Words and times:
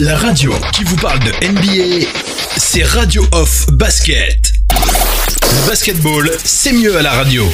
La 0.00 0.16
radio 0.16 0.50
qui 0.72 0.82
vous 0.84 0.96
parle 0.96 1.18
de 1.18 1.30
NBA, 1.46 2.06
c'est 2.56 2.82
Radio 2.84 3.22
Off 3.32 3.66
Basket. 3.70 4.50
Basketball, 5.66 6.30
c'est 6.38 6.72
mieux 6.72 6.96
à 6.96 7.02
la 7.02 7.10
radio. 7.10 7.44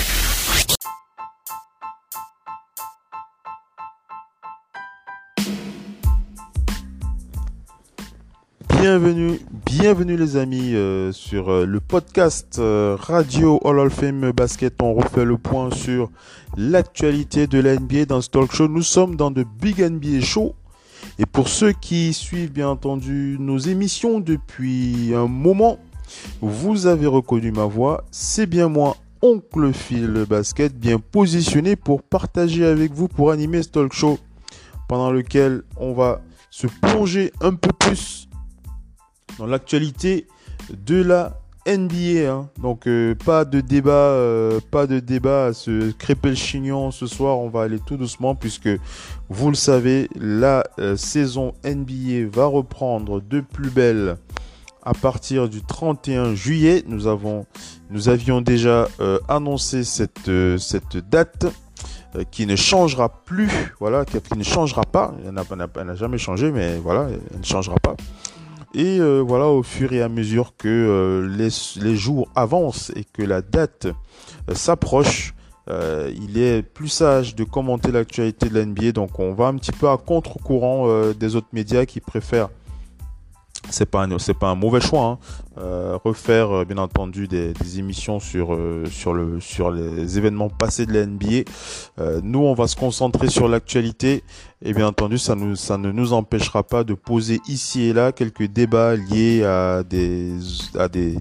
Bienvenue, 8.78 9.40
bienvenue 9.64 10.16
les 10.16 10.36
amis 10.36 10.76
euh, 10.76 11.10
sur 11.10 11.50
euh, 11.50 11.66
le 11.66 11.80
podcast 11.80 12.60
euh, 12.60 12.96
Radio 12.96 13.60
All 13.64 13.80
of 13.80 13.92
Fame 13.92 14.30
Basket. 14.30 14.80
On 14.80 14.94
refait 14.94 15.24
le 15.24 15.36
point 15.36 15.72
sur 15.72 16.10
l'actualité 16.56 17.48
de 17.48 17.58
la 17.58 17.74
NBA 17.74 18.04
dans 18.04 18.20
ce 18.20 18.30
talk 18.30 18.54
show. 18.54 18.68
Nous 18.68 18.82
sommes 18.82 19.16
dans 19.16 19.32
de 19.32 19.44
Big 19.60 19.80
NBA 19.80 20.20
Show. 20.20 20.54
Et 21.18 21.26
pour 21.26 21.48
ceux 21.48 21.72
qui 21.72 22.12
suivent 22.12 22.52
bien 22.52 22.68
entendu 22.68 23.36
nos 23.40 23.58
émissions 23.58 24.20
depuis 24.20 25.14
un 25.14 25.26
moment, 25.26 25.78
vous 26.40 26.86
avez 26.86 27.06
reconnu 27.06 27.52
ma 27.52 27.64
voix. 27.64 28.04
C'est 28.10 28.46
bien 28.46 28.68
moi, 28.68 28.96
Oncle 29.22 29.72
Phil 29.72 30.26
Basket, 30.28 30.78
bien 30.78 30.98
positionné 30.98 31.74
pour 31.74 32.02
partager 32.02 32.66
avec 32.66 32.92
vous, 32.92 33.08
pour 33.08 33.30
animer 33.30 33.62
ce 33.62 33.70
talk 33.70 33.92
show 33.92 34.18
pendant 34.88 35.10
lequel 35.10 35.62
on 35.76 35.94
va 35.94 36.20
se 36.50 36.66
plonger 36.66 37.32
un 37.40 37.54
peu 37.54 37.72
plus 37.72 38.28
dans 39.38 39.46
l'actualité 39.46 40.26
de 40.70 41.02
la 41.02 41.40
NBA. 41.66 42.30
hein. 42.30 42.48
Donc 42.62 42.86
euh, 42.86 43.14
pas 43.14 43.44
de 43.44 43.60
débat, 43.60 43.90
euh, 43.90 44.60
pas 44.70 44.86
de 44.86 45.00
débat 45.00 45.46
à 45.46 45.52
se 45.52 45.90
crêper 45.92 46.30
le 46.30 46.34
chignon 46.34 46.90
ce 46.90 47.06
soir. 47.06 47.38
On 47.38 47.48
va 47.48 47.62
aller 47.62 47.80
tout 47.84 47.96
doucement 47.96 48.34
puisque 48.34 48.68
vous 49.28 49.48
le 49.48 49.54
savez, 49.54 50.08
la 50.14 50.64
euh, 50.78 50.96
saison 50.96 51.54
NBA 51.64 52.28
va 52.32 52.46
reprendre 52.46 53.20
de 53.20 53.40
plus 53.40 53.70
belle 53.70 54.16
à 54.82 54.94
partir 54.94 55.48
du 55.48 55.62
31 55.62 56.34
juillet. 56.34 56.84
Nous 56.86 57.08
avions 57.08 58.40
déjà 58.40 58.88
annoncé 59.28 59.82
cette 59.82 60.30
date 61.10 61.46
qui 62.30 62.46
ne 62.46 62.54
changera 62.54 63.08
plus, 63.24 63.50
voilà, 63.80 64.04
qui, 64.04 64.16
ne 64.36 64.44
changera 64.44 64.82
pas. 64.82 65.12
Elle 65.26 65.86
n'a 65.86 65.94
jamais 65.96 66.18
changé, 66.18 66.52
mais 66.52 66.78
voilà, 66.78 67.08
elle 67.10 67.40
ne 67.40 67.44
changera 67.44 67.74
pas. 67.82 67.96
Et 68.76 69.00
euh, 69.00 69.20
voilà, 69.20 69.46
au 69.46 69.62
fur 69.62 69.94
et 69.94 70.02
à 70.02 70.10
mesure 70.10 70.52
que 70.58 70.68
euh, 70.68 71.26
les, 71.80 71.96
jours 71.96 72.28
avancent 72.34 72.92
et 72.94 73.04
que 73.04 73.22
la 73.22 73.40
date 73.40 73.86
euh, 73.86 74.54
s'approche, 74.54 75.32
il 75.68 76.38
est 76.38 76.62
plus 76.62 76.86
sage 76.86 77.34
de 77.34 77.42
commenter 77.42 77.90
l'actualité 77.90 78.48
de 78.50 78.54
la 78.54 78.66
NBA. 78.66 78.92
Donc 78.92 79.18
on 79.18 79.32
va 79.32 79.46
un 79.46 79.56
petit 79.56 79.72
peu 79.72 79.88
à 79.88 79.96
contre-courant 79.96 81.10
des 81.10 81.34
autres 81.34 81.48
médias 81.52 81.86
qui 81.86 81.98
préfèrent 81.98 82.50
c'est 83.70 83.90
pas 83.90 84.04
un, 84.04 84.18
c'est 84.18 84.34
pas 84.34 84.48
un 84.48 84.54
mauvais 84.54 84.80
choix 84.80 85.04
hein. 85.04 85.18
Euh, 85.58 85.98
refaire 86.04 86.50
euh, 86.50 86.64
bien 86.64 86.76
entendu 86.78 87.28
des, 87.28 87.52
des 87.54 87.78
émissions 87.78 88.20
sur 88.20 88.54
euh, 88.54 88.84
sur 88.90 89.14
le 89.14 89.40
sur 89.40 89.70
les 89.70 90.18
événements 90.18 90.50
passés 90.50 90.86
de 90.86 90.92
la 90.92 91.06
NBA 91.06 91.44
Euh, 91.98 92.20
nous 92.22 92.40
on 92.40 92.54
va 92.54 92.66
se 92.66 92.76
concentrer 92.76 93.28
sur 93.28 93.48
l'actualité. 93.48 94.22
Et 94.62 94.72
bien 94.72 94.88
entendu 94.88 95.18
ça 95.18 95.34
nous 95.34 95.56
ça 95.56 95.76
ne 95.78 95.92
nous 95.92 96.12
empêchera 96.12 96.62
pas 96.62 96.84
de 96.84 96.94
poser 96.94 97.40
ici 97.48 97.82
et 97.82 97.92
là 97.92 98.12
quelques 98.12 98.44
débats 98.46 98.96
liés 98.96 99.44
à 99.44 99.82
des 99.82 100.32
à 100.78 100.88
des 100.88 101.16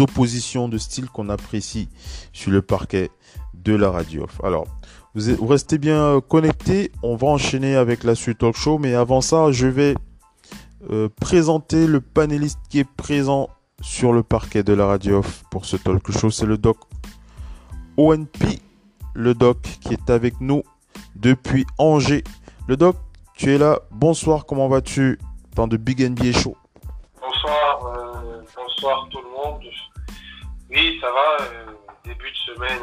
oppositions 0.00 0.68
de 0.68 0.78
style 0.78 1.08
qu'on 1.08 1.28
apprécie 1.28 1.88
sur 2.32 2.50
le 2.50 2.62
parquet 2.62 3.10
de 3.54 3.74
la 3.74 3.90
radio 3.90 4.26
alors 4.42 4.66
vous, 5.14 5.34
vous 5.36 5.46
restez 5.46 5.78
bien 5.78 6.02
euh, 6.02 6.20
connectés. 6.20 6.90
On 7.02 7.14
va 7.14 7.28
enchaîner 7.28 7.76
avec 7.76 8.02
la 8.02 8.14
suite 8.16 8.38
talk 8.38 8.56
show. 8.56 8.78
Mais 8.78 8.94
avant 8.94 9.20
ça 9.20 9.52
je 9.52 9.66
vais 9.68 9.94
euh, 10.90 11.08
présenter 11.20 11.86
le 11.86 12.00
panéliste 12.00 12.58
qui 12.68 12.78
est 12.80 12.90
présent 12.90 13.48
sur 13.80 14.12
le 14.12 14.22
parquet 14.22 14.62
de 14.62 14.72
la 14.72 14.86
radio 14.86 15.18
off 15.18 15.44
pour 15.50 15.64
ce 15.64 15.76
talk 15.76 16.10
show. 16.12 16.30
C'est 16.30 16.46
le 16.46 16.58
doc 16.58 16.78
ONP, 17.96 18.60
le 19.14 19.34
doc 19.34 19.58
qui 19.80 19.92
est 19.94 20.10
avec 20.10 20.40
nous 20.40 20.62
depuis 21.16 21.66
Angers. 21.78 22.24
Le 22.68 22.76
doc, 22.76 22.96
tu 23.34 23.52
es 23.54 23.58
là. 23.58 23.80
Bonsoir, 23.90 24.46
comment 24.46 24.68
vas-tu? 24.68 25.18
Dans 25.54 25.68
de 25.68 25.76
Big 25.76 26.00
NBA 26.02 26.32
Show 26.32 26.56
Bonsoir, 27.20 27.86
euh, 27.86 28.42
bonsoir 28.56 29.08
tout 29.10 29.20
le 29.20 29.30
monde. 29.30 29.62
Oui, 30.70 30.98
ça 31.00 31.08
va. 31.12 31.44
euh, 31.44 31.66
début 32.04 32.30
de 32.30 32.54
semaine 32.54 32.82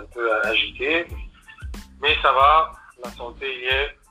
un 0.00 0.04
peu 0.14 0.40
agité, 0.44 1.06
mais 2.00 2.14
ça 2.22 2.32
va. 2.32 2.72
La 3.04 3.10
santé 3.10 3.46
y 3.46 3.66
est. 3.66 4.07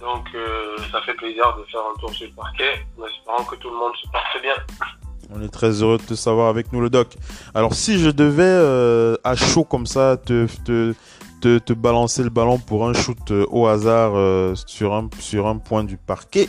Donc, 0.00 0.24
euh, 0.34 0.76
ça 0.90 1.02
fait 1.02 1.12
plaisir 1.14 1.44
de 1.58 1.64
faire 1.70 1.82
un 1.82 1.98
tour 1.98 2.10
sur 2.14 2.26
le 2.26 2.32
parquet, 2.32 2.86
en 2.98 3.06
espérant 3.06 3.44
que 3.44 3.56
tout 3.56 3.68
le 3.68 3.76
monde 3.76 3.92
se 4.02 4.08
porte 4.10 4.42
bien. 4.42 4.54
On 5.32 5.42
est 5.42 5.48
très 5.48 5.82
heureux 5.82 5.98
de 5.98 6.02
te 6.02 6.14
savoir 6.14 6.48
avec 6.48 6.72
nous, 6.72 6.80
le 6.80 6.88
doc. 6.88 7.16
Alors, 7.54 7.74
si 7.74 7.98
je 7.98 8.08
devais 8.08 8.42
euh, 8.44 9.16
à 9.24 9.36
chaud 9.36 9.62
comme 9.62 9.86
ça 9.86 10.16
te, 10.16 10.46
te, 10.64 10.94
te, 11.42 11.58
te 11.58 11.72
balancer 11.74 12.22
le 12.22 12.30
ballon 12.30 12.58
pour 12.58 12.88
un 12.88 12.94
shoot 12.94 13.30
euh, 13.30 13.44
au 13.50 13.66
hasard 13.66 14.12
sur, 14.56 14.94
un, 14.94 15.08
sur 15.18 15.46
un 15.46 15.58
point 15.58 15.84
du 15.84 15.98
parquet, 15.98 16.48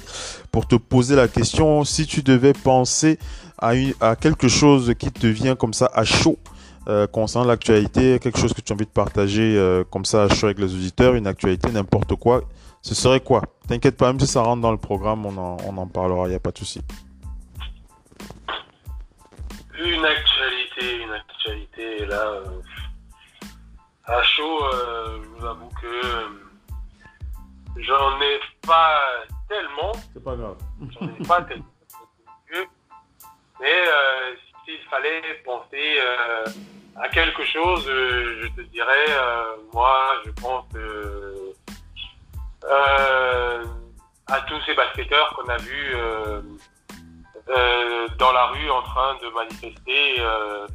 pour 0.52 0.66
te 0.66 0.76
poser 0.76 1.18
la 1.18 1.28
question, 1.28 1.84
si 1.84 2.08
tu 2.08 2.24
devais 2.24 2.54
penser 2.54 3.20
à, 3.58 3.76
une, 3.76 3.94
à 4.00 4.16
quelque 4.16 4.48
chose 4.48 4.94
qui 4.98 5.12
te 5.12 5.28
vient 5.28 5.56
comme 5.56 5.74
ça 5.74 5.92
à 5.94 6.06
chaud 6.06 6.40
concernant 7.12 7.48
l'actualité, 7.48 8.18
quelque 8.20 8.40
chose 8.40 8.54
que 8.54 8.60
tu 8.60 8.74
as 8.74 8.76
envie 8.76 8.86
de 8.86 8.92
partager 8.92 9.82
comme 9.92 10.04
ça 10.04 10.24
à 10.24 10.30
chaud 10.30 10.48
avec 10.48 10.58
les 10.58 10.74
auditeurs, 10.74 11.14
une 11.14 11.28
actualité, 11.28 11.70
n'importe 11.70 12.16
quoi, 12.16 12.42
ce 12.82 12.96
serait 12.96 13.20
quoi? 13.20 13.42
T'inquiète 13.68 13.98
pas, 13.98 14.08
même 14.08 14.20
si 14.20 14.28
ça 14.28 14.42
rentre 14.42 14.62
dans 14.62 14.72
le 14.72 14.78
programme, 14.78 15.26
on 15.26 15.38
en, 15.38 15.58
on 15.66 15.78
en 15.78 15.88
parlera, 15.88 16.26
il 16.28 16.30
n'y 16.30 16.36
a 16.36 16.40
pas 16.40 16.52
de 16.52 16.58
souci. 16.58 16.82
Une 19.80 20.06
actualité, 20.06 21.04
une 21.04 21.12
actualité, 21.12 22.04
et 22.04 22.06
là, 22.06 22.22
euh, 22.22 22.62
à 24.06 24.22
chaud, 24.24 24.64
euh, 24.66 25.20
je 25.24 25.28
vous 25.30 25.46
avoue 25.46 25.70
que 25.82 26.06
euh, 26.06 26.30
j'en 27.78 28.22
ai 28.22 28.40
pas 28.66 29.00
tellement. 29.48 29.92
C'est 30.14 30.24
pas 30.24 30.36
grave. 30.36 30.58
J'en 30.90 31.08
ai 31.08 31.28
pas 31.28 31.42
tellement. 31.44 31.66
Mais 33.62 33.68
euh, 33.88 34.36
s'il 34.66 34.80
fallait 34.90 35.22
penser 35.46 36.00
euh, 36.00 36.46
à 36.96 37.08
quelque 37.10 37.46
chose, 37.46 37.88
euh, 37.88 38.42
je 38.42 38.48
te 38.56 38.62
dirais, 38.70 39.06
euh, 39.10 39.56
moi, 39.72 40.16
je 40.26 40.32
pense 40.32 40.66
euh, 40.76 40.80
euh, 40.80 41.51
à 44.28 44.42
tous 44.42 44.62
ces 44.66 44.74
basketteurs 44.76 45.30
qu'on 45.36 45.50
a 45.50 45.58
vus 45.58 45.92
euh, 45.96 46.42
euh, 47.50 48.08
dans 48.18 48.32
la 48.32 48.46
rue 48.48 48.70
en 48.70 48.82
train 48.84 49.16
de 49.16 49.28
manifester 49.30 50.16
euh, 50.20 50.68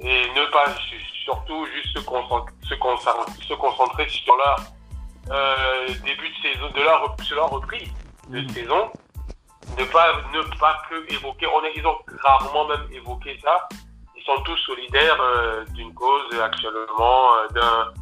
et 0.00 0.28
ne 0.34 0.44
pas 0.52 0.66
su- 0.88 1.00
surtout 1.24 1.66
juste 1.66 1.98
se 1.98 2.04
concentrer, 2.04 2.52
se 2.68 2.74
concentrer, 2.74 3.32
se 3.48 3.54
concentrer 3.54 4.08
sur 4.08 4.36
leur 4.36 4.56
euh, 5.30 5.86
début 6.04 6.28
de 6.28 6.34
saison, 6.42 6.70
de 6.70 6.80
leur, 6.82 7.16
sur 7.22 7.36
leur 7.36 7.50
reprise 7.50 7.90
de 8.28 8.40
Mhm. 8.40 8.48
saison 8.50 8.90
ne 9.78 9.84
pas 9.86 10.12
ne 10.32 10.42
pas 10.58 10.80
que 10.88 11.12
évoquer 11.12 11.46
on 11.48 11.58
a, 11.64 11.68
ils 11.74 11.86
ont 11.86 11.98
rarement 12.22 12.66
même 12.66 12.86
évoqué 12.92 13.38
ça 13.42 13.68
ils 14.16 14.22
sont 14.24 14.40
tous 14.42 14.56
solidaires 14.58 15.20
euh, 15.20 15.64
d'une 15.74 15.92
cause 15.94 16.40
actuellement 16.40 17.34
euh, 17.36 17.48
d'un 17.48 17.92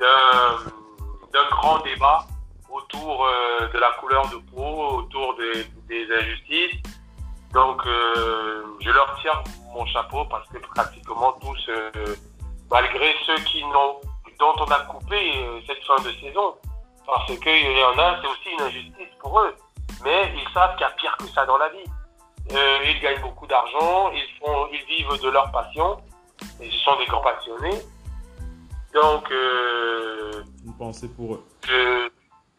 d'un 0.00 0.56
d'un 1.32 1.48
grand 1.50 1.78
débat 1.80 2.26
autour 2.76 3.26
euh, 3.26 3.68
de 3.72 3.78
la 3.78 3.90
couleur 4.00 4.28
de 4.28 4.36
peau 4.50 4.98
autour 4.98 5.36
des, 5.36 5.64
des 5.88 6.14
injustices 6.14 6.82
donc 7.52 7.80
euh, 7.86 8.64
je 8.80 8.90
leur 8.90 9.18
tire 9.20 9.42
mon 9.72 9.86
chapeau 9.86 10.24
parce 10.26 10.48
que 10.48 10.58
pratiquement 10.58 11.32
tous 11.40 11.68
euh, 11.68 12.14
malgré 12.70 13.14
ceux 13.26 13.38
qui 13.44 13.62
n'ont 13.64 14.00
dont 14.38 14.54
on 14.58 14.70
a 14.70 14.80
coupé 14.80 15.32
cette 15.66 15.82
fin 15.84 15.96
de 16.02 16.12
saison 16.20 16.54
parce 17.06 17.26
qu'il 17.38 17.78
y 17.78 17.84
en 17.84 17.98
a 17.98 18.20
c'est 18.20 18.28
aussi 18.28 18.50
une 18.52 18.60
injustice 18.60 19.14
pour 19.20 19.40
eux 19.40 19.54
mais 20.04 20.32
ils 20.36 20.52
savent 20.52 20.76
qu'il 20.76 20.86
y 20.86 20.88
a 20.88 20.92
pire 20.92 21.16
que 21.18 21.26
ça 21.28 21.46
dans 21.46 21.58
la 21.58 21.68
vie. 21.70 21.84
Ils 22.50 23.00
gagnent 23.00 23.22
beaucoup 23.22 23.46
d'argent, 23.46 24.10
ils 24.12 24.28
font, 24.38 24.68
ils 24.72 24.84
vivent 24.86 25.20
de 25.22 25.30
leur 25.30 25.50
passion, 25.50 25.98
et 26.60 26.70
ce 26.70 26.78
sont 26.78 26.96
des 26.98 27.06
grands 27.06 27.22
passionnés. 27.22 27.80
Donc, 28.94 29.30
euh, 29.30 30.44
Une 30.64 30.74
pensée 30.74 31.08
pour 31.08 31.34
eux. 31.34 31.44
je, 31.66 32.08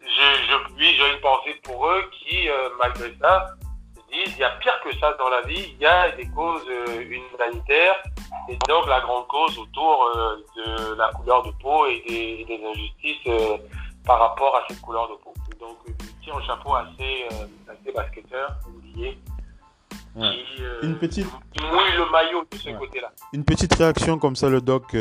je, 0.07 0.75
oui, 0.77 0.95
j'ai 0.97 1.13
une 1.13 1.19
pensée 1.19 1.55
pour 1.63 1.87
eux 1.87 2.03
qui, 2.11 2.49
euh, 2.49 2.69
malgré 2.79 3.13
ça, 3.21 3.47
se 3.95 4.01
disent 4.13 4.33
il 4.35 4.39
y 4.39 4.43
a 4.43 4.51
pire 4.51 4.79
que 4.83 4.95
ça 4.99 5.13
dans 5.19 5.29
la 5.29 5.41
vie, 5.41 5.73
il 5.73 5.81
y 5.81 5.85
a 5.85 6.11
des 6.11 6.27
causes 6.29 6.67
euh, 6.69 7.01
humanitaires, 7.01 8.01
et 8.49 8.57
donc 8.67 8.87
la 8.87 9.01
grande 9.01 9.27
cause 9.27 9.57
autour 9.57 10.11
euh, 10.15 10.37
de 10.55 10.95
la 10.95 11.09
couleur 11.09 11.43
de 11.43 11.51
peau 11.61 11.85
et 11.87 12.03
des, 12.07 12.61
injustices 12.65 13.61
par 14.05 14.19
rapport 14.19 14.55
à 14.55 14.63
cette 14.67 14.81
couleur 14.81 15.09
de 15.09 15.15
peau. 15.15 15.33
Donc, 15.59 15.77
je 15.85 16.23
tire 16.23 16.35
un 16.35 16.43
chapeau 16.43 16.73
à 16.73 16.85
ces, 16.97 17.25
euh, 17.31 17.45
à 17.69 17.73
oubliés. 20.17 20.65
une 20.83 20.95
petite... 20.95 21.25
mouille 21.25 21.93
le 21.97 22.11
maillot 22.11 22.43
de 22.51 22.57
ce 22.57 22.69
côté-là. 22.77 23.11
Une 23.33 23.43
petite 23.43 23.73
réaction 23.73 24.17
comme 24.17 24.35
ça, 24.35 24.49
le 24.49 24.61
doc, 24.61 24.95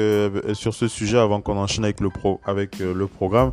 sur 0.54 0.74
ce 0.74 0.88
sujet 0.88 1.18
avant 1.18 1.40
qu'on 1.40 1.56
enchaîne 1.56 1.84
avec 1.84 2.00
le, 2.00 2.10
pro, 2.10 2.40
avec, 2.44 2.78
le 2.78 3.06
programme. 3.06 3.52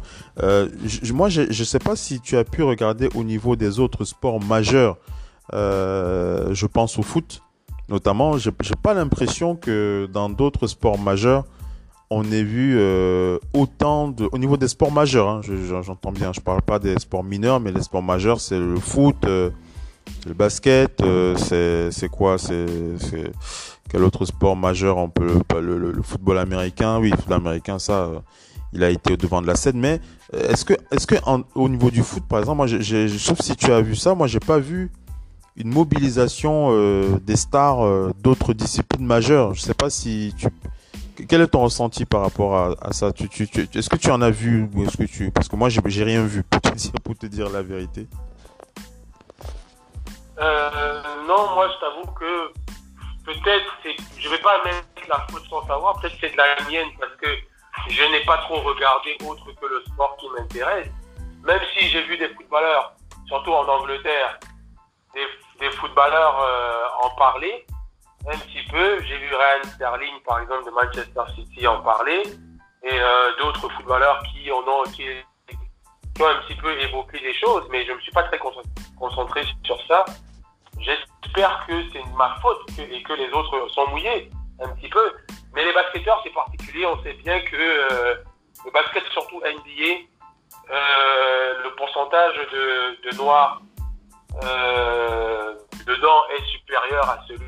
moi, 1.13 1.29
je 1.29 1.41
ne 1.41 1.63
sais 1.63 1.79
pas 1.79 1.95
si 1.95 2.21
tu 2.21 2.37
as 2.37 2.43
pu 2.43 2.63
regarder 2.63 3.09
au 3.15 3.23
niveau 3.23 3.55
des 3.55 3.79
autres 3.79 4.05
sports 4.05 4.39
majeurs. 4.41 4.97
je 5.51 6.65
pense 6.65 6.97
au 6.99 7.03
foot 7.03 7.41
notamment. 7.89 8.37
J'ai 8.37 8.51
pas 8.81 8.93
l'impression 8.93 9.55
que 9.55 10.09
dans 10.11 10.29
d'autres 10.29 10.67
sports 10.67 10.97
majeurs, 10.99 11.45
on 12.09 12.23
ait 12.31 12.43
vu 12.43 12.75
euh, 12.77 13.39
autant 13.53 14.09
de... 14.09 14.27
Au 14.31 14.37
niveau 14.37 14.57
des 14.57 14.67
sports 14.67 14.91
majeurs, 14.91 15.27
hein, 15.27 15.41
j'entends 15.81 16.11
bien, 16.11 16.31
je 16.33 16.41
parle 16.41 16.61
pas 16.61 16.79
des 16.79 16.99
sports 16.99 17.23
mineurs, 17.23 17.59
mais 17.59 17.71
les 17.71 17.81
sports 17.81 18.03
majeurs, 18.03 18.39
c'est 18.39 18.59
le 18.59 18.75
foot, 18.75 19.15
euh, 19.25 19.49
le 20.25 20.33
basket, 20.33 21.01
euh, 21.01 21.35
c'est 21.91 22.09
quoi 22.09 22.37
C'est 22.37 22.65
quel 23.89 24.03
autre 24.03 24.25
sport 24.25 24.55
majeur 24.55 24.97
on 24.97 25.09
peut 25.09 25.41
le, 25.61 25.77
le, 25.77 26.01
football 26.01 26.39
américain? 26.39 26.99
Oui, 26.99 27.09
le 27.09 27.17
football 27.17 27.37
américain, 27.37 27.79
ça, 27.79 28.09
il 28.71 28.83
a 28.83 28.89
été 28.89 29.13
au 29.13 29.17
devant 29.17 29.41
de 29.41 29.47
la 29.47 29.55
scène. 29.55 29.79
Mais 29.79 29.99
est-ce 30.33 30.65
que, 30.65 30.73
est-ce 30.91 31.05
que 31.05 31.15
au 31.55 31.69
niveau 31.69 31.91
du 31.91 32.01
foot, 32.01 32.23
par 32.27 32.39
exemple, 32.39 32.57
moi, 32.57 32.67
sauf 32.67 33.41
si 33.41 33.55
tu 33.55 33.71
as 33.71 33.81
vu 33.81 33.95
ça, 33.95 34.15
moi, 34.15 34.27
j'ai 34.27 34.39
pas 34.39 34.59
vu 34.59 34.91
une 35.55 35.71
mobilisation 35.71 36.71
des 37.19 37.35
stars 37.35 38.13
d'autres 38.23 38.53
disciplines 38.53 39.05
majeures. 39.05 39.53
Je 39.53 39.61
sais 39.61 39.75
pas 39.75 39.89
si 39.89 40.33
tu 40.37 40.47
quel 41.27 41.41
est 41.41 41.47
ton 41.47 41.61
ressenti 41.61 42.05
par 42.05 42.21
rapport 42.21 42.55
à, 42.81 42.93
ça? 42.93 43.11
Tu, 43.11 43.25
Est-ce 43.25 43.89
que 43.89 43.95
tu 43.95 44.09
en 44.09 44.21
as 44.21 44.31
vu 44.31 44.67
ou 44.73 44.83
est-ce 44.83 44.97
que 44.97 45.03
tu 45.03 45.31
Parce 45.31 45.47
que 45.47 45.55
moi, 45.55 45.69
j'ai 45.69 46.03
rien 46.03 46.25
vu 46.25 46.43
pour 47.03 47.15
te 47.15 47.25
dire 47.25 47.49
la 47.49 47.61
vérité. 47.61 48.07
Euh, 50.39 51.03
non, 51.27 51.53
moi, 51.53 51.69
je 51.69 51.79
t'avoue 51.79 52.11
que 52.13 52.53
peut-être, 53.25 53.97
je 54.17 54.29
vais 54.29 54.39
pas 54.39 54.63
mettre 54.63 55.07
la 55.07 55.19
faute 55.29 55.45
sans 55.49 55.65
savoir. 55.67 55.99
Peut-être 55.99 56.15
c'est 56.19 56.31
de 56.31 56.37
la 56.37 56.55
mienne 56.69 56.89
parce 56.99 57.15
que 57.15 57.27
je 57.89 58.03
n'ai 58.11 58.23
pas 58.25 58.37
trop 58.39 58.59
regardé 58.61 59.17
autre 59.25 59.45
que 59.59 59.65
le 59.65 59.83
sport 59.87 60.15
qui 60.17 60.29
m'intéresse. 60.29 60.89
Même 61.43 61.61
si 61.73 61.87
j'ai 61.89 62.03
vu 62.03 62.17
des 62.17 62.29
footballeurs, 62.29 62.93
surtout 63.27 63.51
en 63.51 63.67
Angleterre, 63.67 64.39
des, 65.13 65.27
des 65.59 65.71
footballeurs 65.71 66.41
euh, 66.41 66.85
en 67.03 67.09
parler 67.15 67.65
un 68.27 68.37
petit 68.37 68.63
peu. 68.69 69.01
J'ai 69.03 69.17
vu 69.17 69.27
Ryan 69.27 69.69
Sterling, 69.75 70.21
par 70.25 70.39
exemple, 70.39 70.65
de 70.65 70.71
Manchester 70.71 71.23
City 71.35 71.67
en 71.67 71.81
parler, 71.81 72.23
et 72.83 72.91
euh, 72.91 73.31
d'autres 73.39 73.69
footballeurs 73.69 74.23
qui, 74.31 74.51
en 74.51 74.59
ont, 74.59 74.83
qui, 74.93 75.05
ont 76.21 76.27
un 76.27 76.35
petit 76.41 76.55
peu 76.55 76.79
évoqué 76.79 77.19
des 77.19 77.33
choses, 77.33 77.67
mais 77.71 77.85
je 77.85 77.91
ne 77.91 77.97
me 77.97 78.01
suis 78.01 78.11
pas 78.11 78.23
très 78.23 78.39
concentré 78.97 79.43
sur 79.63 79.79
ça. 79.87 80.05
J'espère 80.79 81.65
que 81.67 81.73
c'est 81.91 82.03
ma 82.15 82.35
faute 82.41 82.61
et 82.77 83.01
que 83.03 83.13
les 83.13 83.29
autres 83.31 83.67
sont 83.69 83.87
mouillés 83.89 84.29
un 84.61 84.69
petit 84.69 84.89
peu. 84.89 85.13
Mais 85.53 85.63
les 85.65 85.73
basketteurs, 85.73 86.19
c'est 86.23 86.33
particulier. 86.33 86.85
On 86.85 87.01
sait 87.03 87.13
bien 87.13 87.39
que 87.41 87.55
euh, 87.55 88.15
le 88.65 88.71
basket, 88.71 89.03
surtout 89.11 89.39
NBA, 89.39 90.05
euh, 90.71 91.63
le 91.63 91.75
pourcentage 91.75 92.35
de, 92.35 93.09
de 93.09 93.17
noirs 93.17 93.61
dedans 95.85 96.23
est 96.35 96.43
supérieur 96.45 97.07
à 97.09 97.19
celui 97.27 97.43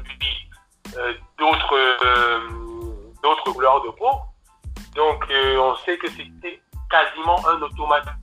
euh, 0.98 1.14
d'autres 1.38 1.76
euh, 2.06 2.40
d'autres 3.22 3.52
couleurs 3.52 3.82
de 3.84 3.90
peau. 3.90 4.12
Donc 4.96 5.26
euh, 5.30 5.58
on 5.58 5.76
sait 5.78 5.98
que 5.98 6.10
c'était 6.10 6.62
quasiment 6.90 7.38
un 7.48 7.62
automatisme. 7.62 8.16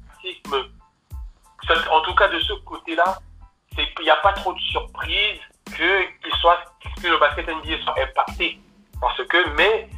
En 1.90 2.00
tout 2.02 2.14
cas 2.14 2.28
de 2.28 2.40
ce 2.40 2.52
côté-là, 2.64 3.18
qu'il 3.74 4.04
n'y 4.04 4.10
a 4.10 4.16
pas 4.16 4.32
trop 4.32 4.52
de 4.52 4.58
surprise 4.58 5.40
que, 5.66 6.04
que 7.00 7.08
le 7.08 7.18
basket 7.18 7.48
NBA 7.48 7.82
soit 7.84 7.98
impacté. 8.00 8.60
Parce 9.00 9.24
que, 9.26 9.48
mais 9.56 9.88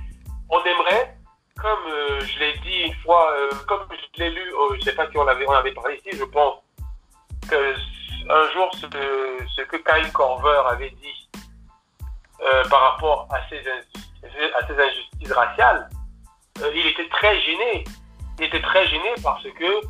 on 0.51 0.63
aimerait, 0.63 1.17
comme 1.61 1.91
je 2.21 2.39
l'ai 2.39 2.59
dit 2.59 2.83
une 2.87 2.95
fois, 3.03 3.33
comme 3.67 3.87
je 3.91 4.23
l'ai 4.23 4.31
lu, 4.31 4.53
je 4.73 4.77
ne 4.77 4.81
sais 4.83 4.95
pas 4.95 5.11
si 5.11 5.19
on 5.19 5.27
avait, 5.27 5.47
avait 5.49 5.73
parlé 5.73 6.01
ici, 6.05 6.17
je 6.17 6.25
pense 6.25 6.61
que 7.49 7.75
un 8.29 8.53
jour 8.53 8.71
ce, 8.75 9.63
que 9.63 9.77
Kyle 9.77 10.13
Corver 10.13 10.63
avait 10.69 10.91
dit 10.91 11.29
euh, 12.43 12.65
par 12.69 12.93
rapport 12.93 13.29
à 13.31 13.41
ces, 13.49 13.63
injustices 14.23 15.33
raciales, 15.33 15.89
euh, 16.63 16.71
il 16.75 16.87
était 16.87 17.09
très 17.09 17.39
gêné. 17.41 17.85
Il 18.39 18.47
était 18.47 18.63
très 18.63 18.87
gêné 18.89 19.15
parce 19.23 19.45
que 19.45 19.81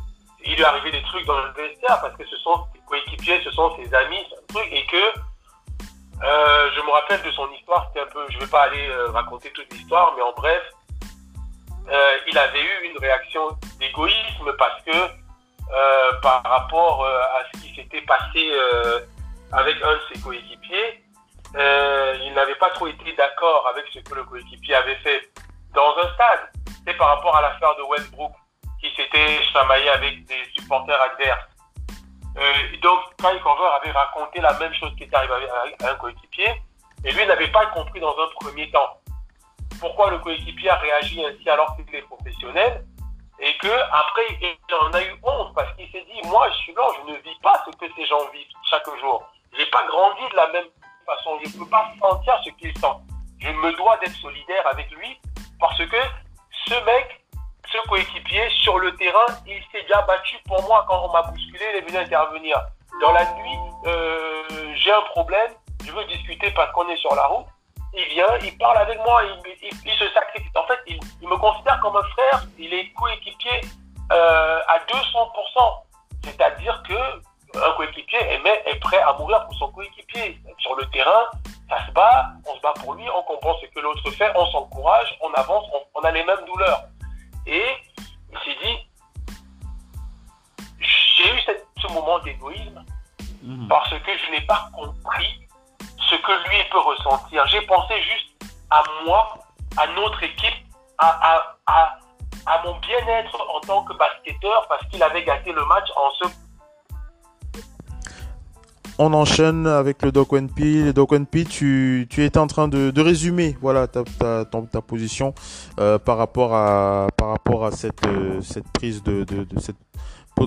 il 0.45 0.55
lui 0.55 0.63
arrivait 0.63 0.91
des 0.91 1.03
trucs 1.03 1.25
dans 1.25 1.39
le 1.39 1.51
vestiaire 1.51 1.99
parce 2.01 2.15
que 2.15 2.25
ce 2.25 2.37
sont 2.37 2.65
ses 2.73 2.79
coéquipiers, 2.87 3.41
ce 3.43 3.51
sont 3.51 3.75
ses 3.77 3.93
amis, 3.93 4.25
et 4.71 4.85
que 4.85 4.97
euh, 6.23 6.71
je 6.75 6.81
me 6.81 6.91
rappelle 6.91 7.21
de 7.23 7.31
son 7.31 7.49
histoire. 7.51 7.87
C'était 7.87 8.05
un 8.05 8.11
peu, 8.11 8.25
je 8.29 8.39
vais 8.39 8.47
pas 8.47 8.63
aller 8.63 8.89
raconter 9.13 9.51
toute 9.51 9.71
l'histoire, 9.73 10.13
mais 10.15 10.21
en 10.21 10.31
bref, 10.33 10.61
il 12.27 12.37
avait 12.37 12.61
eu 12.61 12.89
une 12.91 12.97
réaction 12.97 13.57
d'égoïsme 13.79 14.53
parce 14.57 14.81
que 14.83 16.21
par 16.21 16.43
rapport 16.43 17.05
à 17.05 17.41
ce 17.53 17.61
qui 17.61 17.75
s'était 17.75 18.01
passé 18.01 18.51
avec 19.51 19.75
un 19.83 19.93
de 19.93 20.01
ses 20.13 20.21
coéquipiers, 20.21 21.05
euh, 21.55 22.17
il 22.25 22.33
n'avait 22.33 22.55
pas 22.55 22.69
trop 22.71 22.87
été 22.87 23.13
d'accord 23.13 23.67
avec 23.67 23.85
ce 23.93 23.99
que 23.99 24.15
le 24.15 24.23
coéquipier 24.23 24.75
avait 24.75 24.97
fait 24.97 25.29
dans 25.73 25.95
un 25.97 26.13
stade. 26.13 26.51
C'est 26.85 26.95
par 26.95 27.15
rapport 27.15 27.35
à 27.37 27.41
l'affaire 27.41 27.75
de 27.77 27.83
Westbrook 27.83 28.33
qui 28.89 28.95
s'était 28.95 29.43
chamaillé 29.53 29.89
avec 29.89 30.25
des 30.25 30.43
supporters 30.55 31.01
adverses. 31.01 31.45
Euh, 32.37 32.77
donc, 32.81 32.99
Kyle 33.17 33.39
Corver 33.41 33.69
avait 33.81 33.91
raconté 33.91 34.41
la 34.41 34.53
même 34.59 34.73
chose 34.73 34.93
qui 34.97 35.03
était 35.03 35.15
arrivée 35.15 35.47
à 35.83 35.89
un 35.89 35.95
coéquipier 35.95 36.61
et 37.03 37.11
lui 37.11 37.25
n'avait 37.25 37.51
pas 37.51 37.67
compris 37.67 37.99
dans 37.99 38.11
un 38.11 38.27
premier 38.39 38.69
temps 38.71 38.99
pourquoi 39.79 40.09
le 40.09 40.19
coéquipier 40.19 40.69
a 40.69 40.75
réagi 40.75 41.23
ainsi 41.25 41.49
alors 41.49 41.75
qu'il 41.75 41.95
est 41.95 42.01
professionnel 42.03 42.85
et 43.39 43.57
que 43.57 43.67
après 43.91 44.23
il 44.41 44.75
en 44.75 44.91
a 44.93 45.01
eu 45.03 45.13
honte 45.23 45.53
parce 45.53 45.73
qu'il 45.75 45.89
s'est 45.91 46.05
dit 46.05 46.27
moi 46.27 46.49
je 46.51 46.57
suis 46.59 46.73
blanc 46.73 46.87
je 47.05 47.11
ne 47.11 47.17
vis 47.17 47.37
pas 47.43 47.61
ce 47.65 47.75
que 47.77 47.85
ces 47.95 48.05
gens 48.05 48.25
vivent 48.31 48.47
chaque 48.69 48.87
jour 49.01 49.23
j'ai 49.57 49.65
pas 49.67 49.85
grandi 49.87 50.21
de 50.31 50.35
la 50.35 50.47
même 50.51 50.67
façon. 51.05 51.39
Je 51.43 51.49
ne 51.49 51.63
peux 51.63 51.69
pas 51.69 51.91
sentir 51.99 52.33
ce 52.43 52.49
qu'il 52.51 52.77
sent. 52.77 52.95
Je 53.39 53.49
me 53.49 53.75
dois 53.77 53.97
d'être 53.97 54.15
solidaire 54.15 54.67
avec 54.67 54.89
lui 54.91 55.19
parce 55.59 55.77
que 55.77 55.97
ce 56.67 56.73
mec, 56.85 57.21
coéquipier, 57.87 58.49
sur 58.61 58.79
le 58.79 58.95
terrain, 58.95 59.25
il 59.45 59.61
s'est 59.71 59.81
déjà 59.83 60.01
battu 60.03 60.37
pour 60.47 60.61
moi 60.63 60.85
quand 60.87 61.05
on 61.05 61.11
m'a 61.11 61.23
bousculé, 61.23 61.65
il 61.73 61.77
est 61.77 61.81
venu 61.81 61.97
intervenir. 61.97 62.59
Dans 63.01 63.11
la 63.11 63.25
nuit, 63.33 63.57
euh, 63.85 64.43
j'ai 64.75 64.91
un 64.91 65.01
problème, 65.01 65.51
je 65.85 65.91
veux 65.91 66.05
discuter 66.05 66.51
parce 66.51 66.71
qu'on 66.71 66.87
est 66.89 66.97
sur 66.97 67.13
la 67.15 67.25
route. 67.27 67.45
Il 67.93 68.05
vient, 68.09 68.27
il 68.41 68.57
parle 68.57 68.77
avec 68.77 68.97
moi, 69.05 69.21
il, 69.23 69.93
se 69.97 70.09
sacrifie. 70.13 70.49
En 70.55 70.63
fait, 70.67 70.79
il, 70.87 71.27
me 71.27 71.37
considère 71.37 71.79
comme 71.79 71.95
un 71.95 72.03
frère, 72.03 72.43
il 72.57 72.73
est 72.73 72.91
coéquipier 72.93 73.61
euh, 74.11 74.59
à 74.67 74.79
200%. 74.79 75.85
C'est-à-dire 76.23 76.83
que 76.87 77.21
un 77.57 77.71
coéquipier 77.77 78.19
est, 78.19 78.79
prêt 78.79 79.01
à 79.01 79.13
mourir 79.13 79.45
pour 79.45 79.55
son 79.55 79.71
coéquipier. 79.71 80.39
Sur 80.59 80.75
le 80.75 80.85
terrain, 80.87 81.25
ça 81.69 81.85
se 81.85 81.91
bat, 81.91 82.31
on 82.45 82.55
se 82.55 82.61
bat 82.61 82.73
pour 82.81 82.93
lui, 82.95 83.05
on 83.15 83.23
comprend 83.23 83.55
ce 83.61 83.65
que 83.67 83.79
l'autre 83.79 84.09
fait, 84.11 84.31
on 84.35 84.45
s'encourage, 84.47 85.17
on 85.21 85.33
avance, 85.33 85.65
on, 85.93 86.01
a 86.01 86.11
les 86.11 86.23
mêmes 86.23 86.43
douleurs. 86.45 86.83
Et 87.47 87.63
il 88.31 88.37
s'est 88.39 88.57
dit, 88.63 88.77
j'ai 90.79 91.35
eu 91.35 91.39
ce 91.81 91.93
moment 91.93 92.19
d'égoïsme 92.19 92.83
mhm. 93.43 93.67
parce 93.67 93.89
que 93.89 94.17
je 94.17 94.31
n'ai 94.31 94.41
pas 94.41 94.69
compris 94.73 95.47
ce 96.09 96.15
que 96.15 96.49
lui 96.49 96.57
peut 96.71 96.79
ressentir. 96.79 97.45
J'ai 97.47 97.61
pensé 97.61 97.93
juste 98.01 98.53
à 98.69 98.83
moi, 99.05 99.37
à 99.77 99.87
notre 99.87 100.21
équipe, 100.23 100.65
à, 100.97 101.57
à, 101.67 101.99
à 102.45 102.61
mon 102.63 102.75
bien-être 102.79 103.37
en 103.53 103.59
tant 103.61 103.83
que 103.83 103.93
basketteur 103.93 104.67
parce 104.67 104.85
qu'il 104.87 105.01
avait 105.01 105.23
gâté 105.23 105.51
le 105.51 105.65
match 105.65 105.89
en 105.95 106.09
se 106.11 106.44
on 108.97 109.13
enchaîne 109.13 109.67
avec 109.67 110.01
le 110.03 110.11
Doc 110.11 110.33
NP. 110.33 110.85
Le 110.85 110.93
Doc 110.93 111.11
NP, 111.13 111.47
tu, 111.47 112.07
tu 112.09 112.23
étais 112.23 112.39
en 112.39 112.47
train 112.47 112.67
de, 112.67 113.01
résumer 113.01 113.57
voilà, 113.61 113.87
ta, 113.87 114.03
position 114.81 115.33
euh, 115.79 115.97
par 115.99 116.17
rapport 116.17 116.53
à, 116.53 117.07
euh, 117.21 118.41
cette 118.41 118.67
prise 118.73 119.03
de, 119.03 119.23
de, 119.23 119.45
cette, 119.59 119.75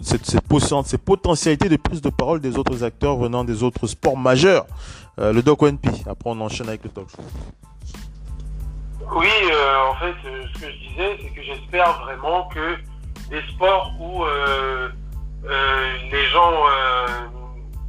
cette, 0.02 0.26
cette, 0.26 1.04
potentialités 1.04 1.68
de 1.68 1.76
prise 1.76 2.00
de 2.00 2.10
parole 2.10 2.40
des 2.40 2.56
autres 2.58 2.84
acteurs 2.84 3.16
venant 3.16 3.44
des 3.44 3.62
autres 3.62 3.86
sports 3.86 4.16
majeurs. 4.16 4.66
Euh, 5.18 5.32
le 5.32 5.42
Doc 5.42 5.62
NP. 5.62 5.88
Après, 6.06 6.30
on 6.30 6.40
enchaîne 6.40 6.68
avec 6.68 6.84
le 6.84 6.90
show. 6.94 7.22
Oui, 9.16 9.28
en 9.90 9.94
fait, 9.94 10.14
ce 10.22 10.60
que 10.60 10.70
je 10.70 10.88
disais, 10.88 11.18
c'est 11.22 11.30
que 11.30 11.42
j'espère 11.42 12.00
vraiment 12.02 12.48
que 12.48 12.76
des 13.30 13.40
sports 13.54 13.92
où 13.98 14.22
les 16.10 16.24
gens 16.26 16.52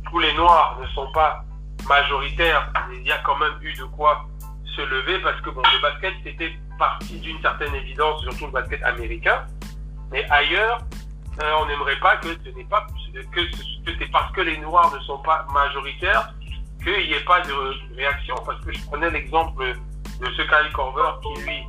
tous 0.09 0.19
les 0.19 0.33
Noirs 0.33 0.77
ne 0.81 0.87
sont 0.87 1.11
pas 1.11 1.43
majoritaires, 1.87 2.71
il 2.91 3.07
y 3.07 3.11
a 3.11 3.17
quand 3.19 3.37
même 3.37 3.53
eu 3.61 3.73
de 3.73 3.83
quoi 3.85 4.25
se 4.75 4.81
lever 4.81 5.19
parce 5.19 5.39
que 5.41 5.49
bon, 5.49 5.61
le 5.61 5.81
basket 5.81 6.13
c'était 6.23 6.53
parti 6.77 7.19
d'une 7.19 7.41
certaine 7.41 7.73
évidence, 7.75 8.21
surtout 8.21 8.45
le 8.45 8.51
basket 8.51 8.83
américain. 8.83 9.45
Mais 10.11 10.25
ailleurs, 10.29 10.79
euh, 11.41 11.51
on 11.61 11.65
n'aimerait 11.67 11.99
pas 11.99 12.17
que 12.17 12.27
ce 12.27 12.49
n'est 12.49 12.63
pas 12.65 12.87
que, 13.33 13.41
c'est 13.85 14.11
parce 14.11 14.31
que 14.33 14.41
les 14.41 14.57
Noirs 14.57 14.93
ne 14.93 14.99
sont 15.01 15.19
pas 15.19 15.45
majoritaires 15.53 16.33
qu'il 16.83 17.07
n'y 17.07 17.13
ait 17.13 17.25
pas 17.25 17.41
de 17.41 17.53
réaction. 17.95 18.35
Parce 18.45 18.59
que 18.61 18.73
je 18.73 18.85
prenais 18.85 19.09
l'exemple 19.09 19.63
de 19.65 20.25
ce 20.25 20.41
Kyle 20.41 20.71
Corver 20.73 21.11
qui, 21.21 21.41
lui, 21.43 21.63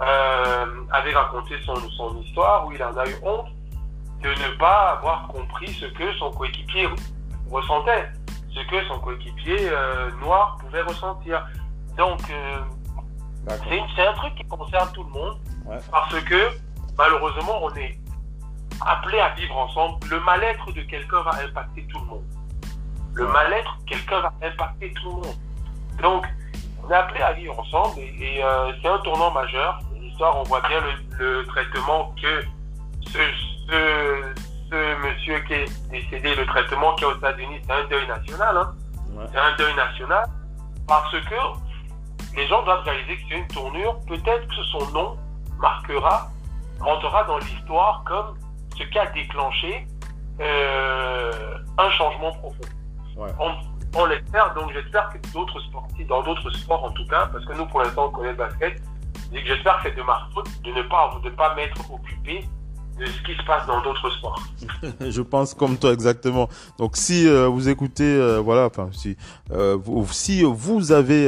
euh, 0.00 0.66
avait 0.90 1.14
raconté 1.14 1.54
son, 1.64 1.76
son 1.90 2.20
histoire 2.20 2.66
où 2.66 2.72
il 2.72 2.82
en 2.82 2.96
a 2.96 3.08
eu 3.08 3.14
honte 3.22 3.48
de 4.22 4.28
ne 4.28 4.56
pas 4.58 4.98
avoir 4.98 5.28
compris 5.28 5.72
ce 5.74 5.86
que 5.86 6.12
son 6.14 6.30
coéquipier 6.32 6.88
ressentait, 7.50 8.08
ce 8.54 8.60
que 8.68 8.84
son 8.88 8.98
coéquipier 9.00 9.68
euh, 9.70 10.10
noir 10.20 10.58
pouvait 10.60 10.82
ressentir. 10.82 11.46
Donc, 11.96 12.20
euh, 12.30 12.60
c'est 13.96 14.06
un 14.06 14.12
truc 14.14 14.34
qui 14.34 14.44
concerne 14.44 14.90
tout 14.92 15.04
le 15.04 15.10
monde 15.10 15.38
parce 15.90 16.20
que 16.20 16.50
malheureusement, 16.96 17.62
on 17.62 17.74
est 17.74 17.98
appelé 18.80 19.18
à 19.20 19.30
vivre 19.30 19.56
ensemble. 19.56 20.06
Le 20.08 20.20
mal-être 20.20 20.70
de 20.72 20.82
quelqu'un 20.82 21.22
va 21.22 21.32
impacter 21.42 21.86
tout 21.86 21.98
le 22.00 22.06
monde. 22.06 22.24
Le 23.14 23.26
mal-être 23.26 23.78
de 23.80 23.84
quelqu'un 23.88 24.20
va 24.20 24.32
impacter 24.42 24.92
tout 24.94 25.08
le 25.10 25.16
monde. 25.16 25.36
Donc, 26.02 26.26
on 26.82 26.90
est 26.90 26.94
appelé 26.94 27.20
à 27.20 27.32
vivre 27.32 27.58
ensemble 27.58 28.00
et, 28.00 28.42
euh, 28.42 28.72
c'est 28.80 28.88
un 28.88 28.98
tournant 28.98 29.30
majeur. 29.30 29.80
L'histoire, 30.00 30.38
on 30.38 30.42
voit 30.44 30.60
bien 30.68 30.80
le, 31.18 31.44
traitement 31.46 32.14
que 32.20 32.44
ce, 33.06 33.18
ce, 33.68 34.47
monsieur 34.76 35.38
qui 35.40 35.54
est 35.54 35.90
décédé, 35.90 36.34
le 36.34 36.46
traitement 36.46 36.94
qu'il 36.94 37.06
y 37.06 37.10
a 37.10 37.14
aux 37.14 37.16
États-Unis, 37.16 37.60
c'est 37.64 37.72
un 37.72 37.84
deuil 37.88 38.06
national. 38.06 38.56
Hein. 38.56 38.74
C'est 39.32 39.38
un 39.38 39.56
deuil 39.56 39.74
national 39.74 40.28
parce 40.86 41.12
que 41.12 42.36
les 42.36 42.46
gens 42.46 42.62
doivent 42.62 42.82
réaliser 42.82 43.16
que 43.16 43.22
c'est 43.28 43.38
une 43.38 43.48
tournure. 43.48 43.98
Peut-être 44.06 44.46
que 44.48 44.62
son 44.64 44.90
nom 44.92 45.16
marquera, 45.58 46.28
rentrera 46.80 47.24
dans 47.24 47.38
l'histoire 47.38 48.02
comme 48.06 48.36
ce 48.76 48.84
qui 48.84 48.98
a 48.98 49.06
déclenché 49.06 49.86
euh, 50.40 51.58
un 51.78 51.90
changement 51.90 52.32
profond. 52.32 52.58
On, 53.96 54.04
l'espère, 54.04 54.54
donc 54.54 54.70
j'espère 54.72 55.08
que 55.08 55.18
d'autres 55.32 55.58
sportifs, 55.60 56.06
dans 56.06 56.22
d'autres 56.22 56.50
sports 56.50 56.84
en 56.84 56.90
tout 56.90 57.06
cas, 57.06 57.26
parce 57.32 57.44
que 57.46 57.54
nous 57.54 57.66
pour 57.66 57.80
l'instant 57.80 58.06
on 58.06 58.10
connaît 58.10 58.30
le 58.30 58.36
basket, 58.36 58.80
j'espère 59.32 59.78
que 59.78 59.88
c'est 59.88 59.96
de 59.96 60.02
ma 60.02 60.28
faute 60.32 60.48
de 60.62 60.70
ne 60.70 60.82
pas, 60.82 61.10
de 61.24 61.30
pas 61.30 61.54
m'être 61.54 61.80
occupé 61.90 62.46
de 62.98 63.06
ce 63.06 63.22
qui 63.22 63.34
se 63.34 63.46
passe 63.46 63.66
dans 63.66 63.80
d'autres 63.82 64.10
sports. 64.10 64.42
je 65.00 65.22
pense 65.22 65.54
comme 65.54 65.76
toi 65.76 65.92
exactement. 65.92 66.48
Donc 66.78 66.96
si 66.96 67.26
euh, 67.26 67.48
vous 67.48 67.68
écoutez, 67.68 68.04
euh, 68.04 68.40
voilà, 68.40 68.66
enfin 68.66 68.90
si 68.92 69.16
vous, 69.50 70.06
si 70.10 70.42
vous 70.42 70.92
avez 70.92 71.24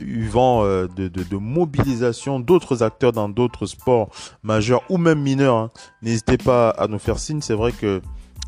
eu 0.00 0.26
vent 0.28 0.64
de, 0.64 0.86
de, 1.08 1.08
de, 1.08 1.36
mobilisation 1.36 2.40
d'autres 2.40 2.82
acteurs 2.82 3.12
dans 3.12 3.28
d'autres 3.28 3.66
sports 3.66 4.08
majeurs 4.42 4.82
ou 4.88 4.98
même 4.98 5.20
mineurs, 5.20 5.56
hein, 5.56 5.70
n'hésitez 6.02 6.38
pas 6.38 6.70
à 6.70 6.86
nous 6.88 6.98
faire 6.98 7.18
signe. 7.18 7.40
C'est 7.40 7.54
vrai 7.54 7.72
que 7.72 8.00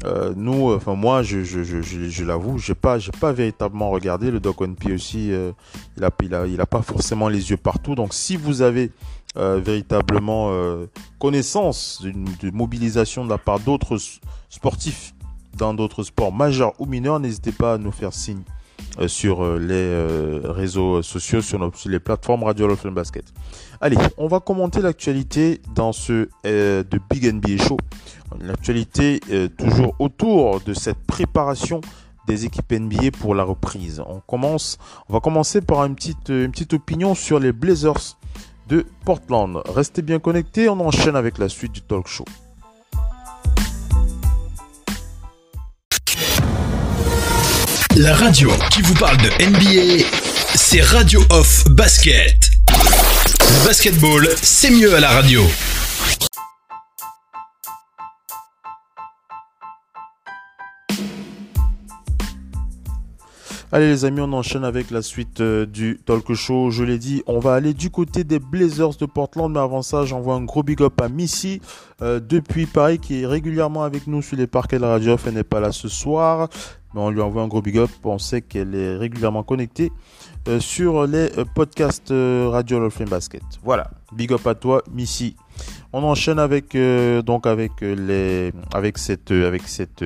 euh, 0.05 0.33
nous, 0.37 0.73
enfin 0.73 0.95
moi, 0.95 1.23
je, 1.23 1.43
je, 1.43 1.65
je, 1.65 1.83
je 1.83 2.25
l'avoue, 2.25 2.59
j'ai 2.59 2.75
pas, 2.75 2.99
j'ai 2.99 3.11
pas 3.11 3.33
véritablement 3.33 3.91
regardé 3.91 4.31
le 4.31 4.39
Doc 4.39 4.61
One 4.61 4.77
aussi. 4.95 5.33
Euh, 5.33 5.53
il 5.97 6.05
a, 6.05 6.11
il 6.23 6.35
a, 6.35 6.47
il 6.47 6.61
a 6.61 6.67
pas 6.67 6.83
forcément 6.83 7.29
les 7.29 7.51
yeux 7.51 7.57
partout. 7.57 7.95
Donc, 7.95 8.15
si 8.15 8.37
vous 8.37 8.63
avez 8.63 8.93
euh, 9.37 9.61
véritablement 9.62 10.49
euh, 10.50 10.87
connaissance 11.18 12.00
d'une 12.02 12.26
mobilisation 12.54 13.26
de 13.26 13.30
la 13.30 13.37
part 13.37 13.61
d'autres 13.61 13.99
sportifs 14.49 15.14
dans 15.56 15.75
d'autres 15.75 16.02
sports 16.02 16.32
majeurs 16.32 16.73
ou 16.78 16.87
mineurs, 16.87 17.20
n'hésitez 17.20 17.52
pas 17.52 17.75
à 17.75 17.78
nous 17.78 17.92
faire 17.92 18.14
signe 18.14 18.40
euh, 18.99 19.06
sur 19.06 19.44
les 19.58 20.40
réseaux 20.44 21.02
sociaux, 21.02 21.42
sur, 21.42 21.58
nos, 21.58 21.70
les 21.85 22.00
plateformes 22.00 22.44
Radio 22.44 22.66
Love 22.66 22.88
Basket. 22.90 23.25
Allez, 23.82 23.99
on 24.16 24.28
va 24.28 24.40
commenter 24.40 24.80
l'actualité 24.80 25.61
dans 25.75 25.92
ce 25.92 26.28
de 26.44 27.00
Big 27.11 27.30
NBA 27.30 27.62
Show. 27.62 27.76
L'actualité 28.40 29.20
toujours 29.58 29.94
autour 29.99 30.61
de 30.62 30.73
cette 30.73 30.99
préparation 31.06 31.82
des 32.26 32.44
équipes 32.44 32.73
NBA 32.73 33.11
pour 33.18 33.35
la 33.35 33.42
reprise. 33.42 34.02
On 34.06 34.20
commence, 34.20 34.78
on 35.08 35.12
va 35.12 35.20
commencer 35.20 35.61
par 35.61 35.85
une 35.85 35.94
petite, 35.94 36.28
une 36.28 36.50
petite 36.50 36.75
opinion 36.75 37.14
sur 37.14 37.38
les 37.38 37.52
Blazers 37.52 38.18
de 38.69 38.85
Portland. 39.05 39.63
Restez 39.67 40.03
bien 40.03 40.19
connectés, 40.19 40.69
on 40.69 40.81
enchaîne 40.81 41.17
avec 41.17 41.39
la 41.39 41.49
suite 41.49 41.73
du 41.73 41.83
talk 41.83 42.07
show. 42.07 42.25
La 47.97 48.15
radio 48.15 48.51
qui 48.71 48.83
vous 48.83 48.95
parle 48.95 49.17
de 49.17 49.29
NBA, 49.45 50.05
c'est 50.55 50.81
Radio 50.83 51.21
Off 51.31 51.65
Basket. 51.71 52.51
Le 52.71 53.67
basketball, 53.67 54.29
c'est 54.41 54.71
mieux 54.71 54.95
à 54.95 55.01
la 55.01 55.09
radio. 55.09 55.43
Allez 63.71 63.89
les 63.89 64.07
amis, 64.07 64.23
on 64.23 64.33
enchaîne 64.33 64.65
avec 64.65 64.91
la 64.91 65.03
suite 65.03 65.43
euh, 65.43 65.67
du 65.67 66.01
talk 66.07 66.33
show. 66.33 66.71
Je 66.71 66.85
l'ai 66.85 66.97
dit, 66.97 67.23
on 67.27 67.39
va 67.39 67.53
aller 67.53 67.75
du 67.75 67.91
côté 67.91 68.25
des 68.25 68.39
Blazers 68.39 68.97
de 68.99 69.05
Portland, 69.05 69.53
mais 69.53 69.61
avant 69.61 69.83
ça, 69.83 70.07
j'envoie 70.07 70.37
un 70.37 70.45
gros 70.45 70.63
big 70.63 70.81
up 70.81 70.99
à 71.03 71.11
Missy 71.11 71.61
euh, 72.01 72.19
depuis 72.19 72.65
Paris 72.65 72.99
qui 72.99 73.21
est 73.21 73.27
régulièrement 73.27 73.85
avec 73.85 74.07
nous 74.07 74.23
sur 74.23 74.39
les 74.39 74.47
parquets 74.47 74.79
de 74.79 74.83
la 74.83 74.93
radio. 74.93 75.17
Elle 75.27 75.35
n'est 75.35 75.45
pas 75.45 75.61
là 75.61 75.71
ce 75.73 75.89
soir 75.89 76.49
mais 76.95 77.03
on 77.03 77.11
lui 77.11 77.21
envoie 77.21 77.43
un 77.43 77.49
gros 77.49 77.61
big 77.61 77.77
up. 77.77 77.91
On 78.05 78.17
sait 78.17 78.41
qu'elle 78.41 78.75
est 78.75 78.97
régulièrement 78.97 79.43
connectée 79.43 79.93
euh, 80.49 80.61
sur 80.61 81.07
les 81.07 81.29
podcasts 81.55 82.09
Radio 82.09 82.81
Love 82.81 83.05
Basket. 83.05 83.43
Voilà, 83.63 83.91
big 84.15 84.33
up 84.33 84.47
à 84.47 84.55
toi, 84.55 84.83
Missy. 84.91 85.37
On 85.93 86.03
enchaîne 86.05 86.39
avec 86.39 86.75
donc 86.75 87.47
les 87.83 88.51
avec 88.73 88.97
cette 88.97 89.31
avec 89.31 89.69
cette 89.69 90.03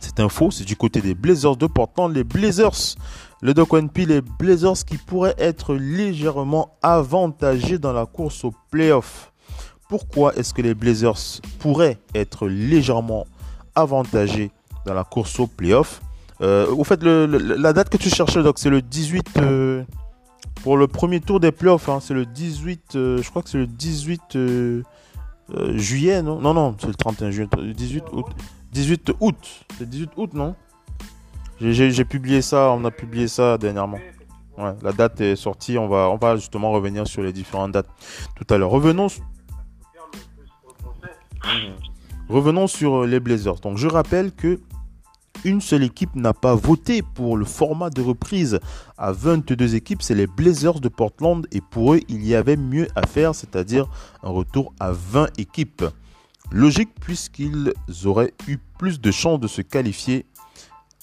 cette 0.00 0.20
info, 0.20 0.50
c'est 0.50 0.64
du 0.64 0.76
côté 0.76 1.00
des 1.00 1.14
Blazers 1.14 1.56
de 1.56 1.66
Portland, 1.66 2.14
les 2.14 2.24
Blazers, 2.24 2.96
le 3.40 3.54
Doc 3.54 3.72
One 3.72 3.88
P, 3.88 4.06
les 4.06 4.20
Blazers 4.20 4.84
qui 4.86 4.96
pourraient 4.96 5.34
être 5.38 5.74
légèrement 5.74 6.76
avantagés 6.82 7.78
dans 7.78 7.92
la 7.92 8.06
course 8.06 8.44
au 8.44 8.52
playoff. 8.70 9.32
Pourquoi 9.88 10.34
est-ce 10.36 10.52
que 10.52 10.62
les 10.62 10.74
Blazers 10.74 11.40
pourraient 11.58 11.98
être 12.14 12.46
légèrement 12.46 13.26
avantagés 13.74 14.50
dans 14.86 14.94
la 14.94 15.04
course 15.04 15.38
au 15.40 15.46
playoff? 15.46 16.00
Euh, 16.40 16.70
au 16.72 16.84
fait, 16.84 17.02
la 17.02 17.72
date 17.72 17.88
que 17.88 17.96
tu 17.96 18.10
cherchais, 18.10 18.42
donc 18.42 18.58
c'est 18.58 18.70
le 18.70 18.82
18 18.82 19.38
euh, 19.38 19.82
pour 20.62 20.76
le 20.76 20.86
premier 20.86 21.20
tour 21.20 21.40
des 21.40 21.52
playoffs. 21.52 21.88
Hein, 21.88 21.98
c'est 22.00 22.14
le 22.14 22.26
18, 22.26 22.94
euh, 22.94 23.22
je 23.22 23.30
crois 23.30 23.42
que 23.42 23.48
c'est 23.50 23.58
le 23.58 23.66
18 23.66 24.38
juillet, 25.74 26.22
non? 26.22 26.40
Non, 26.40 26.54
non, 26.54 26.76
c'est 26.78 26.88
le 26.88 26.94
31 26.94 27.30
juillet, 27.30 27.48
18 27.74 28.04
août. 28.12 28.26
18 28.72 29.12
août, 29.20 29.64
c'est 29.78 29.88
18 29.88 30.10
août, 30.16 30.34
non? 30.34 30.54
J'ai 31.60 32.04
publié 32.04 32.42
ça, 32.42 32.70
on 32.70 32.84
a 32.84 32.90
publié 32.90 33.26
ça 33.28 33.58
dernièrement. 33.58 33.98
Ouais, 34.56 34.74
la 34.82 34.92
date 34.92 35.20
est 35.20 35.36
sortie, 35.36 35.78
on 35.78 35.88
va, 35.88 36.08
on 36.10 36.16
va 36.16 36.36
justement 36.36 36.72
revenir 36.72 37.06
sur 37.06 37.22
les 37.22 37.32
différentes 37.32 37.72
dates 37.72 37.88
tout 38.36 38.46
à 38.52 38.58
l'heure. 38.58 38.70
Revenons. 38.70 39.08
Revenons 42.28 42.66
sur 42.66 43.06
les 43.06 43.20
Blazers. 43.20 43.60
Donc 43.60 43.78
je 43.78 43.86
rappelle 43.86 44.32
que 44.32 44.60
une 45.44 45.60
seule 45.60 45.84
équipe 45.84 46.14
n'a 46.16 46.32
pas 46.32 46.54
voté 46.54 47.02
pour 47.02 47.36
le 47.36 47.44
format 47.44 47.90
de 47.90 48.02
reprise 48.02 48.58
à 48.96 49.12
22 49.12 49.76
équipes, 49.76 50.02
c'est 50.02 50.14
les 50.14 50.26
Blazers 50.26 50.80
de 50.80 50.88
Portland 50.88 51.46
et 51.52 51.60
pour 51.60 51.94
eux 51.94 52.00
il 52.08 52.26
y 52.26 52.34
avait 52.34 52.56
mieux 52.56 52.88
à 52.96 53.06
faire, 53.06 53.34
c'est-à-dire 53.34 53.88
un 54.22 54.30
retour 54.30 54.72
à 54.80 54.90
20 54.90 55.38
équipes. 55.38 55.84
Logique 56.50 56.90
puisqu'ils 57.00 57.72
auraient 58.04 58.32
eu 58.46 58.56
plus 58.78 59.00
de 59.00 59.10
chances 59.10 59.40
de 59.40 59.48
se 59.48 59.60
qualifier 59.60 60.26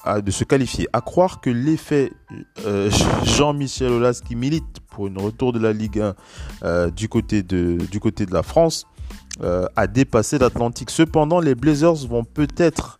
à, 0.05 1.01
croire 1.01 1.41
que 1.41 1.49
l'effet 1.49 2.11
euh, 2.65 2.89
Jean-Michel 3.23 3.91
Aulas 3.91 4.21
qui 4.25 4.35
milite 4.35 4.79
pour 4.89 5.07
une 5.07 5.17
retour 5.17 5.53
de 5.53 5.59
la 5.59 5.73
Ligue 5.73 5.99
1 5.99 6.15
euh, 6.63 6.89
du, 6.91 7.09
côté 7.09 7.43
de, 7.43 7.77
du 7.91 7.99
côté 7.99 8.25
de 8.25 8.33
la 8.33 8.43
France 8.43 8.85
euh, 9.41 9.65
a 9.75 9.87
dépassé 9.87 10.37
l'Atlantique. 10.37 10.89
Cependant, 10.89 11.39
les 11.39 11.55
Blazers 11.55 12.07
vont 12.07 12.23
peut-être 12.23 12.99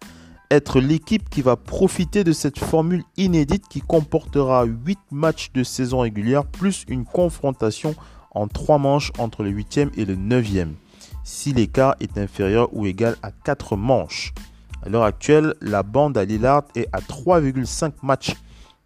être 0.52 0.80
l'équipe 0.80 1.30
qui 1.30 1.42
va 1.42 1.56
profiter 1.56 2.24
de 2.24 2.32
cette 2.32 2.60
formule 2.60 3.04
inédite 3.18 3.68
qui 3.68 3.82
comportera 3.82 4.66
8 4.66 5.00
matchs 5.12 5.52
de 5.54 5.64
saison 5.64 6.00
régulière 6.00 6.46
plus 6.46 6.86
une 6.88 7.06
confrontation 7.06 7.96
en 8.32 8.48
3 8.48 8.78
manches 8.78 9.12
entre 9.18 9.44
le 9.44 9.52
8e 9.52 9.90
et 9.98 10.06
le 10.06 10.16
9e, 10.16 10.74
si 11.26 11.52
l'écart 11.52 11.96
est 12.00 12.18
inférieur 12.18 12.70
ou 12.72 12.86
égal 12.86 13.18
à 13.24 13.32
4 13.32 13.76
manches. 13.76 14.34
À 14.86 14.90
l'heure 14.90 15.04
actuelle, 15.04 15.56
la 15.60 15.84
bande 15.84 16.18
à 16.18 16.24
Lillard 16.24 16.64
est 16.76 16.88
à 16.94 17.00
3,5 17.00 17.92
matchs 18.04 18.36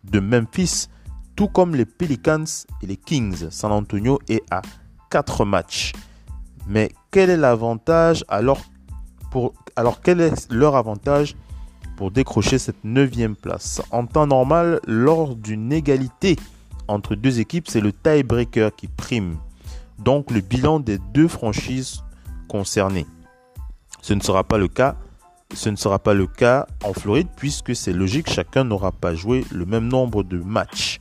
de 0.05 0.21
Memphis, 0.21 0.87
tout 1.35 1.49
comme 1.49 1.75
les 1.75 1.85
Pelicans 1.85 2.45
et 2.81 2.87
les 2.87 2.95
Kings. 2.95 3.49
San 3.51 3.73
Antonio 3.73 4.19
est 4.29 4.41
à 4.49 4.61
4 5.11 5.43
matchs. 5.43 5.91
Mais 6.67 6.89
quel 7.11 7.29
est 7.29 7.37
l'avantage 7.37 8.23
alors 8.29 8.61
quel 10.01 10.21
est 10.21 10.49
leur 10.49 10.75
avantage 10.77 11.35
pour 11.97 12.11
décrocher 12.11 12.57
cette 12.57 12.83
neuvième 12.85 13.35
place? 13.35 13.81
En 13.91 14.05
temps 14.05 14.27
normal, 14.27 14.79
lors 14.87 15.35
d'une 15.35 15.73
égalité 15.73 16.37
entre 16.87 17.15
deux 17.15 17.41
équipes, 17.41 17.67
c'est 17.67 17.81
le 17.81 17.91
tiebreaker 17.91 18.73
qui 18.73 18.87
prime. 18.87 19.37
Donc 19.97 20.31
le 20.31 20.39
bilan 20.39 20.79
des 20.79 20.97
deux 21.13 21.27
franchises 21.27 22.01
concernées. 22.49 23.05
Ce 24.01 24.13
ne 24.13 24.21
sera 24.21 24.43
pas 24.43 24.57
le 24.57 24.67
cas 24.67 24.97
Ce 25.53 25.69
ne 25.69 25.75
sera 25.75 25.99
pas 25.99 26.13
le 26.13 26.27
cas 26.27 26.67
en 26.83 26.93
Floride 26.93 27.27
puisque 27.37 27.75
c'est 27.75 27.93
logique, 27.93 28.29
chacun 28.29 28.63
n'aura 28.63 28.91
pas 28.91 29.15
joué 29.15 29.45
le 29.51 29.65
même 29.65 29.87
nombre 29.87 30.23
de 30.23 30.37
matchs. 30.37 30.99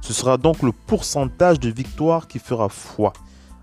Ce 0.00 0.12
sera 0.12 0.38
donc 0.38 0.62
le 0.62 0.72
pourcentage 0.72 1.60
de 1.60 1.70
victoires 1.70 2.28
qui 2.28 2.38
fera 2.38 2.68
foi. 2.68 3.12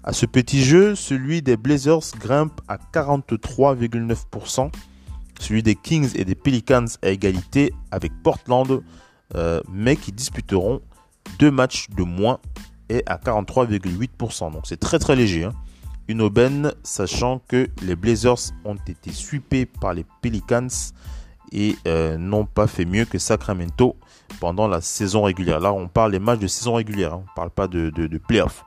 À 0.03 0.13
ce 0.13 0.25
petit 0.25 0.63
jeu, 0.63 0.95
celui 0.95 1.41
des 1.41 1.57
Blazers 1.57 2.11
grimpe 2.19 2.61
à 2.67 2.77
43,9%, 2.77 4.71
celui 5.39 5.63
des 5.63 5.75
Kings 5.75 6.11
et 6.15 6.23
des 6.23 6.35
Pelicans 6.35 6.85
à 7.01 7.09
égalité 7.09 7.73
avec 7.91 8.11
Portland, 8.23 8.83
euh, 9.35 9.61
mais 9.71 9.95
qui 9.95 10.11
disputeront 10.11 10.81
deux 11.39 11.51
matchs 11.51 11.89
de 11.89 12.03
moins 12.03 12.39
et 12.89 13.03
à 13.05 13.17
43,8%. 13.17 14.51
Donc 14.51 14.65
c'est 14.65 14.79
très 14.79 14.99
très 14.99 15.15
léger. 15.15 15.45
Hein. 15.45 15.53
Une 16.07 16.21
aubaine, 16.21 16.73
sachant 16.83 17.41
que 17.47 17.67
les 17.81 17.95
Blazers 17.95 18.53
ont 18.63 18.77
été 18.87 19.11
sweepés 19.11 19.65
par 19.65 19.93
les 19.93 20.05
Pelicans 20.21 20.67
et 21.51 21.75
euh, 21.87 22.17
n'ont 22.17 22.45
pas 22.45 22.67
fait 22.67 22.85
mieux 22.85 23.05
que 23.05 23.17
Sacramento 23.17 23.95
pendant 24.39 24.67
la 24.67 24.81
saison 24.81 25.23
régulière. 25.23 25.59
Là, 25.59 25.73
on 25.73 25.87
parle 25.87 26.11
des 26.11 26.19
matchs 26.19 26.39
de 26.39 26.47
saison 26.47 26.75
régulière, 26.75 27.13
hein. 27.13 27.23
on 27.25 27.29
ne 27.29 27.35
parle 27.35 27.49
pas 27.49 27.67
de, 27.67 27.89
de, 27.89 28.17
playoffs. 28.17 28.63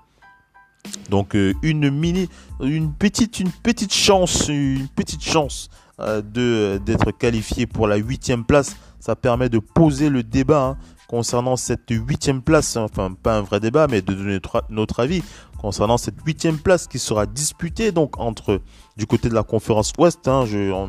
Donc 1.09 1.35
euh, 1.35 1.55
une 1.63 1.91
mini, 1.91 2.29
une 2.61 2.93
petite, 2.93 3.41
une 3.41 3.51
petite 3.51 3.93
chance, 3.93 4.49
une 4.49 4.89
petite 4.89 5.23
chance 5.23 5.69
euh, 6.01 6.23
de 6.23 6.81
d'être 6.85 7.11
qualifié 7.11 7.67
pour 7.67 7.87
la 7.87 7.97
huitième 7.97 8.45
place. 8.45 8.77
Ça 8.99 9.17
permet 9.17 9.49
de 9.49 9.59
poser 9.59 10.11
le 10.11 10.23
débat 10.23 10.63
hein, 10.63 10.79
concernant 11.11 11.57
cette 11.57 11.91
huitième 11.91 12.41
place. 12.41 12.77
Enfin, 12.77 13.13
pas 13.21 13.39
un 13.39 13.41
vrai 13.41 13.59
débat, 13.59 13.89
mais 13.91 14.01
de 14.01 14.15
donner 14.15 14.39
notre 14.69 15.01
avis 15.01 15.25
concernant 15.59 15.99
cette 15.99 16.15
huitième 16.25 16.57
place 16.57 16.87
qui 16.87 17.01
sera 17.01 17.27
disputée 17.27 17.91
donc 17.91 18.19
entre 18.21 18.61
du 18.97 19.07
côté 19.07 19.29
de 19.29 19.35
la 19.35 19.43
conférence 19.43 19.93
Ouest, 19.99 20.29
hein, 20.29 20.45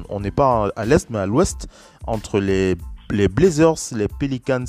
on 0.10 0.20
n'est 0.20 0.32
pas 0.32 0.70
à 0.76 0.86
l'Est 0.86 1.10
mais 1.10 1.18
à 1.18 1.26
l'Ouest, 1.26 1.68
entre 2.06 2.40
les, 2.40 2.76
les, 3.10 3.28
Blazers, 3.28 3.80
les 3.94 4.08
Pelicans, 4.08 4.66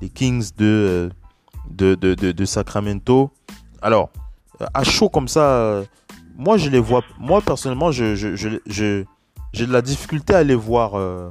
les 0.00 0.08
Kings 0.08 0.50
de, 0.56 1.10
de, 1.70 1.94
de, 1.94 2.44
Sacramento. 2.46 3.30
Alors, 3.82 4.08
à 4.72 4.84
chaud 4.84 5.10
comme 5.10 5.28
ça, 5.28 5.82
moi 6.34 6.56
je 6.56 6.70
les 6.70 6.80
vois, 6.80 7.02
moi 7.20 7.42
personnellement, 7.42 7.92
je, 7.92 8.14
j'ai 8.14 9.66
de 9.66 9.72
la 9.72 9.82
difficulté 9.82 10.34
à 10.34 10.42
les 10.42 10.56
voir 10.56 10.94
euh, 10.94 11.28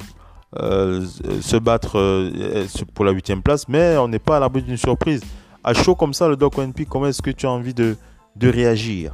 euh, 0.59 1.05
se 1.41 1.57
battre 1.57 1.97
euh, 1.97 2.65
pour 2.93 3.05
la 3.05 3.11
huitième 3.11 3.41
place, 3.41 3.67
mais 3.67 3.97
on 3.97 4.07
n'est 4.07 4.19
pas 4.19 4.37
à 4.37 4.39
l'abri 4.39 4.61
d'une 4.61 4.77
surprise. 4.77 5.23
À 5.63 5.73
chaud 5.73 5.95
comme 5.95 6.13
ça, 6.13 6.27
le 6.27 6.35
Doc 6.35 6.57
ONP, 6.57 6.85
comment 6.89 7.07
est-ce 7.07 7.21
que 7.21 7.31
tu 7.31 7.45
as 7.45 7.49
envie 7.49 7.73
de, 7.73 7.95
de 8.35 8.49
réagir? 8.49 9.11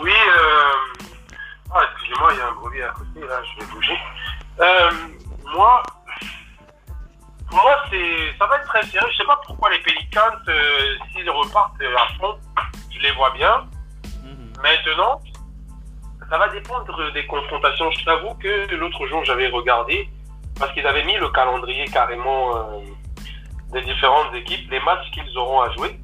Oui, 0.00 0.12
euh... 0.12 1.04
ah, 1.74 1.80
excusez-moi, 1.92 2.30
il 2.32 2.38
y 2.38 2.40
a 2.40 2.48
un 2.48 2.52
bruit 2.52 2.82
à 2.82 2.88
côté, 2.90 3.26
là, 3.26 3.40
je 3.42 3.60
vais 3.60 3.72
bouger. 3.72 3.98
Euh, 4.60 4.90
moi, 5.54 5.82
moi 7.50 7.76
c'est, 7.90 8.38
ça 8.38 8.46
va 8.46 8.56
être 8.56 8.68
très 8.68 8.82
sérieux. 8.86 9.08
Je 9.12 9.16
sais 9.18 9.24
pas 9.24 9.40
pourquoi 9.46 9.70
les 9.70 9.80
Pelicans, 9.80 10.38
euh, 10.48 10.94
s'ils 11.12 11.28
repartent 11.28 11.74
à 11.82 12.18
fond, 12.18 12.38
je 12.90 13.00
les 13.00 13.12
vois 13.12 13.30
bien. 13.30 13.66
Mhm. 14.22 14.52
Maintenant, 14.62 15.20
ça 16.30 16.38
va 16.38 16.48
dépendre 16.48 17.12
des 17.12 17.26
confrontations. 17.26 17.90
Je 17.90 18.04
t'avoue 18.04 18.34
que 18.34 18.74
l'autre 18.74 19.06
jour, 19.06 19.24
j'avais 19.24 19.48
regardé, 19.48 20.08
parce 20.58 20.72
qu'ils 20.72 20.86
avaient 20.86 21.04
mis 21.04 21.16
le 21.16 21.28
calendrier 21.30 21.86
carrément 21.86 22.56
euh, 22.56 22.80
des 23.72 23.82
différentes 23.82 24.34
équipes, 24.34 24.70
les 24.70 24.80
matchs 24.80 25.10
qu'ils 25.12 25.36
auront 25.38 25.62
à 25.62 25.70
jouer. 25.72 25.98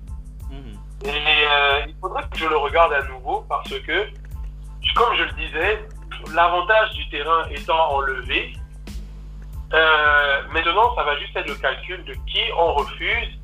Et 1.04 1.10
euh, 1.10 1.80
il 1.86 1.94
faudrait 2.00 2.22
que 2.30 2.38
je 2.38 2.46
le 2.46 2.56
regarde 2.56 2.92
à 2.94 3.02
nouveau 3.02 3.44
parce 3.46 3.68
que, 3.68 4.08
comme 4.94 5.14
je 5.16 5.24
le 5.24 5.32
disais, 5.32 5.86
l'avantage 6.34 6.92
du 6.92 7.06
terrain 7.10 7.44
étant 7.50 7.92
enlevé, 7.92 8.54
euh, 9.74 10.42
maintenant 10.52 10.94
ça 10.94 11.02
va 11.02 11.18
juste 11.18 11.36
être 11.36 11.48
le 11.48 11.56
calcul 11.56 12.02
de 12.04 12.14
qui 12.14 12.40
on 12.56 12.72
refuse 12.72 13.38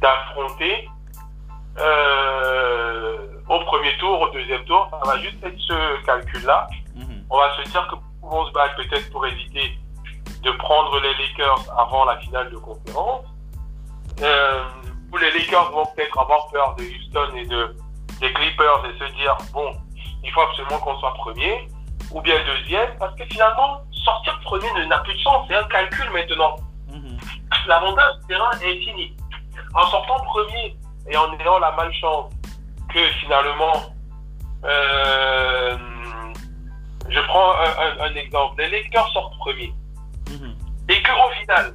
d'affronter 0.00 0.88
euh, 1.80 3.16
au 3.48 3.60
premier 3.60 3.96
tour, 3.98 4.20
au 4.20 4.28
deuxième 4.30 4.64
tour. 4.64 4.88
Ça 4.90 5.10
va 5.10 5.18
juste 5.18 5.42
être 5.42 5.58
ce 5.58 6.04
calcul-là. 6.04 6.68
Mhm. 6.94 7.24
On 7.30 7.38
va 7.38 7.56
se 7.56 7.70
dire 7.70 7.86
que 7.88 7.96
pouvons 8.20 8.46
se 8.46 8.52
battre 8.52 8.76
peut-être 8.76 9.10
pour 9.10 9.26
éviter 9.26 9.78
de 10.42 10.50
prendre 10.52 11.00
les 11.00 11.14
Lakers 11.14 11.64
avant 11.76 12.04
la 12.04 12.18
finale 12.18 12.50
de 12.50 12.56
conférence. 12.56 13.24
Euh, 14.20 14.64
où 15.12 15.16
les 15.16 15.30
Lakers 15.32 15.70
vont 15.70 15.86
peut-être 15.86 16.18
avoir 16.18 16.48
peur 16.48 16.74
de 16.76 16.82
Houston 16.82 17.34
et 17.36 17.46
de, 17.46 17.76
des 18.20 18.32
Clippers 18.32 18.84
et 18.84 18.98
se 18.98 19.12
dire, 19.16 19.36
bon, 19.52 19.72
il 20.24 20.30
faut 20.32 20.40
absolument 20.42 20.78
qu'on 20.78 20.98
soit 20.98 21.14
premier, 21.14 21.68
ou 22.10 22.20
bien 22.20 22.34
deuxième, 22.44 22.96
parce 22.98 23.14
que 23.14 23.24
finalement, 23.24 23.80
sortir 23.92 24.38
premier 24.44 24.68
n'a 24.86 24.98
plus 24.98 25.14
de 25.14 25.20
sens, 25.20 25.46
c'est 25.48 25.54
un 25.54 25.64
calcul 25.64 26.10
maintenant. 26.10 26.56
Mhm. 26.92 27.18
L'avantage 27.66 28.18
du 28.20 28.26
terrain 28.26 28.50
est 28.62 28.78
fini. 28.84 29.16
En 29.74 29.86
sortant 29.86 30.18
premier 30.24 30.76
et 31.08 31.16
en 31.16 31.38
ayant 31.38 31.58
la 31.58 31.72
malchance 31.72 32.32
que 32.92 33.06
finalement, 33.20 33.94
euh, 34.64 35.76
je 37.08 37.20
prends 37.20 37.52
un, 38.00 38.14
exemple, 38.14 38.60
les 38.62 38.82
Lakers 38.82 39.08
sortent 39.12 39.36
premier, 39.38 39.72
mhm. 40.30 40.54
et 40.88 41.02
qu'au 41.02 41.30
final, 41.40 41.74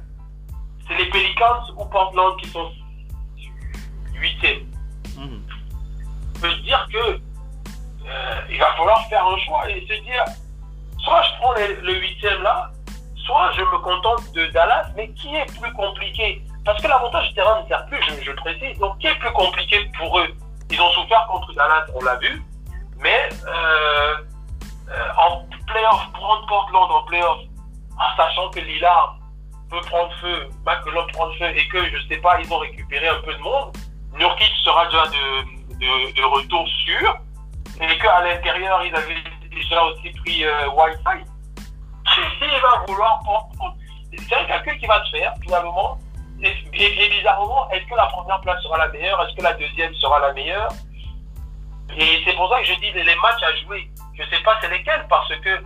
c'est 0.86 0.96
les 0.96 1.08
Pelicans 1.10 1.62
ou 1.76 1.84
Portland 1.86 2.36
qui 2.40 2.48
sont 2.48 2.70
huitième. 4.14 4.60
Mmh. 5.16 5.40
Veut 6.36 6.56
dire 6.62 6.86
que 6.92 7.20
euh, 8.06 8.40
il 8.50 8.58
va 8.58 8.72
falloir 8.76 9.06
faire 9.08 9.24
un 9.26 9.38
choix 9.38 9.70
et 9.70 9.80
se 9.86 10.02
dire 10.02 10.24
soit 10.98 11.22
je 11.22 11.36
prends 11.40 11.54
le 11.82 12.00
huitième 12.00 12.42
là, 12.42 12.70
soit 13.26 13.52
je 13.52 13.62
me 13.62 13.78
contente 13.78 14.32
de 14.34 14.46
Dallas, 14.48 14.90
mais 14.96 15.10
qui 15.10 15.34
est 15.34 15.60
plus 15.60 15.72
compliqué? 15.72 16.42
Parce 16.64 16.80
que 16.80 16.88
l'avantage 16.88 17.28
du 17.28 17.34
terrain 17.34 17.62
ne 17.62 17.68
sert 17.68 17.86
plus, 17.86 18.02
je, 18.02 18.24
je 18.24 18.32
précise. 18.32 18.78
Donc 18.78 18.98
qui 18.98 19.06
est 19.06 19.18
plus 19.18 19.32
compliqué 19.32 19.90
pour 19.98 20.18
eux? 20.18 20.28
Ils 20.70 20.80
ont 20.80 20.90
souffert 20.90 21.26
contre 21.26 21.52
Dallas, 21.54 21.86
on 21.94 22.02
l'a 22.02 22.16
vu, 22.16 22.42
mais 22.98 23.28
euh, 23.46 24.14
euh, 24.90 25.08
en 25.18 25.44
playoff, 25.66 26.12
prendre 26.12 26.46
Portland 26.46 26.90
en 26.90 27.02
playoff, 27.02 27.38
en 27.98 28.16
sachant 28.16 28.50
que 28.50 28.60
Lillard 28.60 29.18
peut 29.70 29.80
prendre 29.82 30.12
feu, 30.20 30.48
McCollum 30.66 31.06
prendre 31.12 31.34
feu 31.38 31.56
et 31.56 31.68
que 31.68 31.84
je 31.90 32.08
sais 32.08 32.16
pas, 32.18 32.40
ils 32.40 32.52
ont 32.52 32.58
récupéré 32.58 33.08
un 33.08 33.20
peu 33.20 33.34
de 33.34 33.38
monde. 33.40 33.76
Nurkic 34.14 34.52
sera 34.64 34.86
déjà 34.86 35.06
de, 35.06 36.24
retour 36.24 36.66
sûr 36.86 37.18
et 37.80 37.98
qu'à 37.98 38.20
l'intérieur, 38.24 38.84
ils 38.84 38.94
avaient 38.94 39.22
déjà 39.50 39.82
aussi 39.84 40.10
pris 40.24 40.44
euh, 40.44 40.68
Wi-Fi. 40.70 41.24
Va 42.62 42.84
vouloir 42.86 43.20
C'est 44.16 44.34
un 44.36 44.44
calcul 44.44 44.78
qui 44.78 44.86
va 44.86 45.04
se 45.04 45.10
faire 45.10 45.34
finalement. 45.42 45.98
Et, 46.44 47.04
et, 47.04 47.08
bizarrement, 47.08 47.70
est-ce 47.70 47.86
que 47.86 47.94
la 47.94 48.06
première 48.06 48.40
place 48.42 48.62
sera 48.62 48.76
la 48.78 48.88
meilleure? 48.88 49.20
Est-ce 49.22 49.34
que 49.34 49.42
la 49.42 49.54
deuxième 49.54 49.94
sera 49.94 50.18
la 50.20 50.32
meilleure? 50.34 50.68
Et 51.96 52.22
c'est 52.24 52.34
pour 52.34 52.50
ça 52.50 52.60
que 52.60 52.66
je 52.66 52.74
dis 52.74 52.92
les 52.92 53.14
matchs 53.16 53.42
à 53.42 53.54
jouer. 53.64 53.88
Je 54.14 54.22
ne 54.22 54.28
sais 54.28 54.42
pas 54.42 54.58
c'est 54.60 54.68
lesquels 54.68 55.06
parce 55.08 55.28
que 55.28 55.60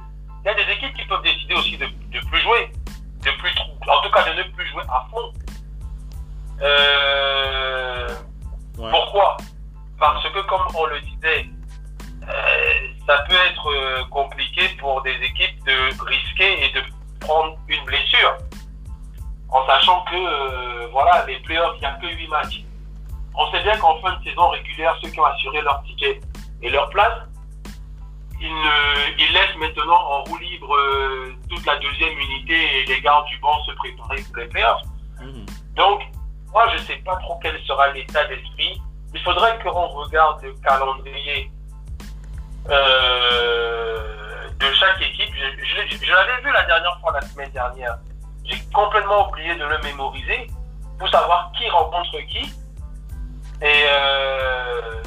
il 0.44 0.46
y 0.46 0.48
a 0.48 0.54
des 0.54 0.72
équipes 0.72 0.94
qui 0.94 1.04
peuvent 1.06 1.22
décider 1.22 1.54
aussi 1.54 1.76
de 1.76 1.84
ne 1.86 2.20
plus 2.20 2.40
jouer, 2.40 2.70
de 3.24 3.30
plus, 3.38 3.52
en 3.88 4.02
tout 4.02 4.10
cas 4.10 4.22
de 4.30 4.38
ne 4.38 4.42
plus 4.54 4.66
jouer 4.68 4.84
à 4.88 5.06
fond. 5.10 5.32
Euh, 6.62 8.08
pourquoi? 8.76 9.36
Parce 9.98 10.22
que, 10.30 10.40
comme 10.42 10.66
on 10.76 10.86
le 10.86 11.00
disait, 11.00 11.46
euh, 12.22 12.88
ça 13.06 13.18
peut 13.28 13.34
être 13.50 13.70
euh, 13.70 14.04
compliqué 14.10 14.68
pour 14.80 15.02
des 15.02 15.14
équipes 15.22 15.64
de 15.64 16.04
risquer 16.04 16.64
et 16.64 16.72
de 16.72 16.82
prendre 17.20 17.58
une 17.68 17.84
blessure. 17.84 18.38
En 19.50 19.66
sachant 19.66 20.02
que, 20.02 20.14
euh, 20.14 20.88
voilà, 20.92 21.24
les 21.26 21.38
playoffs, 21.40 21.76
il 21.76 21.80
n'y 21.80 21.86
a 21.86 21.92
que 21.92 22.06
8 22.06 22.28
matchs. 22.28 22.64
On 23.34 23.50
sait 23.50 23.62
bien 23.62 23.76
qu'en 23.78 24.00
fin 24.00 24.16
de 24.16 24.24
saison 24.24 24.48
régulière, 24.48 24.96
ceux 25.02 25.10
qui 25.10 25.20
ont 25.20 25.24
assuré 25.24 25.60
leur 25.62 25.82
ticket 25.84 26.20
et 26.62 26.70
leur 26.70 26.88
place, 26.90 27.18
ils, 28.40 29.32
laissent 29.32 29.56
maintenant 29.56 30.00
en 30.10 30.24
roue 30.24 30.38
libre 30.38 30.74
toute 31.48 31.64
la 31.66 31.76
deuxième 31.76 32.18
unité 32.18 32.80
et 32.80 32.84
les 32.86 33.00
gardes 33.00 33.26
du 33.26 33.38
banc 33.38 33.62
se 33.64 33.72
préparer 33.72 34.22
pour 34.22 34.36
les 34.36 34.48
playoffs. 34.48 34.82
Mhm. 35.20 35.46
Donc, 35.74 36.02
moi, 36.52 36.66
je 36.72 36.80
ne 36.80 36.86
sais 36.86 36.96
pas 37.04 37.16
trop 37.16 37.38
quel 37.42 37.58
sera 37.64 37.88
l'état 37.92 38.24
d'esprit. 38.26 38.80
Il 39.14 39.20
faudrait 39.22 39.58
qu'on 39.62 39.86
regarde 39.88 40.42
le 40.42 40.52
calendrier 40.54 41.50
euh, 42.68 44.48
de 44.58 44.72
chaque 44.72 45.00
équipe. 45.02 45.34
Je, 45.34 46.12
l'avais 46.12 46.42
vu 46.42 46.52
la 46.52 46.64
dernière 46.64 46.98
fois, 47.00 47.12
la 47.12 47.22
semaine 47.22 47.50
dernière. 47.50 47.98
J'ai 48.48 48.60
complètement 48.72 49.28
oublié 49.28 49.54
de 49.54 49.64
le 49.64 49.78
mémoriser 49.82 50.50
pour 50.98 51.08
savoir 51.08 51.52
qui 51.56 51.68
rencontre 51.68 52.18
qui. 52.28 52.52
Et 53.60 53.84
euh, 53.88 55.02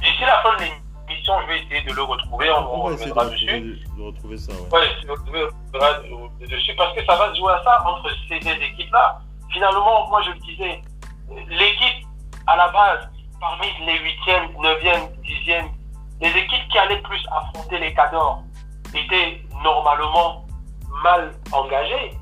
d'ici 0.00 0.22
la 0.22 0.40
fin 0.42 0.56
de 0.56 0.62
l'émission, 1.08 1.34
je 1.42 1.46
vais 1.46 1.58
essayer 1.62 1.82
de 1.82 1.92
le 1.92 2.02
retrouver. 2.02 2.50
On, 2.50 2.74
on 2.74 2.82
reviendra 2.82 3.26
dessus. 3.26 3.46
De, 3.46 4.02
retrouver 4.02 4.36
ça, 4.36 4.52
ouais? 4.52 4.80
ouais 4.80 6.46
dessus 6.48 6.74
parce 6.76 6.94
que 6.94 7.04
ça 7.04 7.16
va 7.16 7.32
se 7.32 7.38
jouer 7.38 7.52
à 7.52 7.62
ça 7.62 7.84
entre 7.86 8.10
ces 8.28 8.40
deux 8.40 8.62
équipes-là 8.62 9.20
finalement, 9.52 10.08
moi 10.08 10.22
je 10.22 10.30
le 10.30 10.38
disais, 10.38 10.82
l'équipe 11.48 12.06
à 12.46 12.56
la 12.56 12.68
base, 12.68 13.08
parmi 13.40 13.66
les 13.86 13.98
8e, 13.98 14.54
9e, 14.56 15.10
10e, 15.22 15.68
les 16.20 16.28
équipes 16.28 16.68
qui 16.70 16.78
allaient 16.78 17.02
plus 17.02 17.22
affronter 17.30 17.78
les 17.78 17.94
cadors, 17.94 18.42
était 18.94 19.42
normalement 19.62 20.44
mal 21.02 21.32
engagé. 21.52 22.12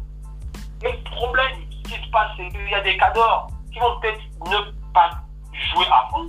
Et 0.82 0.92
le 0.92 1.02
problème, 1.04 1.52
ce 1.70 1.90
qui 1.90 2.02
se 2.02 2.10
passe, 2.10 2.30
c'est 2.36 2.48
qu'il 2.48 2.70
y 2.70 2.74
a 2.74 2.80
des 2.80 2.96
cadors 2.96 3.48
qui 3.72 3.78
vont 3.78 4.00
peut-être 4.00 4.20
ne 4.46 4.92
pas 4.92 5.10
jouer 5.52 5.86
à 5.90 6.08
fond. 6.10 6.26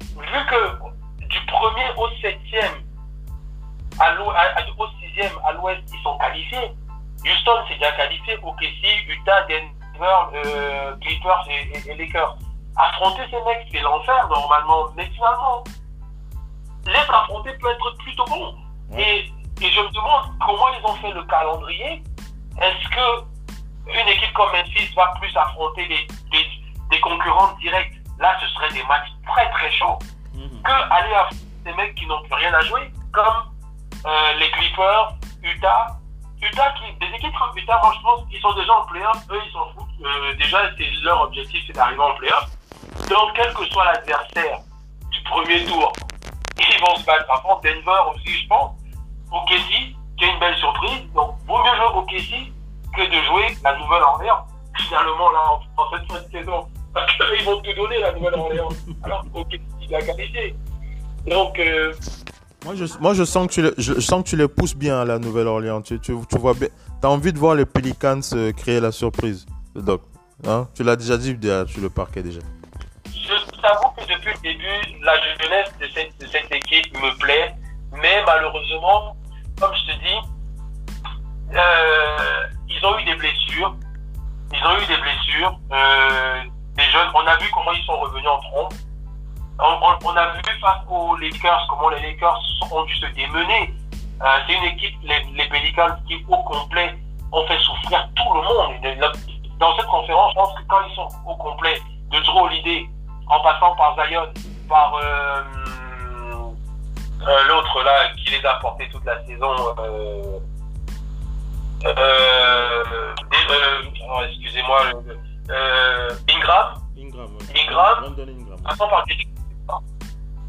Vu 0.00 0.46
que 0.46 1.26
du 1.26 1.46
premier 1.46 1.90
au 1.96 2.08
septième, 2.20 2.84
à 4.00 4.14
au 4.20 4.86
sixième, 5.00 5.32
à 5.44 5.52
l'ouest, 5.52 5.82
ils 5.92 6.02
sont 6.02 6.16
qualifiés. 6.18 6.72
Houston 7.24 7.66
s'est 7.68 7.74
déjà 7.74 7.92
qualifié, 7.92 8.36
OKC, 8.42 9.08
Utah, 9.08 9.42
Denver, 9.42 10.46
euh, 10.46 10.96
Clippers 10.96 11.48
et, 11.48 11.90
et, 11.90 11.94
Lakers. 11.96 12.36
Affronter 12.76 13.22
ces 13.30 13.42
mecs, 13.44 13.66
c'est 13.72 13.80
l'enfer 13.80 14.28
normalement, 14.28 14.88
mais 14.96 15.06
finalement, 15.06 15.64
les 16.86 16.94
affronter 16.96 17.52
peut 17.58 17.70
être 17.70 17.96
plutôt 17.98 18.24
bon. 18.26 18.54
Et, 18.96 19.30
et, 19.62 19.70
je 19.70 19.80
me 19.80 19.88
demande 19.88 20.38
comment 20.44 20.68
ils 20.78 20.84
ont 20.84 20.94
fait 20.96 21.12
le 21.12 21.24
calendrier. 21.24 22.02
Est-ce 22.60 22.88
que 22.88 23.24
une 23.86 24.08
équipe 24.08 24.32
comme 24.32 24.50
Memphis 24.52 24.92
va 24.94 25.12
plus 25.20 25.36
affronter 25.36 25.86
des, 25.86 26.06
des, 26.30 26.46
des 26.90 27.00
concurrents 27.00 27.52
directs 27.60 27.92
Là, 28.18 28.36
ce 28.40 28.46
serait 28.48 28.72
des 28.72 28.82
matchs 28.84 29.10
très 29.26 29.50
très 29.50 29.70
chauds. 29.72 29.98
Mhm. 30.34 30.62
Que 30.62 30.72
aller 30.92 31.12
affronter 31.14 31.44
des 31.64 31.72
mecs 31.74 31.94
qui 31.94 32.06
n'ont 32.06 32.22
plus 32.22 32.34
rien 32.34 32.54
à 32.54 32.60
jouer, 32.60 32.90
comme 33.12 33.52
euh, 34.06 34.32
les 34.38 34.50
Clippers, 34.50 35.14
Utah. 35.42 35.86
Utah, 36.40 36.72
qui, 36.72 36.92
des 36.98 37.16
équipes 37.16 37.34
comme 37.38 37.56
Utah, 37.56 37.80
moi 37.82 37.92
je 37.96 38.02
pense 38.02 38.28
qu'ils 38.28 38.40
sont 38.40 38.52
déjà 38.54 38.72
en 38.72 38.86
playoff. 38.86 39.16
Eux, 39.30 39.40
ils 39.44 39.52
s'en 39.52 39.72
foutent. 39.72 39.88
Euh, 40.04 40.34
déjà, 40.34 40.70
leur 41.02 41.22
objectif, 41.22 41.64
c'est 41.66 41.72
d'arriver 41.72 42.02
en 42.02 42.14
playoff. 42.14 42.50
Donc, 43.08 43.32
quel 43.34 43.52
que 43.54 43.64
soit 43.66 43.84
l'adversaire 43.86 44.60
du 45.10 45.22
premier 45.22 45.64
tour, 45.64 45.92
ils 46.58 46.80
vont 46.80 46.96
se 46.96 47.04
battre. 47.04 47.26
Par 47.26 47.42
contre, 47.42 47.62
Denver 47.62 48.10
aussi, 48.14 48.42
je 48.42 48.46
pense. 48.46 48.72
OKC, 49.32 49.96
qui 50.16 50.24
est 50.24 50.30
une 50.32 50.38
belle 50.38 50.56
surprise. 50.58 51.10
Donc, 51.14 51.36
vaut 51.46 51.62
mieux 51.64 51.76
jouer 51.76 51.86
OKC 51.94 52.52
que 52.96 53.02
de 53.02 53.22
jouer 53.24 53.56
la 53.62 53.76
Nouvelle-Orléans. 53.78 54.46
Finalement, 54.76 55.30
là, 55.30 55.40
en, 55.76 55.84
cette 55.92 56.10
fin 56.10 56.20
de 56.20 56.30
saison. 56.30 56.66
Parce 56.92 57.12
qu'ils 57.16 57.44
vont 57.44 57.60
tout 57.60 57.72
donner, 57.74 57.98
la 58.00 58.12
Nouvelle-Orléans. 58.12 58.68
Alors, 59.02 59.24
OKC, 59.34 59.60
il 59.82 59.94
a 59.94 60.02
qualifié. 60.02 60.56
Donc, 61.26 61.58
euh, 61.58 61.92
moi 62.64 62.74
je, 62.74 62.84
moi, 63.00 63.14
je 63.14 63.24
sens 63.24 63.46
que 63.46 63.52
tu 63.52 63.62
les, 63.62 63.72
je, 63.78 64.00
sens 64.00 64.22
que 64.22 64.28
tu 64.28 64.36
les 64.36 64.48
pousses 64.48 64.76
bien 64.76 65.00
à 65.00 65.04
la 65.04 65.18
Nouvelle-Orléans. 65.18 65.82
Tu, 65.82 65.98
tu, 66.00 66.14
tu, 66.28 66.38
vois 66.38 66.54
bien. 66.54 66.68
T'as 67.00 67.08
envie 67.08 67.32
de 67.32 67.38
voir 67.38 67.54
les 67.54 67.66
Pelicans 67.66 68.20
euh, 68.32 68.52
créer 68.52 68.80
la 68.80 68.92
surprise, 68.92 69.46
Doc. 69.74 70.02
Hein? 70.46 70.68
Tu 70.74 70.82
l'as 70.82 70.96
déjà 70.96 71.16
dit 71.16 71.36
sur 71.68 71.80
le 71.80 71.90
parquet 71.90 72.22
déjà. 72.22 72.40
Je 73.06 73.60
t'avoue 73.60 73.90
que 73.96 74.02
depuis 74.02 74.32
le 74.34 74.42
début, 74.42 75.04
la 75.04 75.14
jeunesse 75.20 75.72
de 75.80 75.86
cette, 75.94 76.18
de 76.20 76.26
cette 76.26 76.52
équipe 76.52 76.94
me 76.94 77.16
plaît. 77.18 77.54
Mais 77.92 78.22
malheureusement, 78.26 79.16
comme 79.60 79.72
je 79.74 79.92
te 79.92 79.98
dis, 80.00 80.34
euh, 81.54 82.46
ils 82.76 82.86
ont 82.86 82.98
eu 82.98 83.04
des 83.04 83.14
blessures. 83.14 83.74
Ils 84.52 84.66
ont 84.66 84.78
eu 84.78 84.86
des 84.86 84.96
blessures. 84.96 85.58
Euh, 85.72 86.42
des 86.76 86.84
jeunes, 86.84 87.08
on 87.14 87.26
a 87.26 87.36
vu 87.36 87.48
comment 87.52 87.72
ils 87.72 87.84
sont 87.84 87.98
revenus 87.98 88.28
en 88.28 88.40
trompe 88.40 88.74
on, 89.58 90.16
a 90.16 90.26
vu 90.32 90.42
face 90.60 90.82
aux 90.88 91.16
Lakers 91.16 91.66
comment 91.68 91.88
les 91.90 92.00
Lakers 92.00 92.40
ont 92.70 92.84
dû 92.84 92.94
se 92.96 93.06
démener. 93.06 93.74
Euh, 94.22 94.26
c'est 94.46 94.54
une 94.54 94.64
équipe, 94.64 94.94
les, 95.02 95.24
les, 95.34 95.48
Pelicans, 95.48 95.96
qui 96.06 96.24
au 96.28 96.36
complet 96.38 96.96
ont 97.32 97.46
fait 97.46 97.58
souffrir 97.58 98.08
tout 98.16 98.32
le 98.34 98.42
monde. 98.42 98.74
Dans 99.58 99.76
cette 99.76 99.86
conférence, 99.86 100.32
je 100.32 100.34
pense 100.34 100.54
que 100.54 100.62
quand 100.68 100.78
ils 100.88 100.94
sont 100.94 101.08
au 101.26 101.34
complet, 101.36 101.80
de 102.10 102.20
Drew 102.20 102.44
Holiday, 102.44 102.88
en 103.26 103.40
passant 103.40 103.74
par 103.76 103.96
Zion, 103.96 104.26
par 104.68 104.94
euh, 105.02 105.42
l'autre 107.48 107.82
là 107.82 108.08
qui 108.16 108.30
les 108.30 108.44
a 108.46 108.54
portés 108.54 108.88
toute 108.90 109.04
la 109.04 109.24
saison, 109.24 109.54
excusez-moi, 114.30 114.80
Ingram, 116.30 116.74
Ingram, 116.96 117.30
Ingram, 117.54 118.14
Ingram. 118.18 118.62
passant 118.62 118.88
par 118.88 119.04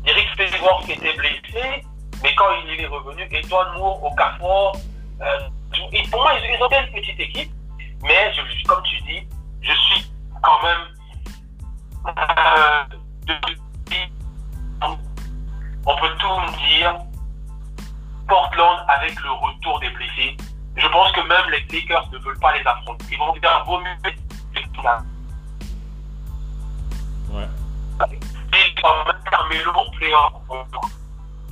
Eric 0.05 0.27
Fedor 0.37 0.81
qui 0.85 0.91
était 0.93 1.13
blessé, 1.13 1.83
mais 2.23 2.35
quand 2.35 2.45
il 2.65 2.79
est 2.79 2.87
revenu, 2.87 3.27
Edouard 3.31 3.73
Moore 3.77 4.03
au 4.03 4.15
Carrefour, 4.15 4.77
euh, 5.21 5.39
et 5.91 6.03
pour 6.09 6.21
moi, 6.21 6.33
ils, 6.35 6.61
ont 6.61 6.69
une 6.69 7.01
petite 7.01 7.19
équipe, 7.19 7.51
mais 8.03 8.33
je, 8.33 8.67
comme 8.67 8.83
tu 8.83 9.01
dis, 9.01 9.27
je 9.61 9.71
suis 9.71 10.11
quand 10.41 10.61
même 10.63 10.95
euh, 12.07 12.83
on 15.85 15.95
peut 15.97 16.15
tout 16.19 16.27
me 16.27 16.67
dire. 16.67 16.95
Portland 18.27 18.79
avec 18.87 19.21
le 19.21 19.31
retour 19.31 19.79
des 19.79 19.89
blessés, 19.91 20.35
je 20.77 20.87
pense 20.87 21.11
que 21.13 21.21
même 21.21 21.49
les 21.51 21.65
Lakers 21.71 22.09
ne 22.11 22.17
veulent 22.19 22.39
pas 22.39 22.57
les 22.57 22.65
affronter. 22.65 23.05
Ils 23.11 23.17
vont 23.17 23.33
dire 23.33 23.63
vaut 23.65 23.79
mieux 23.79 23.95
Ouais. 27.33 27.47
Et 28.53 28.81
quand 28.81 29.05
même 29.05 29.15
Carmelo 29.29 29.71
en 29.71 29.91
playoff, 29.91 30.33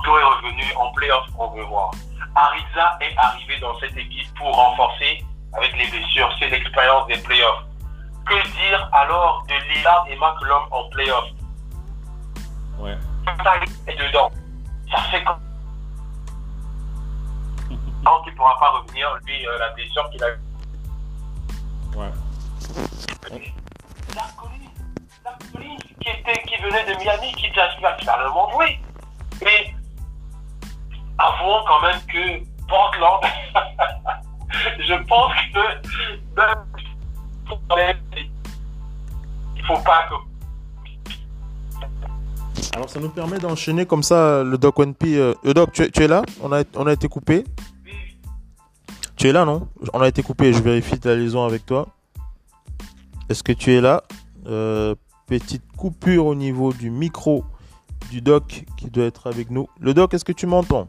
Joe 0.04 0.20
est 0.20 0.24
revenu 0.24 0.64
en 0.76 0.92
playoff, 0.92 1.26
on 1.38 1.48
veut 1.50 1.64
voir. 1.64 1.90
Ariza 2.34 2.98
est 3.00 3.16
arrivé 3.16 3.58
dans 3.60 3.78
cette 3.78 3.96
équipe 3.96 4.34
pour 4.36 4.54
renforcer 4.54 5.24
avec 5.52 5.76
les 5.76 5.86
blessures. 5.88 6.30
C'est 6.38 6.48
l'expérience 6.48 7.06
des 7.06 7.18
playoffs. 7.18 7.64
Que 8.26 8.34
dire 8.48 8.88
alors 8.92 9.44
de 9.48 9.54
Lillard 9.74 10.06
et 10.08 10.16
McCollum 10.16 10.62
en 10.70 10.88
playoff? 10.90 11.24
Ouais. 12.78 12.96
Ça 13.42 13.54
est 13.86 13.96
dedans. 13.96 14.30
Ça 14.90 15.02
fait 15.10 15.22
quand 15.24 15.38
Donc 18.04 18.20
il 18.26 18.32
ne 18.32 18.36
pourra 18.36 18.58
pas 18.58 18.70
revenir, 18.70 19.08
lui, 19.24 19.46
euh, 19.46 19.58
la 19.58 19.70
blessure 19.70 20.10
qu'il 20.10 20.22
a 20.22 20.30
eue. 20.30 20.40
Ouais. 21.96 22.10
La 24.14 24.22
colline 24.36 25.78
qui, 26.00 26.08
était, 26.10 26.42
qui 26.42 26.62
venait 26.62 26.84
de 26.84 26.98
Miami, 27.02 27.32
qui 27.32 27.46
était 27.46 27.60
finalement 27.98 28.50
joué. 28.52 28.78
Mais 29.42 29.74
avouons 31.18 31.64
quand 31.66 31.80
même 31.82 32.00
que 32.06 32.44
Portland, 32.68 33.20
je 34.78 34.94
pense 35.06 35.32
que 35.54 35.64
ben, 36.34 36.66
il 39.56 39.64
faut 39.66 39.78
pas 39.78 40.08
que. 40.08 40.14
Alors 42.74 42.90
ça 42.90 43.00
nous 43.00 43.08
permet 43.08 43.38
d'enchaîner 43.38 43.86
comme 43.86 44.02
ça 44.02 44.42
le 44.42 44.58
Doc 44.58 44.78
One 44.78 44.94
P. 44.94 45.16
Euh, 45.16 45.34
le 45.42 45.54
Doc, 45.54 45.72
tu, 45.72 45.82
es 45.84 46.08
là? 46.08 46.22
On 46.42 46.52
a, 46.52 46.64
on 46.74 46.86
a 46.86 46.92
été 46.92 47.08
coupé 47.08 47.44
Tu 49.16 49.28
es 49.28 49.32
là, 49.32 49.44
non? 49.44 49.68
On 49.92 50.00
a 50.00 50.08
été 50.08 50.22
coupé, 50.22 50.52
je 50.52 50.62
vérifie 50.62 50.98
ta 50.98 51.14
liaison 51.14 51.44
avec 51.44 51.64
toi. 51.64 51.88
Est-ce 53.28 53.42
que 53.42 53.52
tu 53.52 53.72
es 53.72 53.80
là? 53.80 54.02
Euh, 54.46 54.94
Petite 55.26 55.62
coupure 55.78 56.26
au 56.26 56.34
niveau 56.34 56.74
du 56.74 56.90
micro 56.90 57.46
du 58.10 58.20
doc 58.20 58.66
qui 58.76 58.90
doit 58.90 59.06
être 59.06 59.26
avec 59.26 59.50
nous. 59.50 59.68
Le 59.80 59.94
doc, 59.94 60.12
est-ce 60.12 60.24
que 60.24 60.32
tu 60.32 60.46
m'entends? 60.46 60.86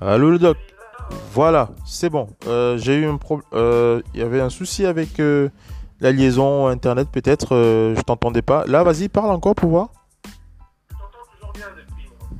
Allô 0.00 0.30
le 0.30 0.38
doc? 0.38 0.56
Voilà, 1.34 1.68
c'est 1.84 2.08
bon. 2.08 2.28
Euh, 2.46 2.78
j'ai 2.78 2.96
eu 2.96 3.06
un 3.06 3.18
problème. 3.18 3.46
Euh, 3.52 4.00
il 4.14 4.20
y 4.20 4.22
avait 4.22 4.40
un 4.40 4.48
souci 4.48 4.86
avec 4.86 5.20
la 6.00 6.12
liaison 6.12 6.68
internet 6.68 7.08
peut-être. 7.12 7.48
je 7.50 8.00
t'entendais 8.00 8.40
pas. 8.40 8.64
Là, 8.66 8.82
vas-y, 8.82 9.10
parle 9.10 9.30
encore 9.30 9.54
pour 9.54 9.68
voir. 9.68 9.88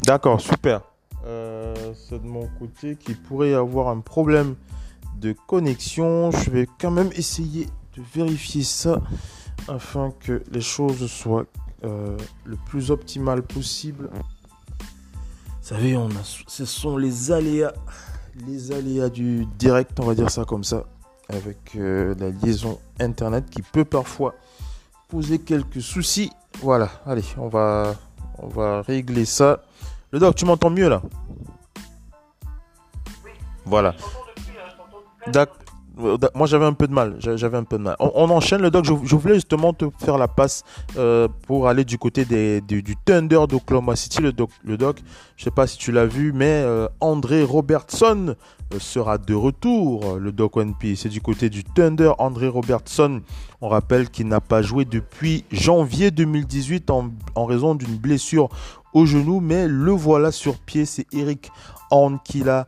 D'accord, 0.04 0.40
super. 0.40 0.80
C'est 1.24 2.22
de 2.22 2.26
mon 2.26 2.48
côté 2.58 2.96
qu'il 2.96 3.16
pourrait 3.16 3.50
y 3.50 3.54
avoir 3.54 3.88
un 3.88 4.00
problème 4.00 4.56
de 5.16 5.34
connexion. 5.46 6.30
Je 6.30 6.50
vais 6.50 6.66
quand 6.80 6.90
même 6.90 7.10
essayer 7.14 7.66
de 7.96 8.02
vérifier 8.14 8.62
ça 8.62 9.00
afin 9.68 10.12
que 10.20 10.42
les 10.50 10.60
choses 10.60 11.06
soient 11.10 11.46
euh, 11.84 12.16
le 12.44 12.56
plus 12.66 12.90
optimales 12.90 13.42
possible. 13.42 14.10
Vous 14.12 15.68
savez, 15.68 15.96
on 15.96 16.08
a, 16.08 16.22
ce 16.22 16.64
sont 16.64 16.96
les 16.96 17.30
aléas, 17.32 17.72
les 18.46 18.72
aléas 18.72 19.08
du 19.08 19.46
direct, 19.58 19.98
on 20.00 20.06
va 20.06 20.14
dire 20.14 20.30
ça 20.30 20.44
comme 20.44 20.64
ça, 20.64 20.86
avec 21.28 21.76
euh, 21.76 22.14
la 22.18 22.30
liaison 22.30 22.78
internet 23.00 23.48
qui 23.48 23.62
peut 23.62 23.84
parfois 23.84 24.34
poser 25.08 25.38
quelques 25.38 25.80
soucis. 25.80 26.30
Voilà, 26.60 26.90
allez, 27.06 27.24
on 27.36 27.48
va, 27.48 27.94
on 28.38 28.48
va 28.48 28.82
régler 28.82 29.24
ça. 29.24 29.62
Le 30.12 30.18
doc, 30.18 30.34
tu 30.34 30.44
m'entends 30.44 30.70
mieux 30.70 30.88
là? 30.88 31.02
Voilà. 33.64 33.94
D'accord. 35.28 35.56
Euh, 36.00 36.16
moi 36.34 36.46
j'avais 36.46 36.64
un 36.64 36.72
peu 36.72 36.86
de 36.86 36.92
mal. 36.92 37.16
J'avais 37.18 37.56
un 37.56 37.64
peu 37.64 37.78
de 37.78 37.82
mal. 37.82 37.96
On, 37.98 38.30
enchaîne 38.30 38.62
le 38.62 38.70
doc. 38.70 38.84
Je, 38.84 38.92
voulais 39.16 39.34
justement 39.34 39.72
te 39.72 39.86
faire 39.98 40.18
la 40.18 40.28
passe 40.28 40.64
euh, 40.96 41.28
pour 41.46 41.68
aller 41.68 41.84
du 41.84 41.98
côté 41.98 42.24
des, 42.24 42.60
du, 42.60 42.96
Thunder 43.04 43.40
d'Oklahoma 43.48 43.96
City. 43.96 44.20
Le 44.20 44.32
doc, 44.32 44.50
le 44.64 44.76
doc, 44.76 44.98
je 45.36 45.44
sais 45.44 45.50
pas 45.50 45.66
si 45.66 45.78
tu 45.78 45.92
l'as 45.92 46.06
vu, 46.06 46.32
mais 46.32 46.62
euh, 46.64 46.88
André 47.00 47.42
Robertson 47.42 48.34
sera 48.78 49.18
de 49.18 49.34
retour. 49.34 50.18
Le 50.18 50.32
doc 50.32 50.56
One 50.56 50.74
Piece. 50.74 51.00
C'est 51.00 51.08
du 51.08 51.20
côté 51.20 51.50
du 51.50 51.62
Thunder. 51.62 52.12
André 52.18 52.48
Robertson, 52.48 53.20
on 53.60 53.68
rappelle 53.68 54.08
qu'il 54.08 54.28
n'a 54.28 54.40
pas 54.40 54.62
joué 54.62 54.84
depuis 54.84 55.44
janvier 55.52 56.10
2018 56.10 56.90
en, 56.90 57.10
en 57.34 57.44
raison 57.44 57.74
d'une 57.74 57.96
blessure 57.96 58.48
au 58.94 59.06
genou, 59.06 59.40
mais 59.40 59.68
le 59.68 59.92
voilà 59.92 60.32
sur 60.32 60.58
pied. 60.58 60.84
C'est 60.84 61.06
Eric 61.12 61.50
Horn 61.90 62.18
qui 62.24 62.40
l'a 62.40 62.66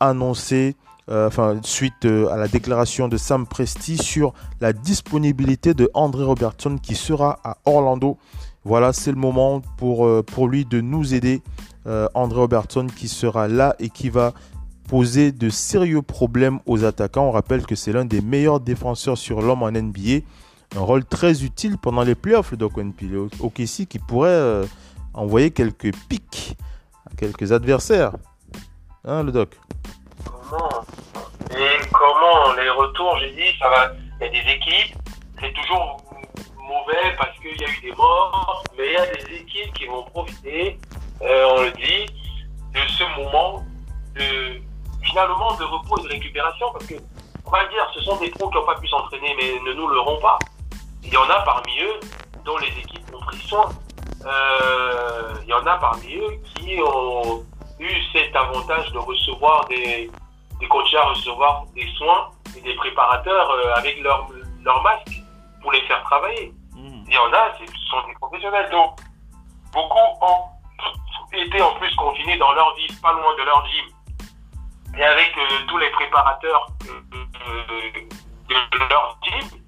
annoncé 0.00 0.76
enfin, 1.08 1.58
suite 1.62 2.04
à 2.04 2.36
la 2.36 2.48
déclaration 2.48 3.08
de 3.08 3.16
Sam 3.16 3.46
Presti 3.46 3.98
sur 3.98 4.32
la 4.60 4.72
disponibilité 4.72 5.74
de 5.74 5.90
André 5.94 6.24
Robertson 6.24 6.76
qui 6.80 6.94
sera 6.94 7.38
à 7.44 7.58
Orlando. 7.64 8.18
Voilà, 8.64 8.92
c'est 8.92 9.10
le 9.10 9.16
moment 9.16 9.62
pour, 9.76 10.08
pour 10.24 10.48
lui 10.48 10.64
de 10.64 10.80
nous 10.80 11.14
aider. 11.14 11.42
André 12.14 12.40
Robertson 12.40 12.86
qui 12.94 13.08
sera 13.08 13.48
là 13.48 13.74
et 13.78 13.90
qui 13.90 14.10
va 14.10 14.34
poser 14.90 15.30
de 15.30 15.50
sérieux 15.50 16.02
problèmes 16.02 16.58
aux 16.66 16.84
attaquants. 16.84 17.28
On 17.28 17.30
rappelle 17.30 17.64
que 17.64 17.76
c'est 17.76 17.92
l'un 17.92 18.04
des 18.04 18.20
meilleurs 18.20 18.58
défenseurs 18.58 19.16
sur 19.16 19.40
l'homme 19.40 19.62
en 19.62 19.70
NBA. 19.70 20.24
Un 20.76 20.80
rôle 20.80 21.04
très 21.04 21.44
utile 21.44 21.78
pendant 21.78 22.02
les 22.02 22.16
playoffs, 22.16 22.54
Doc 22.54 22.72
Au 22.76 23.46
OKC 23.46 23.86
qui 23.88 24.00
pourrait 24.00 24.62
envoyer 25.14 25.50
quelques 25.50 25.94
pics 26.08 26.56
à 27.06 27.14
quelques 27.16 27.52
adversaires. 27.52 28.12
Hein, 29.04 29.22
le 29.22 29.32
Doc? 29.32 29.56
Comment? 30.24 30.84
Et 31.52 31.78
comment 31.92 32.52
les 32.54 32.70
retours, 32.70 33.18
j'ai 33.18 33.32
dit, 33.32 33.58
ça 33.58 33.68
va. 33.68 33.92
Il 34.20 34.26
y 34.26 34.28
a 34.28 34.42
des 34.42 34.50
équipes, 34.52 34.96
c'est 35.40 35.52
toujours 35.52 35.96
mauvais 36.56 37.16
parce 37.18 37.36
qu'il 37.38 37.60
y 37.60 37.64
a 37.64 37.68
eu 37.68 37.80
des 37.80 37.92
morts, 37.96 38.62
mais 38.76 38.86
il 38.86 38.92
y 38.92 38.96
a 38.96 39.06
des 39.06 39.34
équipes 39.36 39.72
qui 39.74 39.86
vont 39.86 40.04
profiter, 40.04 40.78
euh, 41.22 41.54
on 41.56 41.62
le 41.62 41.72
dit, 41.72 42.06
de 42.74 42.80
ce 42.88 43.04
moment 43.20 43.64
de 44.14 44.60
finalement 45.02 45.54
de 45.56 45.64
repos 45.64 45.98
et 45.98 46.02
de 46.04 46.08
récupération 46.08 46.66
parce 46.72 46.86
que, 46.86 46.94
on 47.44 47.50
va 47.50 47.66
dire, 47.68 47.90
ce 47.94 48.00
sont 48.02 48.16
des 48.18 48.30
pros 48.30 48.48
qui 48.48 48.56
n'ont 48.56 48.66
pas 48.66 48.76
pu 48.76 48.86
s'entraîner 48.86 49.34
mais 49.36 49.70
ne 49.70 49.74
nous 49.74 49.88
l'auront 49.88 50.20
pas. 50.20 50.38
Il 51.02 51.12
y 51.12 51.16
en 51.16 51.28
a 51.28 51.40
parmi 51.42 51.80
eux 51.80 52.00
dont 52.44 52.58
les 52.58 52.68
équipes 52.68 53.14
ont 53.14 53.24
pris 53.24 53.40
soin. 53.40 53.68
Euh, 54.26 55.34
il 55.42 55.48
y 55.48 55.54
en 55.54 55.66
a 55.66 55.76
parmi 55.78 56.14
eux 56.16 56.40
qui 56.54 56.78
ont 56.82 57.44
eu 57.78 58.02
cet 58.12 58.34
avantage 58.36 58.92
de 58.92 58.98
recevoir 58.98 59.66
des, 59.66 60.10
des 60.60 60.68
coachs 60.68 60.94
à 60.94 61.04
recevoir 61.04 61.64
des 61.74 61.86
soins 61.96 62.30
et 62.56 62.60
des 62.60 62.74
préparateurs 62.74 63.50
euh, 63.50 63.74
avec 63.76 64.00
leur, 64.02 64.28
leur 64.62 64.82
masque 64.82 65.22
pour 65.62 65.72
les 65.72 65.80
faire 65.82 66.02
travailler. 66.04 66.52
Hmm. 66.74 67.02
Il 67.06 67.14
y 67.14 67.18
en 67.18 67.32
a, 67.32 67.52
ce 67.58 67.64
sont 67.90 68.06
des 68.06 68.14
professionnels. 68.14 68.68
Donc, 68.70 69.00
beaucoup 69.72 69.98
ont 70.20 70.44
été 71.32 71.62
en 71.62 71.74
plus 71.74 71.94
confinés 71.96 72.36
dans 72.36 72.52
leur 72.52 72.74
vie, 72.74 72.88
pas 73.02 73.12
loin 73.12 73.34
de 73.38 73.42
leur 73.44 73.66
gym 73.66 73.86
et 74.98 75.04
avec 75.04 75.32
euh, 75.38 75.66
tous 75.68 75.78
les 75.78 75.90
préparateurs 75.90 76.66
euh, 76.88 77.90
de 78.48 78.88
leur 78.90 79.18
team, 79.22 79.60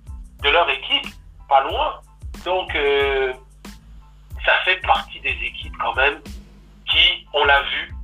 de 0.42 0.50
leur 0.50 0.68
équipe, 0.68 1.06
pas 1.48 1.62
loin. 1.62 2.00
Donc, 2.44 2.74
euh, 2.74 3.32
ça 4.44 4.52
fait 4.64 4.76
partie 4.78 5.20
des 5.20 5.36
équipes 5.42 5.76
quand 5.78 5.94
même 5.94 6.20
qui, 6.88 7.26
on 7.32 7.44
l'a 7.44 7.62
vu, 7.62 7.94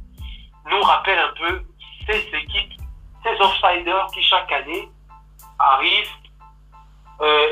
nous 0.70 0.83
rappellent 0.83 1.18
un 1.18 1.35
peu 1.38 1.62
ces 2.07 2.18
équipes, 2.37 2.81
ces 3.22 3.35
outsiders 3.42 4.07
qui 4.12 4.22
chaque 4.22 4.51
année 4.53 4.88
arrivent 5.59 6.12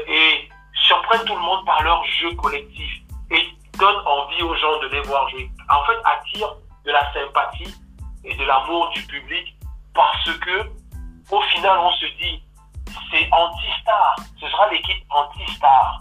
et 0.09 0.49
surprennent 0.87 1.25
tout 1.27 1.35
le 1.35 1.41
monde 1.41 1.65
par 1.67 1.83
leur 1.83 2.05
jeu 2.05 2.33
collectif 2.35 3.03
et 3.31 3.49
donnent 3.79 4.07
envie 4.07 4.43
aux 4.43 4.55
gens 4.55 4.79
de 4.81 4.89
les 4.89 5.01
voir 5.03 5.29
jouer. 5.29 5.51
En 5.69 5.85
fait, 5.85 5.99
attirent 6.05 6.55
de 6.85 6.93
la 6.93 7.13
sympathie 7.13 7.75
et 8.25 8.35
de 8.35 8.45
l'amour 8.45 8.91
du 8.91 9.03
public 9.03 9.57
parce 9.95 10.31
que 10.39 10.71
au 11.31 11.41
final 11.41 11.79
on 11.79 11.91
se 11.93 12.07
dit 12.07 12.43
c'est 13.11 13.29
anti-star, 13.33 14.17
ce 14.41 14.49
sera 14.49 14.71
l'équipe 14.71 15.05
anti-star 15.11 16.01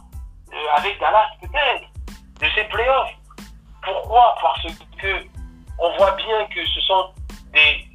euh, 0.54 0.76
avec 0.76 1.00
Dallas 1.00 1.30
peut-être 1.42 1.88
de 2.40 2.48
ces 2.56 2.64
playoffs. 2.66 3.12
Pourquoi? 3.84 4.36
Parce 4.42 4.62
que 5.00 5.26
on 5.78 5.98
voit 5.98 6.12
bien 6.12 6.46
que 6.48 6.66
ce 6.66 6.80
sont 6.82 7.12
des, 7.54 7.86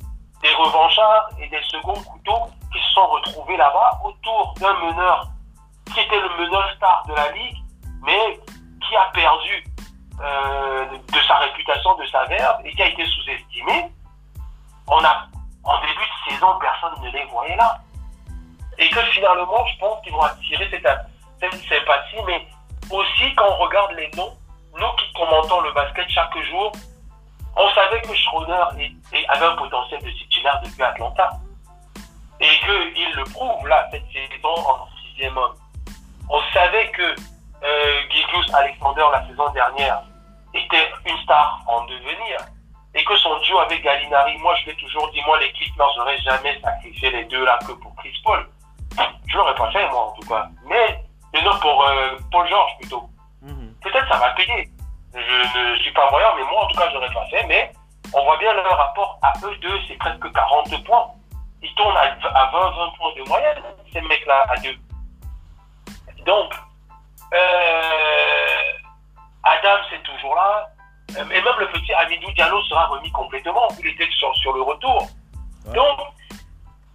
des 0.43 0.55
revanchards 0.55 1.31
et 1.41 1.49
des 1.49 1.63
seconds 1.63 2.01
couteaux 2.03 2.47
qui 2.73 2.79
se 2.79 2.93
sont 2.93 3.07
retrouvés 3.07 3.57
là-bas 3.57 4.01
autour 4.05 4.55
d'un 4.61 4.75
meneur 4.75 5.27
qui 5.93 6.01
était 6.01 6.21
le 6.21 6.45
meneur 6.45 6.71
star 6.77 7.05
de 7.07 7.15
la 7.15 7.31
ligue, 7.33 7.57
mais 8.03 8.39
qui 8.87 8.97
a 8.97 9.11
perdu 9.13 9.65
euh, 10.21 10.87
de 10.87 11.21
sa 11.27 11.39
réputation, 11.39 11.97
de 11.97 12.07
sa 12.07 12.25
verve 12.27 12.61
et 12.65 12.73
qui 12.73 12.83
a 12.83 12.89
été 12.89 13.05
sous-estimé. 13.05 13.91
On 14.87 15.05
a 15.05 15.27
en 15.65 15.81
début 15.81 15.95
de 15.95 16.31
saison, 16.31 16.59
personne 16.61 17.03
ne 17.03 17.11
les 17.11 17.25
voyait 17.27 17.57
là. 17.57 17.79
Et 18.79 18.89
que 18.89 19.01
finalement, 19.13 19.65
je 19.67 19.79
pense 19.79 20.03
qu'ils 20.03 20.13
vont 20.13 20.23
attirer 20.23 20.69
cette, 20.71 20.87
sympathie, 21.69 22.23
mais 22.27 22.47
aussi 22.91 23.35
quand 23.37 23.47
on 23.49 23.57
regarde 23.57 23.93
les 23.93 24.11
noms, 24.17 24.33
nous 24.79 24.93
qui 24.99 25.13
commentons 25.15 25.61
le 25.61 25.73
basket 25.73 26.09
chaque 26.09 26.37
jour, 26.51 26.73
on 27.57 27.69
savait 27.71 28.01
que 28.01 28.15
Schroeder 28.15 28.65
avait 29.29 29.45
un 29.45 29.57
potentiel 29.57 30.03
de 30.03 30.11
titulaire 30.11 30.61
depuis 30.65 30.83
Atlanta. 30.83 31.31
Et 32.41 32.49
qu'il 32.65 33.13
le 33.17 33.25
prouve 33.25 33.67
là, 33.69 33.87
cette 33.91 34.07
saison 34.13 34.55
en 34.55 34.89
sixième 35.05 35.37
homme. 35.37 35.55
On 36.31 36.41
savait 36.55 36.91
que 36.91 37.03
euh, 37.03 38.01
Alexander 38.55 39.05
la 39.13 39.27
saison 39.27 39.49
dernière 39.51 40.03
était 40.55 40.91
une 41.07 41.17
star 41.19 41.63
en 41.67 41.85
devenir 41.85 42.39
et 42.95 43.05
que 43.05 43.17
son 43.19 43.39
duo 43.41 43.59
avec 43.61 43.83
Gallinari, 43.83 44.37
moi 44.39 44.55
je 44.57 44.71
l'ai 44.71 44.77
toujours 44.77 45.11
dit, 45.13 45.21
moi 45.25 45.39
les 45.39 45.53
Clippers 45.53 45.97
n'auraient 45.97 46.19
jamais 46.19 46.61
sacrifié 46.61 47.11
les 47.11 47.25
deux 47.27 47.45
là 47.45 47.59
que 47.67 47.73
pour 47.73 47.95
Chris 47.97 48.15
Paul. 48.25 48.49
Je 49.29 49.37
l'aurais 49.37 49.55
pas 49.55 49.71
fait 49.71 49.89
moi 49.91 50.07
en 50.09 50.13
tout 50.13 50.29
cas. 50.29 50.49
Mais, 50.67 51.05
non 51.35 51.59
pour 51.61 51.85
euh, 51.85 52.17
Paul 52.31 52.49
George 52.49 52.73
plutôt. 52.81 53.09
Mhm. 53.43 53.75
Peut-être 53.83 54.09
ça 54.09 54.19
va 54.19 54.31
payer. 54.31 54.69
Je 55.15 55.71
ne 55.71 55.77
suis 55.77 55.93
pas 55.93 56.09
voyant, 56.11 56.35
mais 56.37 56.45
moi 56.45 56.65
en 56.65 56.67
tout 56.69 56.77
cas 56.77 56.89
je 56.89 56.95
l'aurais 56.95 57.13
pas 57.13 57.27
fait. 57.27 57.45
Mais 57.47 57.73
on 58.13 58.25
voit 58.25 58.37
bien 58.39 58.53
leur 58.53 58.77
rapport 58.77 59.19
à 59.23 59.33
eux 59.45 59.57
deux, 59.57 59.79
c'est 59.89 59.97
presque 59.97 60.33
40 60.33 60.85
points. 60.85 61.07
Ils 61.63 61.75
tournent 61.75 61.97
à 61.97 62.07
20-20 62.07 62.97
points 62.97 63.13
de 63.17 63.29
moyenne, 63.29 63.63
ces 63.93 64.01
mecs-là, 64.01 64.47
à 64.49 64.57
deux. 64.61 64.77
Donc, 66.25 66.53
euh, 67.35 68.89
Adam 69.43 69.83
c'est 69.91 70.03
toujours 70.03 70.35
là. 70.35 70.69
Euh, 71.17 71.25
et 71.31 71.43
même 71.43 71.59
le 71.59 71.69
petit 71.71 71.93
Amidou 71.95 72.31
Diallo 72.33 72.63
sera 72.65 72.87
remis 72.87 73.11
complètement. 73.13 73.69
Il 73.81 73.89
était 73.89 74.09
sur, 74.19 74.35
sur 74.37 74.53
le 74.53 74.63
retour. 74.63 75.07
Donc, 75.67 76.01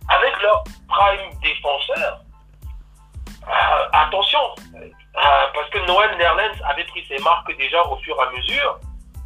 avec 0.10 0.42
leur 0.42 0.64
prime 0.88 1.40
défenseur, 1.42 2.20
euh, 3.48 3.88
attention, 3.94 4.40
euh, 4.74 5.48
parce 5.54 5.70
que 5.70 5.80
Noël 5.88 6.18
Nerlens 6.18 6.62
avait 6.70 6.84
pris 6.86 7.06
ses 7.08 7.18
marques 7.20 7.56
déjà 7.58 7.82
au 7.84 7.98
fur 7.98 8.16
et 8.18 8.28
à 8.28 8.32
mesure. 8.32 8.80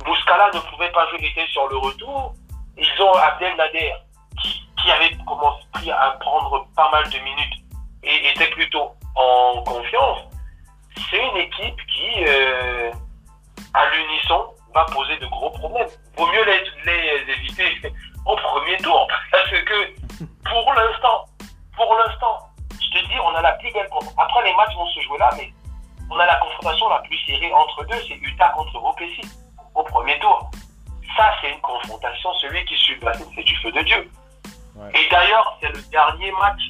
Mouskala 0.06 0.52
ne 0.54 0.60
pouvait 0.60 0.92
pas 0.92 1.08
jouer, 1.10 1.34
sur 1.52 1.68
le 1.70 1.78
retour. 1.78 2.34
Ils 2.78 3.02
ont 3.02 3.14
Abdel 3.14 3.56
Nader, 3.58 3.94
qui, 4.42 4.68
qui 4.82 4.92
avait 4.92 5.16
commencé 5.28 5.92
à 5.92 6.12
prendre 6.20 6.66
pas 6.76 6.90
mal 6.92 7.10
de 7.10 7.18
minutes 7.20 7.64
et 8.04 8.30
était 8.30 8.50
plutôt 8.52 8.92
en 9.16 9.62
confiance. 9.64 10.20
C'est 11.10 11.18
une 11.18 11.38
équipe 11.38 11.80
qui, 11.88 12.26
à 13.74 13.90
l'unisson, 13.90 14.54
va 14.74 14.86
poser 14.86 15.18
de 15.18 15.26
gros 15.28 15.50
problèmes. 15.52 15.88
Vaut 16.18 16.28
mieux 16.28 16.46
les, 16.46 16.64
les 16.86 17.34
éviter 17.34 17.82
au 18.26 18.36
premier 18.36 18.78
tour. 18.78 19.08
Parce 19.32 19.50
que 19.50 19.94
pour 20.44 20.74
l'instant, 20.74 21.26
pour 21.76 21.96
l'instant, 21.96 22.49
je 22.90 23.00
te 23.00 23.08
dis, 23.08 23.20
on 23.24 23.36
a 23.36 23.42
la 23.42 23.54
plus 23.54 23.72
belle 23.72 23.88
confrontation. 23.90 24.22
Après, 24.22 24.44
les 24.44 24.56
matchs 24.56 24.76
vont 24.76 24.88
se 24.88 25.02
jouer 25.02 25.18
là, 25.18 25.30
mais 25.38 25.54
on 26.10 26.18
a 26.18 26.26
la 26.26 26.36
confrontation 26.38 26.90
la 26.90 27.00
plus 27.00 27.18
serrée 27.26 27.54
entre 27.54 27.86
deux, 27.86 28.02
c'est 28.08 28.16
Utah 28.16 28.50
contre 28.50 28.76
OKC 28.76 29.22
au 29.76 29.84
premier 29.84 30.18
tour. 30.20 30.50
Ça, 31.16 31.34
c'est 31.42 31.52
une 31.52 31.62
confrontation. 31.62 32.34
Celui 32.36 32.64
qui 32.66 32.76
suit 32.76 33.00
c'est 33.36 33.44
du 33.44 33.56
feu 33.58 33.72
de 33.72 33.82
Dieu. 33.82 34.12
Et 34.94 35.10
d'ailleurs, 35.12 35.58
c'est 35.62 35.68
le 35.68 35.82
dernier 35.92 36.32
match, 36.32 36.62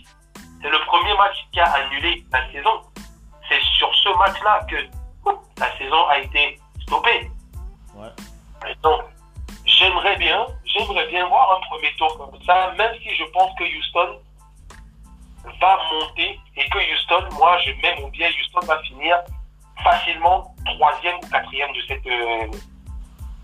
c'est 0.62 0.70
le 0.70 0.80
premier 0.86 1.14
match 1.16 1.36
qui 1.52 1.60
a 1.60 1.72
annulé 1.72 2.24
la 2.32 2.52
saison. 2.52 2.82
C'est 3.48 3.62
sur 3.78 3.94
ce 3.96 4.10
match-là 4.18 4.66
que 4.70 4.76
la 5.58 5.78
saison 5.78 6.08
a 6.08 6.20
été 6.20 6.60
stoppée. 6.82 7.30
Donc, 8.82 9.02
j'aimerais 9.66 10.16
bien, 10.18 10.46
j'aimerais 10.66 11.08
bien 11.08 11.28
voir 11.28 11.58
un 11.58 11.62
premier 11.68 11.94
tour 11.98 12.18
comme 12.18 12.42
ça, 12.46 12.74
même 12.78 12.94
si 13.02 13.16
je 13.16 13.24
pense 13.26 13.52
que 13.58 13.64
Houston 13.64 14.20
va 15.60 15.80
monter 15.92 16.40
et 16.56 16.70
que 16.70 16.78
Houston, 16.78 17.28
moi, 17.38 17.58
je 17.66 17.72
mets 17.82 17.96
mon 18.00 18.08
bien, 18.10 18.30
Houston 18.30 18.66
va 18.66 18.80
finir 18.84 19.18
facilement 19.84 20.54
troisième 20.66 21.16
ou 21.18 21.28
quatrième 21.30 21.72
de 21.74 21.82
cette, 21.88 22.08
euh, 22.08 22.48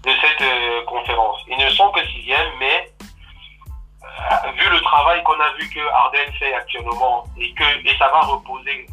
de 0.03 0.11
cette 0.21 0.41
euh, 0.41 0.83
conférence. 0.85 1.39
Ils 1.47 1.57
ne 1.57 1.69
sont 1.69 1.89
que 1.91 2.05
sixième, 2.07 2.49
mais 2.59 2.91
euh, 3.03 4.51
vu 4.51 4.69
le 4.69 4.79
travail 4.81 5.23
qu'on 5.23 5.39
a 5.39 5.51
vu 5.59 5.69
que 5.69 5.79
Arden 5.91 6.33
fait 6.39 6.53
actuellement 6.53 7.23
et 7.37 7.53
que 7.53 7.87
et 7.87 7.97
ça 7.97 8.07
va 8.09 8.21
reposer 8.21 8.87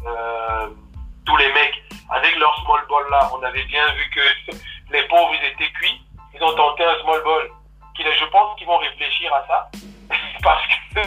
tous 1.25 1.37
les 1.37 1.53
mecs 1.53 1.83
avec 2.09 2.35
leur 2.37 2.55
small 2.63 2.85
ball 2.89 3.09
là, 3.09 3.29
on 3.33 3.43
avait 3.43 3.63
bien 3.65 3.85
vu 3.93 4.09
que 4.09 4.55
les 4.91 5.03
pauvres, 5.03 5.31
ils 5.33 5.47
étaient 5.47 5.71
cuits. 5.71 6.01
Ils 6.35 6.43
ont 6.43 6.55
tenté 6.55 6.83
un 6.83 6.99
small 7.01 7.23
ball. 7.23 7.49
Je 7.97 8.25
pense 8.25 8.57
qu'ils 8.57 8.67
vont 8.67 8.77
réfléchir 8.77 9.33
à 9.33 9.47
ça. 9.47 9.71
Parce 10.43 10.63
que. 10.67 10.99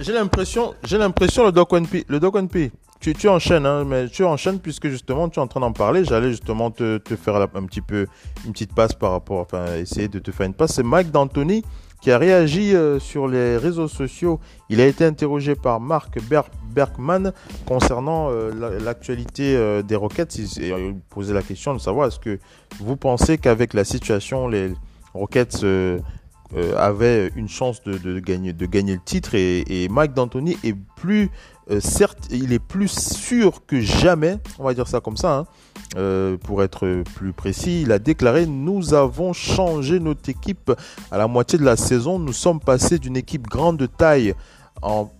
J'ai 0.00 0.12
l'impression, 0.12 0.74
j'ai 0.84 0.98
l'impression, 0.98 1.44
le 1.44 1.52
Doc 1.52 1.72
One 1.72 1.86
P, 1.86 2.04
le 2.08 2.20
Doc 2.20 2.34
tu, 3.02 3.14
tu 3.14 3.28
enchaînes, 3.28 3.66
hein, 3.66 3.84
mais 3.84 4.08
tu 4.08 4.22
enchaînes 4.24 4.60
puisque 4.60 4.88
justement 4.88 5.28
tu 5.28 5.40
es 5.40 5.42
en 5.42 5.48
train 5.48 5.58
d'en 5.58 5.72
parler. 5.72 6.04
J'allais 6.04 6.30
justement 6.30 6.70
te, 6.70 6.98
te 6.98 7.16
faire 7.16 7.34
un 7.34 7.66
petit 7.66 7.80
peu 7.80 8.06
une 8.46 8.52
petite 8.52 8.74
passe 8.74 8.92
par 8.92 9.10
rapport, 9.10 9.40
enfin 9.40 9.74
essayer 9.74 10.06
de 10.06 10.20
te 10.20 10.30
faire 10.30 10.46
une 10.46 10.54
passe. 10.54 10.74
C'est 10.74 10.84
Mike 10.84 11.10
D'Antoni 11.10 11.64
qui 12.00 12.12
a 12.12 12.18
réagi 12.18 12.76
euh, 12.76 13.00
sur 13.00 13.26
les 13.26 13.56
réseaux 13.56 13.88
sociaux. 13.88 14.38
Il 14.68 14.80
a 14.80 14.86
été 14.86 15.04
interrogé 15.04 15.56
par 15.56 15.80
Mark 15.80 16.16
Bergman 16.74 17.32
concernant 17.66 18.28
euh, 18.30 18.78
l'actualité 18.80 19.56
euh, 19.56 19.82
des 19.82 19.96
Rockets. 19.96 20.36
Il, 20.36 20.96
posait 21.10 21.34
la 21.34 21.42
question 21.42 21.74
de 21.74 21.80
savoir 21.80 22.06
est-ce 22.08 22.20
que 22.20 22.38
vous 22.78 22.96
pensez 22.96 23.36
qu'avec 23.36 23.74
la 23.74 23.84
situation, 23.84 24.46
les 24.46 24.72
Rockets 25.12 25.64
avaient 26.76 27.30
une 27.34 27.48
chance 27.48 27.82
de, 27.82 28.20
gagner, 28.20 28.52
de 28.52 28.66
gagner 28.66 28.94
le 28.94 29.00
titre 29.00 29.34
et, 29.34 29.88
Mike 29.88 30.12
D'Antoni 30.14 30.58
est 30.62 30.76
plus 30.96 31.30
euh, 31.70 31.80
certes, 31.80 32.28
il 32.30 32.52
est 32.52 32.58
plus 32.58 32.88
sûr 32.88 33.64
que 33.66 33.80
jamais, 33.80 34.38
on 34.58 34.64
va 34.64 34.74
dire 34.74 34.88
ça 34.88 35.00
comme 35.00 35.16
ça, 35.16 35.38
hein, 35.38 35.46
euh, 35.96 36.36
pour 36.36 36.62
être 36.62 37.04
plus 37.14 37.32
précis, 37.32 37.82
il 37.82 37.92
a 37.92 37.98
déclaré 37.98 38.46
Nous 38.46 38.94
avons 38.94 39.32
changé 39.32 40.00
notre 40.00 40.28
équipe 40.28 40.72
à 41.10 41.18
la 41.18 41.28
moitié 41.28 41.58
de 41.58 41.64
la 41.64 41.76
saison. 41.76 42.18
Nous 42.18 42.32
sommes 42.32 42.60
passés 42.60 42.98
d'une 42.98 43.16
équipe 43.16 43.46
grande 43.46 43.76
de 43.76 43.86
taille 43.86 44.34
en, 44.80 45.10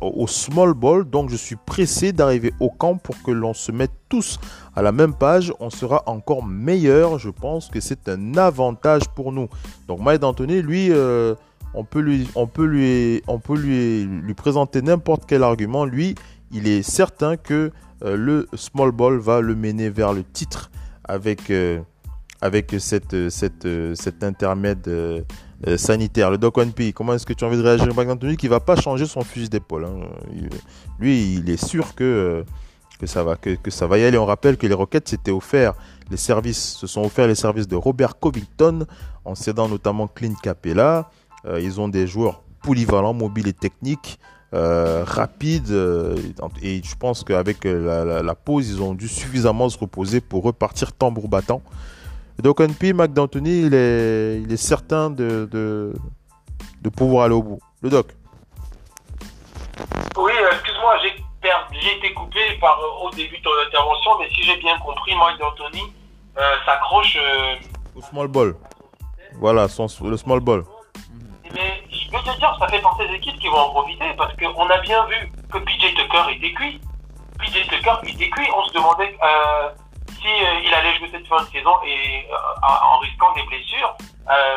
au 0.00 0.26
small 0.26 0.74
ball. 0.74 1.04
Donc 1.04 1.30
je 1.30 1.36
suis 1.36 1.56
pressé 1.56 2.12
d'arriver 2.12 2.52
au 2.60 2.70
camp 2.70 2.96
pour 2.96 3.20
que 3.22 3.30
l'on 3.30 3.54
se 3.54 3.72
mette 3.72 3.92
tous 4.08 4.38
à 4.74 4.82
la 4.82 4.92
même 4.92 5.14
page. 5.14 5.52
On 5.60 5.70
sera 5.70 6.02
encore 6.06 6.44
meilleur. 6.44 7.18
Je 7.18 7.30
pense 7.30 7.68
que 7.68 7.80
c'est 7.80 8.08
un 8.08 8.36
avantage 8.36 9.02
pour 9.14 9.32
nous. 9.32 9.48
Donc 9.88 10.00
Mike 10.00 10.20
D'Antoni, 10.20 10.62
lui... 10.62 10.90
Euh, 10.90 11.34
on 11.76 11.82
peut 11.82 11.98
lui, 11.98 12.28
on 12.36 12.46
peut 12.46 12.66
lui, 12.66 13.20
on 13.26 13.40
peut 13.40 13.56
lui, 13.56 14.04
lui 14.04 14.34
présenter 14.34 14.80
n'importe 14.80 15.24
quel 15.26 15.42
argument. 15.42 15.84
Lui, 15.84 16.14
il 16.52 16.68
est 16.68 16.82
certain 16.82 17.36
que 17.36 17.72
euh, 18.04 18.16
le 18.16 18.46
small 18.54 18.92
ball 18.92 19.18
va 19.18 19.40
le 19.40 19.56
mener 19.56 19.90
vers 19.90 20.12
le 20.12 20.22
titre 20.22 20.70
avec, 21.02 21.50
euh, 21.50 21.80
avec 22.40 22.76
cette, 22.78 23.28
cette, 23.28 23.66
cet 23.96 24.22
intermède 24.22 24.88
euh, 25.66 25.76
sanitaire. 25.76 26.30
Le 26.30 26.38
Doc 26.38 26.58
One 26.58 26.72
P, 26.72 26.92
comment 26.92 27.14
est-ce 27.14 27.26
que 27.26 27.32
tu 27.32 27.44
as 27.44 27.48
envie 27.48 27.56
de 27.56 27.62
réagir? 27.62 27.88
Par 27.94 28.02
exemple, 28.02 28.34
qui 28.36 28.48
va 28.48 28.60
pas 28.60 28.76
changer 28.76 29.06
son 29.06 29.22
fusil 29.22 29.48
d'épaule. 29.48 29.84
Hein. 29.84 30.08
lui, 30.98 31.34
il 31.34 31.50
est 31.50 31.64
sûr 31.64 31.94
que, 31.94 32.44
que, 32.98 33.06
ça 33.06 33.22
va, 33.22 33.36
que, 33.36 33.50
que, 33.50 33.70
ça 33.70 33.86
va 33.86 33.98
y 33.98 34.04
aller. 34.04 34.18
On 34.18 34.26
rappelle 34.26 34.56
que 34.56 34.66
les 34.66 34.74
Rockets 34.74 35.08
s'étaient 35.08 35.30
offert 35.30 35.74
les 36.10 36.16
services, 36.16 36.76
se 36.76 36.86
sont 36.86 37.02
offerts 37.02 37.26
les 37.26 37.34
services 37.34 37.68
de 37.68 37.76
Robert 37.76 38.18
Covington 38.18 38.86
en 39.24 39.34
cédant 39.34 39.68
notamment 39.68 40.06
Clint 40.06 40.34
Capella. 40.42 41.10
Euh, 41.46 41.60
ils 41.60 41.80
ont 41.80 41.88
des 41.88 42.06
joueurs 42.06 42.42
polyvalents, 42.62 43.14
mobiles 43.14 43.48
et 43.48 43.52
techniques. 43.52 44.18
Euh, 44.52 45.02
rapides 45.04 45.72
euh, 45.72 46.16
et 46.62 46.80
je 46.84 46.94
pense 46.94 47.24
qu'avec 47.24 47.64
la, 47.64 48.34
pause 48.36 48.70
ils 48.70 48.80
ont 48.80 48.94
dû 48.94 49.08
suffisamment 49.08 49.68
se 49.68 49.76
reposer 49.76 50.20
pour 50.20 50.44
repartir 50.44 50.92
tambour 50.92 51.26
battant 51.26 51.60
donc 52.42 52.60
NP 52.60 52.92
McDantony 52.94 53.62
il 53.66 53.74
est, 53.74 54.40
il 54.42 54.52
est 54.52 54.56
certain 54.56 55.10
de, 55.10 55.48
de, 55.50 55.92
pouvoir 56.90 57.24
aller 57.24 57.34
au 57.34 57.42
bout 57.42 57.60
le 57.82 57.90
doc 57.90 58.08
oui 60.16 60.32
excuse-moi 60.52 60.96
j'ai 61.72 61.96
été 61.96 62.12
coupé 62.14 62.40
par, 62.60 62.78
au 63.02 63.10
début 63.10 63.38
de 63.38 63.42
ton 63.42 63.50
intervention 63.66 64.10
mais 64.20 64.28
si 64.30 64.42
j'ai 64.42 64.56
bien 64.56 64.78
compris 64.78 65.14
Mike 65.16 65.38
D'Antoni 65.38 65.82
s'accroche 66.66 67.18
au 67.94 68.02
small 68.02 68.28
ball 68.28 68.54
voilà 69.34 69.68
son, 69.68 69.86
le 70.04 70.16
small 70.16 70.40
ball 70.40 70.64
mais 71.54 71.84
je 71.88 72.10
peux 72.10 72.18
te 72.18 72.36
dire, 72.36 72.56
ça 72.58 72.66
fait 72.68 72.80
partie 72.80 73.06
des 73.06 73.14
équipes 73.14 73.38
qui 73.38 73.46
vont 73.46 73.58
en 73.58 73.70
profiter 73.70 74.12
parce 74.16 74.34
qu'on 74.36 74.68
a 74.68 74.78
bien 74.78 75.06
vu 75.06 75.32
que 75.52 75.58
PJ 75.58 75.94
Tucker 75.94 76.32
était 76.32 76.52
cuit. 76.52 76.80
PJ 77.38 77.66
Tucker 77.68 77.94
était 78.02 78.28
cuit. 78.30 78.48
On 78.56 78.64
se 78.64 78.74
demandait 78.74 79.16
euh, 79.22 79.68
euh, 80.28 80.60
il 80.64 80.74
allait 80.74 80.96
jouer 80.98 81.08
cette 81.10 81.26
fin 81.26 81.42
de 81.42 81.48
saison 81.48 81.72
et 81.86 82.26
euh, 82.30 82.66
en 82.66 82.98
risquant 82.98 83.32
des 83.34 83.42
blessures. 83.44 83.94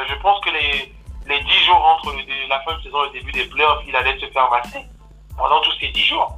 je 0.07 0.15
pense 0.21 0.39
que 0.41 0.49
les, 0.49 0.93
les 1.27 1.43
10 1.43 1.51
jours 1.65 1.83
entre 1.85 2.13
la 2.49 2.59
fin 2.61 2.75
de 2.77 2.83
saison 2.83 3.03
et 3.03 3.07
le 3.07 3.19
début 3.19 3.31
des 3.31 3.45
playoffs, 3.45 3.83
il 3.87 3.95
allait 3.95 4.17
se 4.19 4.27
faire 4.27 4.49
masser 4.49 4.85
pendant 5.37 5.59
tous 5.61 5.73
ces 5.79 5.89
10 5.89 6.03
jours. 6.03 6.37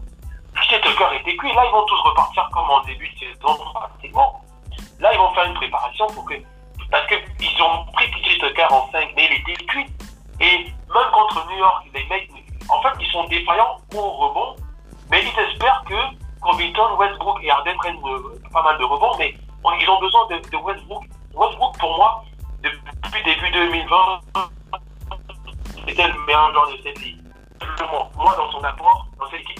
PJ 0.54 0.82
Tucker 0.82 1.16
était 1.16 1.36
cuit. 1.38 1.54
Là, 1.54 1.64
ils 1.66 1.72
vont 1.72 1.86
tous 1.86 2.00
repartir 2.02 2.50
comme 2.52 2.70
en 2.70 2.82
début 2.84 3.08
de 3.10 3.20
saison 3.20 3.58
pratiquement. 3.74 4.42
Là, 5.00 5.14
ils 5.14 5.18
vont 5.18 5.32
faire 5.34 5.46
une 5.46 5.54
préparation 5.54 6.08
pour 6.08 6.26
que. 6.26 6.36
Parce 6.92 7.06
qu'ils 7.08 7.62
ont 7.62 7.86
pris 7.94 8.08
PJ 8.10 8.40
Tucker 8.40 8.66
en 8.72 8.90
5, 8.92 9.14
mais 9.16 9.30
il 9.30 9.38
était 9.40 9.64
cuit. 9.66 9.86
Et 10.42 10.66
même 10.94 11.12
contre 11.14 11.46
New 11.50 11.58
York, 11.58 11.86
les 11.94 12.04
mecs, 12.06 12.30
en 12.70 12.82
fait, 12.82 12.94
ils 13.00 13.12
sont 13.12 13.26
défaillants 13.26 13.78
au 13.94 14.10
rebond, 14.10 14.56
mais 15.12 15.22
ils 15.22 15.40
espèrent 15.40 15.84
que 15.88 15.96
Covington, 16.42 16.96
Westbrook 16.98 17.40
et 17.44 17.52
Harden 17.52 17.76
prennent 17.78 18.00
euh, 18.06 18.40
pas 18.52 18.64
mal 18.64 18.78
de 18.78 18.84
rebonds, 18.84 19.18
mais 19.18 19.36
ils 19.80 19.90
ont 19.90 20.00
besoin 20.00 20.28
de, 20.28 20.58
Westbrook. 20.58 21.04
Westbrook, 21.34 21.78
pour 21.78 21.98
moi, 21.98 22.24
depuis 22.64 23.24
début 23.24 23.52
2020, 23.52 23.98
c'était 25.88 26.08
le 26.08 26.20
meilleur 26.26 26.52
joueur 26.54 26.72
de 26.72 26.78
cette 26.84 27.00
ligue. 27.00 27.22
Moi, 28.16 28.36
dans 28.38 28.52
son 28.52 28.64
apport, 28.64 29.08
dans 29.20 29.30
cette 29.30 29.42
équipe. 29.42 29.60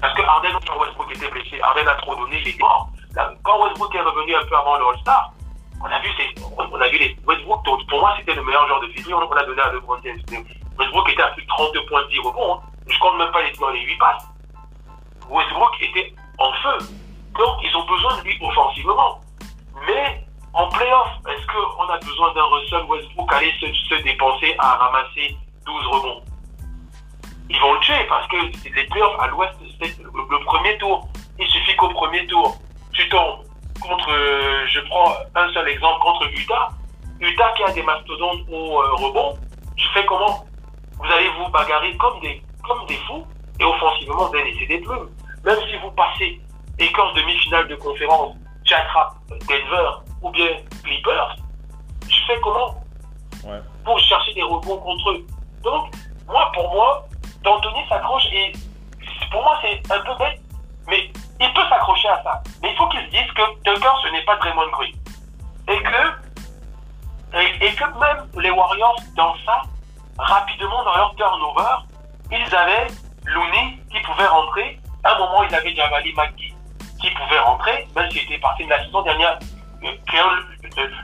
Parce 0.00 0.14
que 0.14 0.22
Harden, 0.22 0.58
quand 0.66 0.78
Westbrook 0.78 1.10
était 1.14 1.30
blessé, 1.30 1.60
Harden 1.60 1.88
a 1.88 1.94
trop 1.96 2.14
donné, 2.14 2.40
il 2.40 2.48
est 2.48 2.60
mort. 2.60 2.90
Quand 3.42 3.62
Westbrook 3.62 3.94
est 3.94 4.00
revenu 4.00 4.34
un 4.34 4.44
peu 4.44 4.56
avant 4.56 4.78
le 4.78 4.86
All-Star, 4.86 5.32
on 5.80 5.86
a 5.86 5.98
vu, 6.00 6.08
on 6.58 6.80
a 6.80 6.88
vu 6.88 6.98
les 6.98 7.16
Westbrook, 7.26 7.64
pour 7.64 8.00
moi, 8.00 8.14
c'était 8.18 8.34
le 8.34 8.42
meilleur 8.42 8.66
joueur 8.66 8.80
de 8.80 8.92
série. 8.92 9.12
On, 9.12 9.20
a 9.20 9.44
donné 9.44 9.60
à 9.60 9.72
LeBron 9.72 9.98
James. 10.04 10.20
Westbrook 10.78 11.08
était 11.10 11.22
à 11.22 11.28
plus 11.28 11.42
de 11.42 11.48
32 11.48 11.86
points 11.86 12.02
de 12.04 12.08
10 12.08 12.18
rebonds. 12.20 12.54
Hein. 12.54 12.60
Je 12.88 12.98
compte 12.98 13.18
même 13.18 13.30
pas 13.30 13.42
les, 13.42 13.52
dans 13.52 13.70
les 13.70 13.80
8 13.80 13.98
passes. 13.98 14.26
Westbrook 15.28 15.72
était 15.80 16.14
en 16.38 16.52
feu. 16.52 16.78
Donc, 17.38 17.56
ils 17.62 17.76
ont 17.76 17.84
besoin 17.86 18.16
de 18.18 18.22
lui 18.22 18.38
offensivement. 18.40 19.20
Mais 19.86 20.24
en 20.52 20.68
playoff, 20.68 21.08
est-ce 21.28 21.46
qu'on 21.46 21.88
a 21.88 21.98
besoin 21.98 22.32
d'un 22.34 22.44
Russell 22.44 22.84
Westbrook 22.88 23.32
aller 23.32 23.52
se, 23.60 23.66
se, 23.72 24.02
dépenser 24.02 24.54
à 24.58 24.76
ramasser 24.76 25.36
12 25.66 25.86
rebonds? 25.86 26.22
Ils 27.48 27.60
vont 27.60 27.74
le 27.74 27.80
tuer 27.80 28.04
parce 28.08 28.26
que 28.28 28.36
les 28.74 28.84
playoffs 28.84 29.20
à 29.20 29.28
l'ouest, 29.28 29.54
c'est 29.80 29.98
le 29.98 30.44
premier 30.44 30.76
tour. 30.78 31.06
Il 31.38 31.46
suffit 31.48 31.76
qu'au 31.76 31.90
premier 31.90 32.26
tour, 32.26 32.56
tu 32.92 33.08
tombes 33.08 33.46
contre, 33.80 34.10
euh, 34.10 34.66
je 34.68 34.80
prends 34.80 35.12
un 35.34 35.52
seul 35.52 35.68
exemple, 35.68 36.00
contre 36.00 36.26
Utah. 36.32 36.70
Utah 37.20 37.52
qui 37.56 37.62
a 37.62 37.72
des 37.72 37.82
mastodontes 37.82 38.40
au 38.50 38.80
euh, 38.80 38.94
rebond, 38.94 39.38
tu 39.76 39.86
fais 39.94 40.04
comment? 40.06 40.44
Vous 40.98 41.12
allez 41.12 41.28
vous 41.38 41.48
bagarrer 41.50 41.96
comme 41.96 42.18
des, 42.20 42.42
comme 42.66 42.86
des 42.86 42.96
fous 43.06 43.26
et 43.58 43.64
offensivement, 43.64 44.26
vous 44.26 44.36
allez 44.36 44.52
laisser 44.52 44.66
des 44.66 44.78
plumes. 44.78 45.08
Même 45.44 45.58
si 45.70 45.76
vous 45.78 45.90
passez 45.92 46.40
et 46.78 46.92
qu'en 46.92 47.12
demi-finale 47.14 47.68
de 47.68 47.76
conférence, 47.76 48.36
tu 48.64 48.74
attrapes 48.74 49.16
Denver 49.30 49.90
ou 50.22 50.30
bien 50.30 50.48
Clippers, 50.82 51.36
tu 52.08 52.20
fais 52.26 52.38
comment 52.40 52.74
Pour 53.84 53.98
chercher 54.00 54.34
des 54.34 54.42
rebonds 54.42 54.78
contre 54.78 55.10
eux? 55.10 55.26
Donc, 55.62 55.90
moi, 56.26 56.50
pour 56.54 56.72
moi, 56.72 57.06
D'Antoni 57.42 57.80
s'accroche 57.88 58.26
et 58.32 58.52
pour 59.30 59.42
moi, 59.42 59.58
c'est 59.62 59.92
un 59.92 60.00
peu 60.00 60.14
bête, 60.18 60.40
mais 60.88 61.10
il 61.40 61.52
peut 61.52 61.62
s'accrocher 61.68 62.08
à 62.08 62.22
ça. 62.22 62.42
Mais 62.62 62.72
il 62.72 62.76
faut 62.76 62.88
qu'il 62.88 63.00
se 63.00 63.10
dise 63.10 63.32
que 63.34 63.42
Tucker, 63.64 63.90
ce 64.02 64.08
n'est 64.08 64.24
pas 64.24 64.36
Draymond 64.36 64.70
Green. 64.72 64.94
Et 65.68 65.82
que, 65.82 67.64
et, 67.64 67.74
que 67.74 67.84
même 67.98 68.28
les 68.40 68.50
Warriors, 68.50 68.96
dans 69.16 69.34
ça, 69.44 69.62
rapidement 70.18 70.84
dans 70.84 70.96
leur 70.96 71.14
turnover, 71.14 71.84
ils 72.30 72.54
avaient 72.54 72.86
Looney 73.26 73.80
qui 73.90 74.00
pouvait 74.00 74.26
rentrer. 74.26 74.80
À 75.04 75.14
un 75.14 75.18
moment, 75.18 75.42
ils 75.44 75.54
avaient 75.54 75.74
Javali 75.74 76.12
McGee 76.14 76.54
qui 77.00 77.10
pouvait 77.10 77.38
rentrer, 77.38 77.86
même 77.94 78.10
s'il 78.10 78.22
était 78.22 78.38
parti 78.38 78.64
de 78.64 78.70
la 78.70 78.84
saison 78.84 79.02
dernière. 79.02 79.38
Euh, 79.84 80.40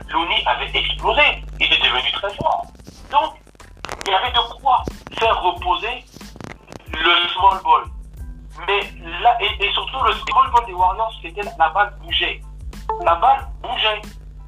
Looney 0.09 0.43
avait 0.45 0.71
explosé. 0.73 1.21
Il 1.59 1.65
était 1.65 1.77
devenu 1.77 2.11
très 2.11 2.33
fort. 2.35 2.65
Donc, 3.11 3.35
il 4.05 4.11
y 4.11 4.13
avait 4.13 4.31
de 4.31 4.61
quoi 4.61 4.83
faire 5.17 5.41
reposer 5.41 6.03
le 6.91 7.27
small 7.29 7.61
ball. 7.63 7.83
Mais 8.67 8.81
là, 9.21 9.37
et, 9.41 9.71
surtout, 9.71 10.03
le 10.03 10.13
small 10.13 10.51
ball 10.51 10.65
des 10.65 10.73
Warriors, 10.73 11.13
c'était 11.21 11.41
la, 11.57 11.69
balle 11.69 11.93
bougeait. 12.01 12.41
La 13.03 13.15
balle 13.15 13.47
bougeait. 13.61 14.01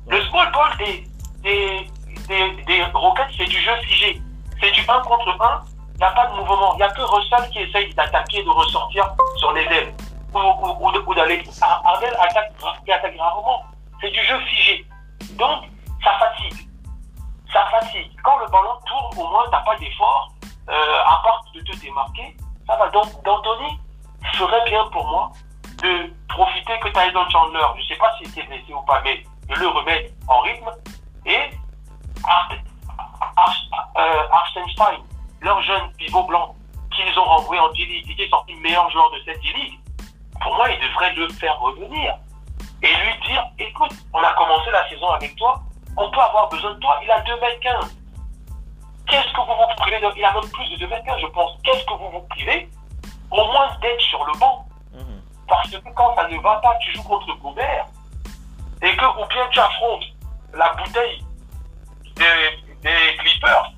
Le 0.08 0.22
small 0.24 0.52
ball 0.52 0.78
des, 0.78 1.08
des, 1.42 1.90
des, 2.28 2.64
des 2.64 2.84
Rockets, 2.94 3.28
c'est 3.38 3.46
du 3.46 3.60
jeu 3.60 3.76
figé. 3.84 4.22
C'est 4.62 4.72
du 4.72 4.82
1 4.82 5.00
contre 5.02 5.38
1. 5.40 5.64
Il 5.96 6.00
n'y 6.00 6.04
a 6.04 6.12
pas 6.12 6.28
de 6.28 6.36
mouvement. 6.36 6.74
Il 6.74 6.78
n'y 6.78 6.84
a 6.84 6.90
que 6.90 7.02
Russell 7.02 7.50
qui 7.52 7.60
essaye 7.60 7.94
d'attaquer, 7.94 8.44
de 8.44 8.50
ressortir 8.50 9.10
sur 9.38 9.52
les 9.54 9.64
ailes. 9.64 9.94
Ou, 10.34 11.14
d'aller. 11.14 11.42
Ardel 11.62 12.14
attaque, 12.20 12.52
qui 12.84 12.92
attaque 12.92 13.18
rarement. 13.18 13.64
C'est 14.02 14.12
du 14.12 14.22
jeu 14.24 14.38
figé. 14.42 14.86
Donc, 15.32 15.64
ça 16.04 16.12
fatigue. 16.20 16.68
Ça 17.54 17.66
fatigue. 17.72 18.12
Quand 18.24 18.38
le 18.40 18.48
ballon 18.48 18.78
tourne, 18.86 19.26
au 19.26 19.30
moins, 19.30 19.46
tu 19.46 19.52
n'as 19.52 19.62
pas 19.62 19.78
d'effort, 19.78 20.34
euh, 20.70 21.02
à 21.06 21.22
part 21.24 21.46
de 21.54 21.62
te 21.62 21.80
démarquer. 21.80 22.36
Ça 22.68 22.76
va. 22.76 22.90
Donc, 22.90 23.24
d'Anthony, 23.24 23.80
serait 24.38 24.70
bien 24.70 24.86
pour 24.92 25.08
moi 25.08 25.32
de 25.82 26.14
profiter 26.28 26.78
que 26.80 26.90
Tyson 26.90 27.30
Chandler, 27.30 27.66
je 27.76 27.82
ne 27.82 27.88
sais 27.88 27.96
pas 27.96 28.14
s'il 28.18 28.28
était 28.30 28.44
blessé 28.44 28.74
ou 28.74 28.82
pas, 28.82 29.02
mais 29.04 29.24
de 29.48 29.56
le 29.56 29.68
remettre 29.68 30.12
en 30.28 30.42
rythme. 30.42 30.72
Et 31.26 31.52
Arsenstein, 34.32 35.00
leur 35.46 35.62
jeune 35.62 35.92
pivot 35.94 36.24
blanc, 36.24 36.56
qu'ils 36.92 37.20
ont 37.20 37.24
renvoyé 37.24 37.62
en 37.62 37.72
D-League 37.72 38.10
et 38.10 38.16
qui 38.16 38.22
est 38.24 38.30
sorti 38.30 38.56
meilleur 38.56 38.90
joueur 38.90 39.12
de 39.12 39.20
cette 39.24 39.40
D-League, 39.42 39.80
pour 40.42 40.56
moi, 40.56 40.70
ils 40.72 40.80
devraient 40.80 41.14
le 41.14 41.30
faire 41.30 41.58
revenir 41.60 42.18
et 42.82 42.88
lui 42.88 43.28
dire 43.28 43.44
écoute, 43.60 43.94
on 44.12 44.20
a 44.20 44.34
commencé 44.34 44.72
la 44.72 44.90
saison 44.90 45.10
avec 45.12 45.36
toi, 45.36 45.62
on 45.98 46.10
peut 46.10 46.20
avoir 46.20 46.50
besoin 46.50 46.74
de 46.74 46.80
toi. 46.80 47.00
Il 47.04 47.12
a 47.12 47.22
2 47.22 47.40
mètres 47.40 47.60
15. 47.62 47.98
Qu'est-ce 49.08 49.34
que 49.34 49.42
vous 49.42 49.54
vous 49.54 49.76
privez 49.78 50.00
de... 50.00 50.08
Il 50.18 50.26
a 50.26 50.34
même 50.34 50.50
plus 50.50 50.70
de 50.72 50.78
2 50.78 50.88
mètres 50.88 51.06
15, 51.06 51.22
je 51.22 51.28
pense. 51.28 51.52
Qu'est-ce 51.64 51.86
que 51.86 51.94
vous 51.94 52.10
vous 52.10 52.28
privez 52.30 52.68
Au 53.32 53.46
moins 53.46 53.70
d'être 53.82 54.02
sur 54.02 54.26
le 54.26 54.38
banc. 54.40 54.66
Mhm. 54.94 55.22
Parce 55.48 55.70
que 55.70 55.78
quand 55.94 56.16
ça 56.16 56.28
ne 56.28 56.40
va 56.40 56.56
pas, 56.56 56.76
tu 56.82 56.92
joues 56.94 57.04
contre 57.04 57.34
Gobert 57.38 57.86
et 58.82 58.96
que 58.98 59.06
ou 59.06 59.26
bien 59.28 59.48
tu 59.52 59.60
affrontes 59.60 60.06
la 60.54 60.74
bouteille 60.74 61.24
des, 62.16 62.82
des 62.82 63.18
Clippers, 63.18 63.72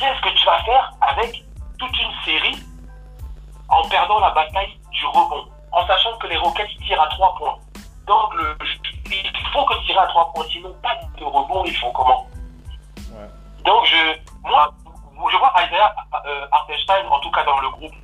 qu'est-ce 0.00 0.20
que 0.22 0.34
tu 0.34 0.46
vas 0.46 0.58
faire 0.64 0.92
avec 1.00 1.44
toute 1.78 2.00
une 2.00 2.24
série 2.24 2.58
en 3.68 3.88
perdant 3.88 4.18
la 4.18 4.30
bataille 4.30 4.76
du 4.90 5.06
rebond, 5.06 5.46
en 5.70 5.86
sachant 5.86 6.16
que 6.18 6.26
les 6.26 6.36
Rockets 6.36 6.68
tirent 6.84 7.00
à 7.00 7.06
3 7.08 7.34
points 7.36 7.58
donc, 8.10 8.34
le, 8.34 8.56
il 9.06 9.46
faut 9.52 9.64
que 9.66 9.86
tirer 9.86 10.00
à 10.00 10.06
3 10.08 10.32
points, 10.32 10.44
sinon 10.50 10.74
pas 10.82 10.96
de 11.16 11.24
rebond, 11.24 11.64
ils 11.64 11.76
font 11.76 11.92
comment 11.92 12.26
Donc, 13.64 13.84
je, 13.86 14.18
moi, 14.42 14.74
je 15.30 15.36
vois 15.36 15.52
Isaiah 15.64 15.94
euh, 16.26 16.46
Artenstein, 16.50 17.06
en 17.08 17.20
tout 17.20 17.30
cas 17.30 17.44
dans 17.44 17.60
le 17.60 17.70
groupe, 17.70 17.94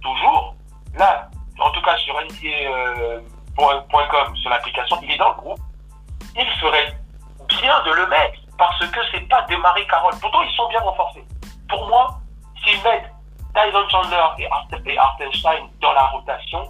toujours. 0.00 0.54
Là, 0.94 1.28
en 1.58 1.70
tout 1.72 1.82
cas 1.82 1.94
sur 1.98 2.14
NBA.com, 2.22 3.22
sur 4.36 4.48
l'application, 4.48 4.98
il 5.02 5.10
est 5.10 5.18
dans 5.18 5.28
le 5.28 5.34
groupe. 5.34 5.60
Il 6.36 6.46
ferait 6.58 6.96
bien 7.48 7.82
de 7.82 7.90
le 7.90 8.06
mettre, 8.06 8.38
parce 8.56 8.78
que 8.78 9.00
c'est 9.12 9.28
pas 9.28 9.42
de 9.42 9.56
Marie 9.56 9.86
Carole. 9.88 10.14
Pourtant, 10.22 10.40
ils 10.40 10.56
sont 10.56 10.68
bien 10.68 10.80
renforcés. 10.80 11.26
Pour 11.70 11.88
moi, 11.88 12.20
s'ils 12.62 12.82
mettent 12.82 13.10
Tyson 13.54 13.88
Chandler 13.88 14.26
et 14.38 14.98
Artenstein 14.98 15.68
dans 15.80 15.92
la 15.92 16.06
rotation, 16.06 16.68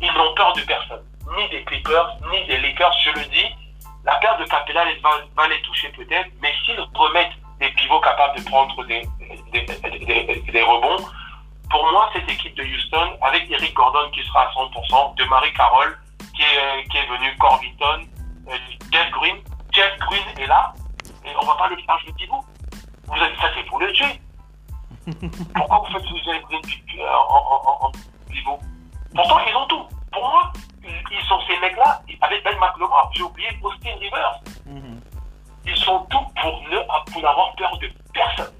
ils 0.00 0.12
n'ont 0.12 0.34
peur 0.34 0.52
de 0.54 0.62
personne 0.62 1.04
ni 1.36 1.48
des 1.48 1.64
Clippers, 1.64 2.16
ni 2.30 2.46
des 2.46 2.58
Lakers, 2.58 2.92
je 3.04 3.10
le 3.10 3.24
dis. 3.26 3.54
La 4.04 4.14
perte 4.16 4.40
de 4.40 4.44
Capella 4.46 4.84
va, 5.36 5.48
les 5.48 5.60
toucher 5.62 5.88
peut-être, 5.90 6.30
mais 6.40 6.52
s'ils 6.64 6.80
remettent 6.94 7.36
des 7.58 7.68
pivots 7.72 8.00
capables 8.00 8.38
de 8.38 8.44
prendre 8.44 8.84
des, 8.86 9.02
rebonds, 10.62 11.04
pour 11.70 11.90
moi, 11.92 12.10
cette 12.12 12.28
équipe 12.28 12.56
de 12.56 12.64
Houston, 12.64 13.18
avec 13.22 13.50
Eric 13.50 13.74
Gordon 13.74 14.10
qui 14.12 14.22
sera 14.24 14.44
à 14.44 14.52
100%, 14.52 15.16
de 15.16 15.24
Marie 15.24 15.52
Carroll 15.52 15.96
qui 16.34 16.42
est, 16.42 16.88
qui 16.88 16.96
est 16.96 17.06
venu, 17.06 17.36
Corbiton, 17.38 18.06
euh, 18.48 18.56
Jeff 18.90 19.10
Green. 19.10 19.36
Jeff 19.72 19.96
Green 19.98 20.24
est 20.38 20.46
là, 20.46 20.72
et 21.24 21.30
on 21.40 21.46
va 21.46 21.54
pas 21.54 21.68
le 21.68 21.76
faire 21.76 21.98
le 22.06 22.12
pivot. 22.14 22.44
Vous 23.10 23.22
avez, 23.22 23.36
ça, 23.36 23.50
c'est 23.54 23.66
pour 23.66 23.80
le 23.80 23.92
tuer. 23.92 24.20
Pourquoi 25.54 25.78
vous 25.78 25.92
faites 25.92 26.24
Jeff 26.24 26.42
Green 26.44 26.60
en, 27.02 27.90
pivot 28.28 28.58
Pourtant, 29.14 29.38
ils 29.48 29.56
ont 29.56 29.66
tout. 29.66 29.86
Pour 30.12 30.22
moi, 30.22 30.52
ils 30.84 31.26
sont 31.26 31.40
ces 31.48 31.58
mecs-là, 31.58 32.00
avec 32.20 32.44
Ben 32.44 32.56
McLemore, 32.58 33.10
j'ai 33.14 33.22
oublié 33.22 33.48
Austin 33.62 33.96
Rivers. 33.98 34.40
Mhm. 34.66 35.00
Ils 35.66 35.76
sont 35.76 36.06
tous 36.10 36.40
pour 36.40 36.62
ne 36.62 37.12
pour 37.12 37.22
n'avoir 37.22 37.54
peur 37.56 37.76
de 37.78 37.90
personne. 38.14 38.52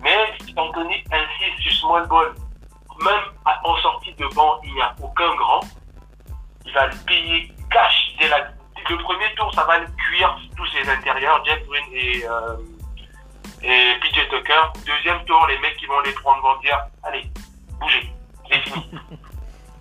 Mais 0.00 0.26
si 0.44 0.54
Anthony 0.56 1.04
insiste 1.10 1.60
sur 1.60 1.72
small 1.72 2.06
ball, 2.08 2.34
même 3.04 3.54
en 3.64 3.76
sortie 3.76 4.14
de 4.14 4.26
banc, 4.34 4.60
il 4.64 4.74
n'y 4.74 4.82
a 4.82 4.94
aucun 5.00 5.34
grand. 5.34 5.60
Il 6.64 6.72
va 6.72 6.86
le 6.86 6.96
payer 7.06 7.52
cash 7.70 8.14
dès 8.18 8.28
la, 8.28 8.38
le 8.92 8.98
premier 8.98 9.34
tour, 9.36 9.52
ça 9.54 9.64
va 9.64 9.78
le 9.78 9.86
cuire 9.86 10.38
tous 10.56 10.66
ses 10.66 10.88
intérieurs, 10.88 11.44
Jeff 11.44 11.66
Green 11.66 11.84
et, 11.92 12.24
euh, 12.24 12.56
et 13.62 14.00
PJ 14.00 14.28
Tucker. 14.30 14.80
Deuxième 14.86 15.24
tour, 15.26 15.46
les 15.48 15.58
mecs 15.60 15.76
qui 15.76 15.86
vont 15.86 16.00
les 16.04 16.12
prendre 16.12 16.42
vont 16.42 16.60
dire 16.60 16.78
Allez, 17.02 17.24
bougez, 17.80 18.12
c'est 18.50 18.60
fini. 18.60 18.86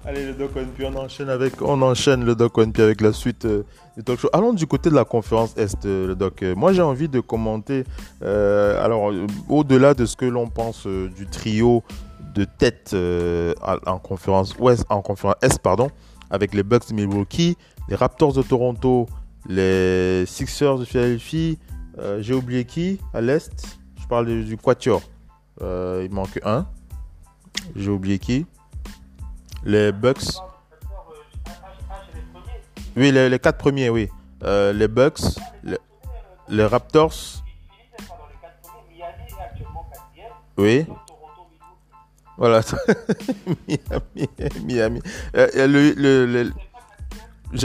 Allez, 0.03 0.25
le 0.25 0.34
Doc 0.34 0.55
One 0.55 0.67
on 0.84 0.95
enchaîne 0.95 1.29
avec, 1.29 1.61
on 1.61 1.79
enchaîne 1.84 2.25
le 2.25 2.34
Doc 2.34 2.57
One 2.57 2.73
avec 2.79 3.01
la 3.01 3.13
suite 3.13 3.45
euh, 3.45 3.63
du 3.95 4.03
talk 4.03 4.19
show. 4.19 4.29
Allons 4.34 4.53
du 4.53 4.65
côté 4.65 4.89
de 4.89 4.95
la 4.95 5.05
conférence 5.05 5.55
Est, 5.57 5.86
euh, 5.86 6.07
le 6.07 6.15
Doc. 6.15 6.41
Moi, 6.41 6.73
j'ai 6.73 6.82
envie 6.82 7.07
de 7.07 7.19
commenter, 7.19 7.84
euh, 8.23 8.84
alors, 8.84 9.13
au-delà 9.47 9.93
de 9.93 10.07
ce 10.07 10.15
que 10.15 10.25
l'on 10.25 10.47
pense 10.47 10.88
du 10.88 11.27
trio 11.27 11.84
de 12.34 12.45
tête 12.45 12.95
en 13.61 13.99
conférence 13.99 14.55
Ouest, 14.57 14.86
en 14.89 15.03
conférence 15.03 15.36
Est, 15.43 15.59
pardon, 15.61 15.91
avec 16.32 16.55
les 16.55 16.63
Bucks 16.63 16.89
de 16.89 16.95
Milwaukee, 16.95 17.55
les 17.88 17.95
Raptors 17.95 18.34
de 18.34 18.41
Toronto, 18.41 19.07
les 19.47 20.25
Sixers 20.25 20.79
de 20.79 20.86
Philadelphie. 20.86 21.59
J'ai 22.20 22.34
oublié 22.34 22.66
qui 22.66 23.00
à 23.14 23.22
l'Est? 23.22 23.78
Je 24.02 24.08
parle 24.08 24.26
du, 24.26 24.44
du 24.44 24.58
Quatuor. 24.58 25.02
il 25.60 26.10
manque 26.12 26.39
un. 26.44 26.66
J'ai 27.76 27.89
oublié 27.89 28.20
qui? 28.20 28.46
Les 29.64 29.92
Bucks. 29.92 30.42
Oui, 32.98 33.12
les, 33.12 33.39
quatre 33.39 33.58
premiers, 33.58 33.89
oui. 33.89 34.10
Euh, 34.44 34.74
les 34.74 34.88
Bucks, 34.88 35.22
les, 36.50 36.66
Raptors. 36.66 37.44
Oui. 40.58 40.86
Voilà. 42.38 42.62
Miami. 43.68 44.30
Miami. 44.66 45.02
Euh, 45.36 45.68
le, 45.68 46.52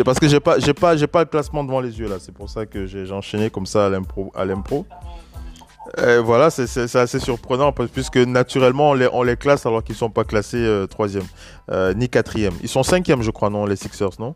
parce 0.05 0.19
que 0.19 0.29
j'ai 0.29 0.41
pas, 0.41 0.59
j'ai 0.59 0.75
pas, 0.75 0.97
j'ai 0.97 1.07
pas 1.07 1.21
le 1.21 1.27
classement 1.27 1.65
devant 1.65 1.81
les 1.81 1.99
yeux 1.99 2.09
là. 2.09 2.17
C'est 2.19 2.33
pour 2.33 2.49
ça 2.49 2.67
que 2.67 2.87
j'ai 2.87 3.11
enchaîné 3.13 3.51
comme 3.51 3.67
ça 3.67 3.87
à 3.87 3.89
l'impro, 3.89 4.33
à 4.35 4.45
l'impro. 4.45 4.87
Voilà, 6.25 6.51
c'est 6.51 6.97
assez 6.97 7.21
surprenant 7.21 7.73
puisque 7.73 8.17
naturellement 8.17 8.91
on 8.91 9.23
les, 9.23 9.37
classe 9.37 9.67
alors 9.67 9.83
qu'ils 9.85 9.95
sont 9.95 10.11
pas 10.11 10.25
classés 10.25 10.57
euh, 10.57 10.87
troisième 10.87 11.25
euh, 11.71 11.95
ni 11.95 12.09
quatrième. 12.09 12.55
Ils 12.63 12.69
sont 12.69 12.83
cinquième, 12.83 13.23
je 13.23 13.31
crois, 13.31 13.51
non, 13.51 13.67
les 13.67 13.77
Sixers, 13.77 14.11
non? 14.19 14.35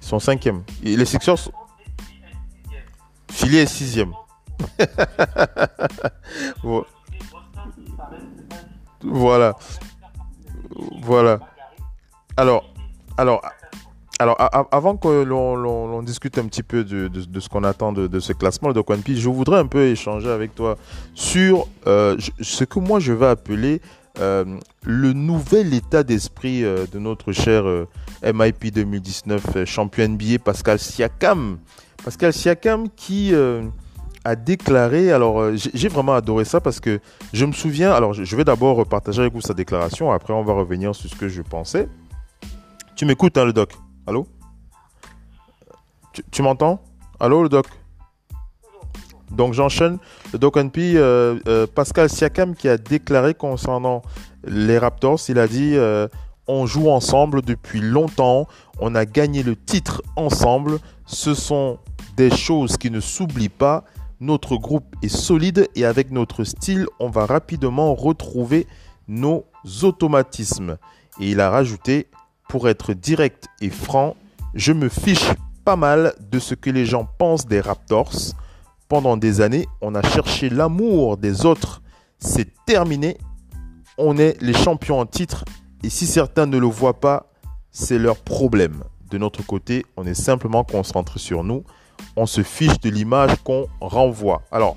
Ils 0.00 0.06
sont 0.06 0.18
cinquième. 0.18 0.62
les 0.82 1.04
Sixers, 1.04 1.50
Philly 3.30 3.58
est 3.58 3.66
sixième. 3.66 4.12
voilà, 9.02 9.56
voilà. 11.02 11.40
Alors, 12.36 12.72
alors, 13.16 13.42
alors, 14.18 14.36
avant 14.70 14.96
que 14.96 15.24
l'on 15.24 16.02
discute 16.02 16.38
un 16.38 16.46
petit 16.46 16.62
peu 16.62 16.84
de, 16.84 17.40
ce 17.40 17.48
qu'on 17.48 17.64
attend 17.64 17.92
de, 17.92 18.20
ce 18.20 18.32
classement 18.32 18.72
de 18.72 18.82
One 18.86 19.02
je 19.06 19.28
voudrais 19.28 19.58
un 19.58 19.66
peu 19.66 19.86
échanger 19.86 20.28
avec 20.28 20.54
toi 20.54 20.76
sur 21.14 21.66
euh, 21.86 22.16
ce 22.40 22.64
que 22.64 22.78
moi 22.78 23.00
je 23.00 23.12
vais 23.12 23.26
appeler 23.26 23.80
euh, 24.20 24.44
le 24.84 25.12
nouvel 25.12 25.72
état 25.72 26.02
d'esprit 26.02 26.62
euh, 26.62 26.84
de 26.92 26.98
notre 26.98 27.32
cher 27.32 27.64
MIP 28.22 28.72
2019 28.72 29.64
champion 29.64 30.08
NBA 30.08 30.38
Pascal 30.44 30.78
Siakam. 30.78 31.58
Pascal 32.04 32.32
Siakam 32.32 32.88
qui 32.94 33.32
a 34.24 34.36
déclaré, 34.36 35.10
alors 35.10 35.50
j'ai 35.56 35.88
vraiment 35.88 36.14
adoré 36.14 36.44
ça 36.44 36.60
parce 36.60 36.78
que 36.78 37.00
je 37.32 37.44
me 37.44 37.52
souviens, 37.52 37.92
alors 37.92 38.12
je 38.12 38.36
vais 38.36 38.44
d'abord 38.44 38.86
partager 38.86 39.22
avec 39.22 39.32
vous 39.32 39.40
sa 39.40 39.54
déclaration, 39.54 40.12
après 40.12 40.32
on 40.32 40.44
va 40.44 40.52
revenir 40.52 40.94
sur 40.94 41.10
ce 41.10 41.16
que 41.16 41.28
je 41.28 41.42
pensais. 41.42 41.88
Tu 42.94 43.04
m'écoutes, 43.04 43.36
hein, 43.36 43.44
le 43.44 43.52
doc? 43.52 43.72
Allô? 44.06 44.26
Tu, 46.32 46.42
m'entends? 46.42 46.82
Allô, 47.20 47.44
le 47.44 47.48
doc? 47.48 47.66
Donc 49.30 49.54
j'enchaîne. 49.54 49.98
Le 50.32 50.38
Doc 50.38 50.56
NP, 50.56 50.96
euh, 50.96 51.38
euh, 51.46 51.66
Pascal 51.66 52.10
Siakam 52.10 52.54
qui 52.54 52.68
a 52.68 52.76
déclaré 52.76 53.32
concernant 53.32 54.02
les 54.44 54.76
Raptors, 54.76 55.20
il 55.28 55.38
a 55.38 55.46
dit 55.46 55.74
euh, 55.74 56.08
on 56.48 56.66
joue 56.66 56.90
ensemble 56.90 57.42
depuis 57.42 57.80
longtemps, 57.80 58.46
on 58.80 58.94
a 58.94 59.06
gagné 59.06 59.42
le 59.42 59.56
titre 59.56 60.02
ensemble, 60.16 60.80
ce 61.06 61.32
sont 61.32 61.78
des 62.16 62.30
choses 62.30 62.76
qui 62.76 62.90
ne 62.90 63.00
s'oublient 63.00 63.48
pas, 63.48 63.84
notre 64.20 64.56
groupe 64.56 64.96
est 65.02 65.08
solide 65.08 65.68
et 65.76 65.84
avec 65.86 66.10
notre 66.10 66.44
style, 66.44 66.86
on 66.98 67.08
va 67.08 67.24
rapidement 67.24 67.94
retrouver 67.94 68.66
nos 69.08 69.46
automatismes. 69.82 70.76
Et 71.20 71.30
il 71.30 71.40
a 71.40 71.50
rajouté 71.50 72.08
pour 72.52 72.68
être 72.68 72.92
direct 72.92 73.46
et 73.62 73.70
franc, 73.70 74.14
je 74.52 74.74
me 74.74 74.90
fiche 74.90 75.32
pas 75.64 75.74
mal 75.74 76.14
de 76.20 76.38
ce 76.38 76.54
que 76.54 76.68
les 76.68 76.84
gens 76.84 77.08
pensent 77.16 77.46
des 77.46 77.62
Raptors. 77.62 78.12
Pendant 78.90 79.16
des 79.16 79.40
années, 79.40 79.66
on 79.80 79.94
a 79.94 80.02
cherché 80.02 80.50
l'amour 80.50 81.16
des 81.16 81.46
autres. 81.46 81.80
C'est 82.18 82.52
terminé. 82.66 83.16
On 83.96 84.18
est 84.18 84.36
les 84.42 84.52
champions 84.52 85.00
en 85.00 85.06
titre. 85.06 85.46
Et 85.82 85.88
si 85.88 86.06
certains 86.06 86.44
ne 86.44 86.58
le 86.58 86.66
voient 86.66 87.00
pas, 87.00 87.30
c'est 87.70 87.96
leur 87.96 88.18
problème. 88.18 88.84
De 89.10 89.16
notre 89.16 89.42
côté, 89.42 89.86
on 89.96 90.04
est 90.04 90.12
simplement 90.12 90.62
concentré 90.62 91.20
sur 91.20 91.44
nous. 91.44 91.64
On 92.16 92.26
se 92.26 92.42
fiche 92.42 92.78
de 92.80 92.90
l'image 92.90 93.34
qu'on 93.44 93.66
renvoie. 93.80 94.42
Alors, 94.52 94.76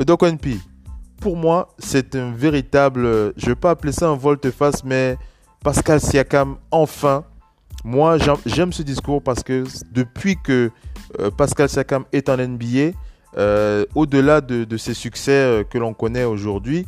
le 0.00 0.04
Doc 0.04 0.28
P, 0.38 0.58
pour 1.20 1.36
moi, 1.36 1.68
c'est 1.78 2.16
un 2.16 2.32
véritable, 2.32 3.34
je 3.36 3.44
ne 3.44 3.50
vais 3.50 3.54
pas 3.54 3.70
appeler 3.70 3.92
ça 3.92 4.08
un 4.08 4.16
volte-face, 4.16 4.82
mais 4.82 5.16
Pascal 5.64 5.98
Siakam, 5.98 6.56
enfin, 6.70 7.24
moi 7.84 8.18
j'aime 8.44 8.70
ce 8.70 8.82
discours 8.82 9.22
parce 9.22 9.42
que 9.42 9.64
depuis 9.92 10.36
que 10.36 10.70
euh, 11.18 11.30
Pascal 11.30 11.70
Siakam 11.70 12.04
est 12.12 12.28
en 12.28 12.36
NBA, 12.36 12.92
euh, 13.38 13.86
au-delà 13.94 14.42
de, 14.42 14.76
ses 14.76 14.92
succès 14.92 15.32
euh, 15.32 15.64
que 15.64 15.78
l'on 15.78 15.94
connaît 15.94 16.24
aujourd'hui, 16.24 16.86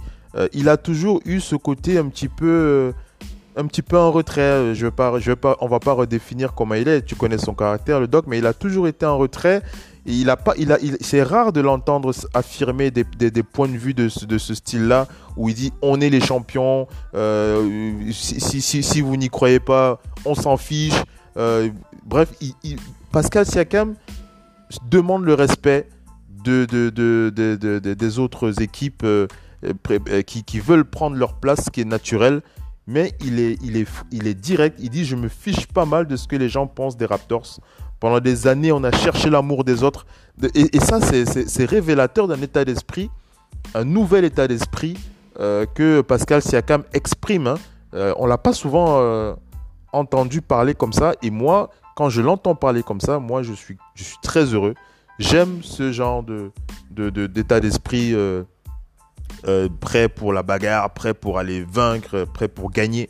il 0.53 0.68
a 0.68 0.77
toujours 0.77 1.22
eu 1.24 1.41
ce 1.41 1.57
côté 1.57 1.97
un 1.97 2.09
petit 2.09 2.29
peu 2.29 2.93
en 3.57 4.12
retrait. 4.12 4.74
Je 4.74 4.89
pas, 4.89 5.57
on 5.62 5.66
va 5.66 5.81
pas 5.81 5.93
redéfinir 5.95 6.53
comment 6.53 6.74
il 6.74 6.87
est. 6.89 7.01
Tu 7.01 7.14
connais 7.14 7.39
son 7.39 7.55
caractère, 7.55 8.01
le 8.01 8.07
doc, 8.07 8.27
mais 8.29 8.37
il 8.37 8.45
a 8.45 8.53
toujours 8.53 8.87
été 8.87 9.07
en 9.07 9.16
retrait. 9.16 9.62
Il 10.07 10.30
a 10.30 10.36
pas, 10.36 10.54
il 10.57 10.72
a, 10.72 10.78
c'est 11.00 11.22
rare 11.22 11.52
de 11.52 11.61
l'entendre 11.61 12.12
affirmer 12.32 12.90
des, 12.90 13.04
points 13.42 13.68
de 13.68 13.76
vue 13.76 13.94
de, 13.94 14.09
ce 14.09 14.54
style-là 14.54 15.09
où 15.36 15.48
il 15.48 15.54
dit 15.54 15.72
on 15.82 16.00
est 16.00 16.11
les 16.11 16.20
champions. 16.20 16.86
Euh, 17.14 18.11
si, 18.12 19.00
vous 19.00 19.16
n'y 19.16 19.28
croyez 19.28 19.61
pas, 19.61 20.00
on 20.24 20.34
s'en 20.34 20.57
fiche. 20.57 20.94
Euh, 21.36 21.68
bref, 22.04 22.32
Pascal 23.12 23.46
Siakam 23.46 23.94
demande 24.88 25.24
le 25.24 25.34
respect 25.34 25.88
de, 26.44 26.64
de, 26.64 26.90
de, 26.90 27.78
des 27.78 28.18
autres 28.18 28.62
équipes 28.62 29.02
euh, 29.04 29.26
qui, 30.24 30.44
qui 30.44 30.61
veulent 30.61 30.84
prendre 30.84 31.16
leur 31.16 31.34
place, 31.34 31.64
ce 31.64 31.70
qui 31.70 31.80
est 31.80 31.84
naturel 31.84 32.42
mais 32.86 33.12
il 33.20 33.40
est, 33.40 33.59
il, 33.62 33.76
est, 33.76 33.88
il 34.12 34.26
est 34.26 34.34
direct. 34.34 34.78
Il 34.80 34.90
dit 34.90 35.04
Je 35.04 35.16
me 35.16 35.28
fiche 35.28 35.66
pas 35.66 35.84
mal 35.84 36.07
de 36.07 36.16
ce 36.16 36.28
que 36.28 36.36
les 36.36 36.48
gens 36.48 36.66
pensent 36.66 36.96
des 36.96 37.07
Raptors. 37.07 37.59
Pendant 38.01 38.20
des 38.20 38.47
années, 38.47 38.72
on 38.72 38.84
a 38.84 38.92
cherché 38.92 39.30
l'amour 39.30 39.64
des 39.64 39.82
autres. 39.82 40.07
Et, 40.55 40.80
ça, 40.80 41.01
c'est 41.01 41.64
révélateur 41.64 42.28
d'un 42.28 42.40
état 42.42 42.64
d'esprit, 42.64 43.11
un 43.74 43.84
nouvel 43.84 44.24
état 44.24 44.47
d'esprit 44.47 44.97
euh, 45.40 45.64
que 45.74 46.03
Pascal 46.03 46.42
Siakam 46.42 46.84
exprime. 46.92 47.47
Hein. 47.47 47.57
Euh, 47.94 48.14
on 48.18 48.26
l'a 48.26 48.38
pas 48.38 48.53
souvent 48.53 49.01
euh, 49.01 49.34
entendu 49.92 50.42
parler 50.42 50.74
comme 50.74 50.92
ça. 50.92 51.14
Et 51.22 51.30
moi, 51.30 51.70
quand 51.94 52.11
je 52.11 52.20
l'entends 52.20 52.55
parler 52.55 52.82
comme 52.82 53.01
ça, 53.01 53.18
moi, 53.18 53.42
je 53.42 53.55
suis, 53.55 53.78
je 53.94 54.05
suis 54.05 54.18
très 54.22 54.44
heureux. 54.44 54.74
J'aime 55.18 55.62
ce 55.62 55.92
genre 55.92 56.22
d'état 56.22 57.61
de, 57.61 57.61
d'esprit 57.61 58.14
prêt 59.80 60.11
pour 60.11 60.34
la 60.34 60.42
bagarre, 60.42 60.90
prêt 60.90 61.14
pour 61.14 61.38
aller 61.38 61.64
vaincre, 61.64 62.26
prêt 62.34 62.49
pour 62.49 62.70
gagner. 62.70 63.09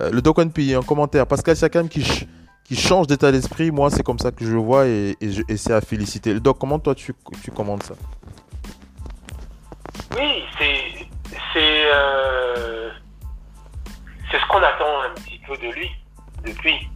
Le 0.00 0.20
Doc 0.20 0.44
P, 0.48 0.74
un 0.74 0.82
commentaire. 0.82 1.28
Pascal 1.28 1.54
Siakam 1.54 1.88
qui, 1.88 2.26
qui 2.66 2.76
change 2.76 3.06
d'état 3.06 3.30
d'esprit, 3.30 3.70
moi 3.70 3.90
c'est 3.90 4.02
comme 4.02 4.18
ça 4.18 4.32
que 4.32 4.44
je 4.44 4.52
le 4.52 4.58
vois 4.58 4.86
et, 4.86 5.16
c'est 5.56 5.72
à 5.72 5.80
féliciter. 5.80 6.38
Doc, 6.40 6.58
comment 6.58 6.78
toi 6.78 6.94
tu, 6.94 7.14
commandes 7.54 7.82
ça? 7.82 7.94
Oui, 10.16 10.44
euh, 11.56 12.90
c'est 14.30 14.38
ce 14.38 14.46
qu'on 14.48 14.62
attend 14.62 15.00
un 15.02 15.14
petit 15.14 15.40
peu 15.46 15.56
de 15.56 15.72
lui 15.72 15.90
depuis. 16.44 16.88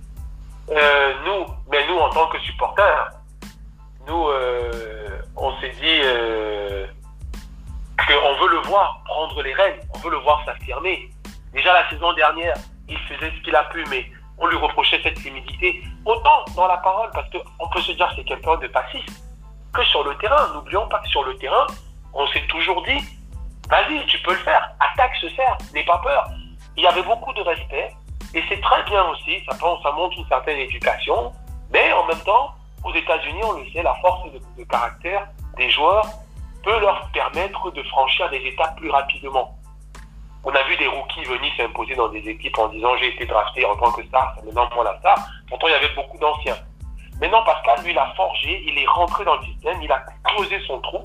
nous, 0.68 1.46
mais 1.70 1.86
nous 1.88 1.98
en 1.98 2.10
tant 2.10 2.28
que 2.28 2.38
supporters, 2.40 3.12
nous 4.08 4.26
on 5.36 5.60
s'est 5.60 5.72
dit 5.80 6.00
on 8.24 8.42
veut 8.42 8.50
le 8.50 8.68
voir 8.68 9.02
prendre 9.04 9.42
les 9.42 9.54
rênes, 9.54 9.80
on 9.94 9.98
veut 9.98 10.10
le 10.10 10.18
voir 10.18 10.44
s'affirmer. 10.44 11.10
Déjà 11.52 11.72
la 11.72 11.88
saison 11.90 12.12
dernière, 12.14 12.56
il 12.88 12.98
faisait 12.98 13.32
ce 13.36 13.42
qu'il 13.42 13.54
a 13.54 13.64
pu, 13.64 13.84
mais 13.90 14.10
on 14.40 14.46
lui 14.46 14.56
reprochait 14.56 15.00
cette 15.02 15.20
timidité. 15.22 15.82
Autant 16.04 16.44
dans 16.56 16.66
la 16.66 16.78
parole, 16.78 17.10
parce 17.12 17.28
qu'on 17.30 17.68
peut 17.68 17.80
se 17.80 17.92
dire 17.92 18.08
que 18.08 18.16
c'est 18.16 18.24
quelqu'un 18.24 18.56
de 18.56 18.66
passif, 18.68 19.04
que 19.72 19.84
sur 19.84 20.02
le 20.02 20.16
terrain. 20.16 20.48
N'oublions 20.54 20.88
pas 20.88 20.98
que 21.00 21.08
sur 21.08 21.22
le 21.24 21.36
terrain, 21.36 21.66
on 22.12 22.26
s'est 22.28 22.46
toujours 22.48 22.82
dit, 22.82 22.98
vas-y, 23.68 24.04
tu 24.06 24.18
peux 24.22 24.32
le 24.32 24.38
faire, 24.38 24.72
attaque 24.80 25.14
ce 25.20 25.28
cerf, 25.30 25.56
n'aie 25.74 25.84
pas 25.84 25.98
peur. 25.98 26.28
Il 26.76 26.82
y 26.82 26.86
avait 26.86 27.02
beaucoup 27.02 27.32
de 27.32 27.42
respect, 27.42 27.94
et 28.34 28.42
c'est 28.48 28.60
très 28.60 28.82
bien 28.84 29.04
aussi, 29.10 29.44
ça 29.46 29.92
montre 29.92 30.18
une 30.18 30.26
certaine 30.26 30.58
éducation, 30.58 31.32
mais 31.72 31.92
en 31.92 32.06
même 32.06 32.20
temps, 32.20 32.54
aux 32.84 32.94
États-Unis, 32.94 33.42
on 33.44 33.52
le 33.52 33.70
sait, 33.70 33.82
la 33.82 33.94
force 33.96 34.30
de 34.32 34.64
caractère 34.64 35.28
des 35.56 35.70
joueurs 35.70 36.06
peut 36.64 36.80
leur 36.80 37.10
permettre 37.12 37.70
de 37.70 37.82
franchir 37.84 38.28
des 38.30 38.38
étapes 38.38 38.76
plus 38.76 38.90
rapidement. 38.90 39.56
On 40.42 40.50
a 40.50 40.62
vu 40.64 40.76
des 40.76 40.86
rookies 40.86 41.24
venir 41.24 41.52
s'imposer 41.56 41.94
dans 41.94 42.08
des 42.08 42.26
équipes 42.28 42.58
en 42.58 42.68
disant 42.68 42.96
j'ai 42.96 43.14
été 43.14 43.26
drafté 43.26 43.64
en 43.64 43.76
tant 43.76 43.92
que 43.92 44.02
star, 44.04 44.34
c'est 44.36 44.46
maintenant 44.46 44.68
moi 44.74 44.84
la 44.84 44.98
star. 44.98 45.18
Pourtant, 45.48 45.68
il 45.68 45.72
y 45.72 45.74
avait 45.74 45.94
beaucoup 45.94 46.18
d'anciens. 46.18 46.56
Maintenant, 47.20 47.42
Pascal, 47.42 47.84
lui, 47.84 47.90
il 47.90 47.98
a 47.98 48.12
forgé, 48.16 48.62
il 48.66 48.78
est 48.78 48.86
rentré 48.86 49.24
dans 49.24 49.36
le 49.36 49.44
système, 49.44 49.82
il 49.82 49.92
a 49.92 50.02
creusé 50.24 50.58
son 50.66 50.80
trou. 50.80 51.02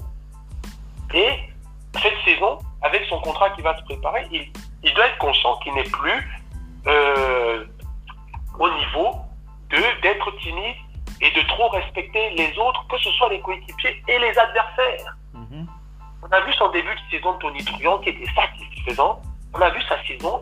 Et 1.14 1.30
cette 2.02 2.18
saison, 2.24 2.58
avec 2.82 3.04
son 3.10 3.20
contrat 3.20 3.50
qui 3.52 3.62
va 3.62 3.78
se 3.78 3.84
préparer, 3.84 4.26
il, 4.32 4.94
doit 4.94 5.08
être 5.08 5.18
conscient 5.18 5.58
qu'il 5.58 5.74
n'est 5.74 5.84
plus 5.84 6.42
euh, 6.88 7.66
au 8.60 8.70
niveau 8.70 9.12
d'être 10.02 10.32
timide 10.38 10.76
et 11.22 11.32
de 11.32 11.42
trop 11.48 11.68
respecter 11.70 12.30
les 12.32 12.58
autres, 12.58 12.86
que 12.88 12.98
ce 12.98 13.10
soit 13.12 13.30
les 13.30 13.42
coéquipiers 13.42 14.02
et 14.08 14.20
les 14.20 14.38
adversaires. 14.38 15.18
On 16.26 16.36
a 16.36 16.42
vu 16.42 16.54
son 16.54 16.70
début 16.72 16.96
de 16.96 17.16
saison 17.16 17.34
de 17.34 17.38
Tony 17.38 17.64
Truant 17.64 18.00
qui 18.00 18.10
était 18.10 18.32
satisfaisant. 18.34 19.22
On 19.54 19.62
a 19.62 19.70
vu 19.70 19.82
sa 19.84 20.04
saison. 20.06 20.42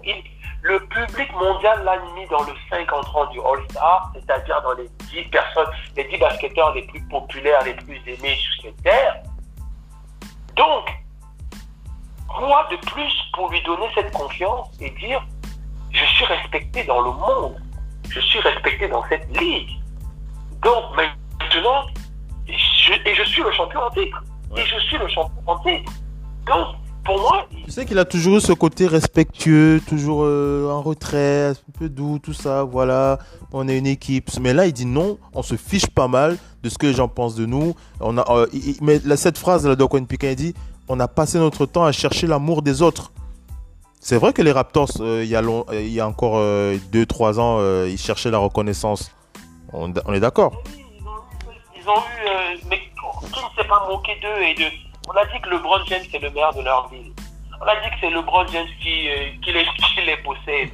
Le 0.61 0.79
public 0.79 1.29
mondial 1.34 1.84
l'a 1.84 1.99
mis 2.15 2.25
dans 2.27 2.41
le 2.43 2.53
5 2.69 2.93
entrant 2.93 3.25
du 3.25 3.39
All-Star, 3.39 4.13
c'est-à-dire 4.13 4.61
dans 4.61 4.73
les 4.73 4.88
10 5.11 5.23
personnes, 5.23 5.67
les 5.97 6.05
10 6.05 6.17
basketteurs 6.19 6.73
les 6.73 6.84
plus 6.84 7.01
populaires, 7.09 7.61
les 7.65 7.73
plus 7.73 7.99
aimés 8.07 8.38
sur 8.38 8.63
cette 8.63 8.81
terre. 8.81 9.23
Donc, 10.55 10.89
quoi 12.29 12.65
de 12.71 12.77
plus 12.77 13.13
pour 13.34 13.51
lui 13.51 13.61
donner 13.63 13.89
cette 13.93 14.13
confiance 14.13 14.69
et 14.79 14.89
dire 14.91 15.21
je 15.91 16.05
suis 16.05 16.25
respecté 16.25 16.86
dans 16.86 17.01
le 17.01 17.11
monde, 17.11 17.61
je 18.09 18.21
suis 18.21 18.39
respecté 18.39 18.88
dans 18.88 19.03
cette 19.09 19.27
ligue. 19.38 19.69
Donc 20.63 20.95
maintenant, 20.95 21.88
et 22.47 23.15
je 23.15 23.23
suis 23.23 23.43
le 23.43 23.51
champion 23.51 23.81
en 23.81 23.89
titre 23.89 24.23
et 24.57 24.65
je 24.65 24.79
suis 24.85 24.97
le 24.97 25.07
champion 25.07 25.41
entier. 25.47 25.83
Donc, 26.45 26.75
pour 27.03 27.19
moi. 27.19 27.47
Tu 27.65 27.71
sais 27.71 27.85
qu'il 27.85 27.97
a 27.99 28.05
toujours 28.05 28.37
eu 28.37 28.41
ce 28.41 28.53
côté 28.53 28.87
respectueux, 28.87 29.81
toujours 29.87 30.23
euh, 30.23 30.69
en 30.69 30.81
retrait, 30.81 31.49
un 31.49 31.71
peu 31.77 31.89
doux, 31.89 32.19
tout 32.19 32.33
ça, 32.33 32.63
voilà, 32.63 33.19
on 33.51 33.67
est 33.67 33.77
une 33.77 33.87
équipe. 33.87 34.29
Mais 34.39 34.53
là, 34.53 34.65
il 34.65 34.73
dit 34.73 34.85
non, 34.85 35.17
on 35.33 35.43
se 35.43 35.55
fiche 35.55 35.87
pas 35.87 36.07
mal 36.07 36.37
de 36.63 36.69
ce 36.69 36.77
que 36.77 36.87
les 36.87 36.93
gens 36.93 37.07
pensent 37.07 37.35
de 37.35 37.45
nous. 37.45 37.75
On 37.99 38.17
a, 38.17 38.25
euh, 38.31 38.47
mais 38.81 38.99
cette 39.15 39.37
phrase, 39.37 39.67
là, 39.67 39.75
Doc 39.75 39.99
Piquin, 40.07 40.29
il 40.29 40.35
dit 40.35 40.53
on 40.87 40.99
a 40.99 41.07
passé 41.07 41.39
notre 41.39 41.65
temps 41.65 41.85
à 41.85 41.91
chercher 41.91 42.27
l'amour 42.27 42.61
des 42.61 42.81
autres. 42.81 43.11
C'est 43.99 44.17
vrai 44.17 44.33
que 44.33 44.41
les 44.41 44.51
Raptors, 44.51 44.89
euh, 44.99 45.21
il, 45.23 45.29
y 45.29 45.35
a 45.35 45.41
il 45.73 45.93
y 45.93 46.01
a 46.01 46.07
encore 46.07 46.35
2-3 46.35 47.39
ans, 47.39 47.85
ils 47.85 47.97
cherchaient 47.97 48.31
la 48.31 48.37
reconnaissance. 48.37 49.11
On, 49.71 49.91
est 50.13 50.19
d'accord. 50.19 50.61
Ils 51.75 51.89
ont 51.89 51.93
eu. 51.95 52.59
mais 52.69 52.79
qui 53.32 53.43
ne 53.43 53.49
s'est 53.61 53.67
pas 53.67 53.86
moqué 53.88 54.15
d'eux 54.21 54.41
et 54.41 54.53
de. 54.55 54.65
On 55.07 55.11
a 55.11 55.26
dit 55.26 55.39
que 55.41 55.49
LeBron 55.49 55.84
James 55.86 56.03
c'est 56.11 56.19
le 56.19 56.30
maire 56.32 56.53
de 56.53 56.61
leur 56.61 56.88
ville. 56.89 57.11
On 57.61 57.65
a 57.65 57.76
dit 57.82 57.89
que 57.89 57.95
c'est 58.01 58.09
LeBron 58.09 58.45
James 58.47 58.67
qui, 58.82 59.09
euh, 59.09 59.30
qui, 59.41 59.51
les, 59.51 59.65
qui 59.95 60.01
les 60.01 60.17
possède. 60.17 60.69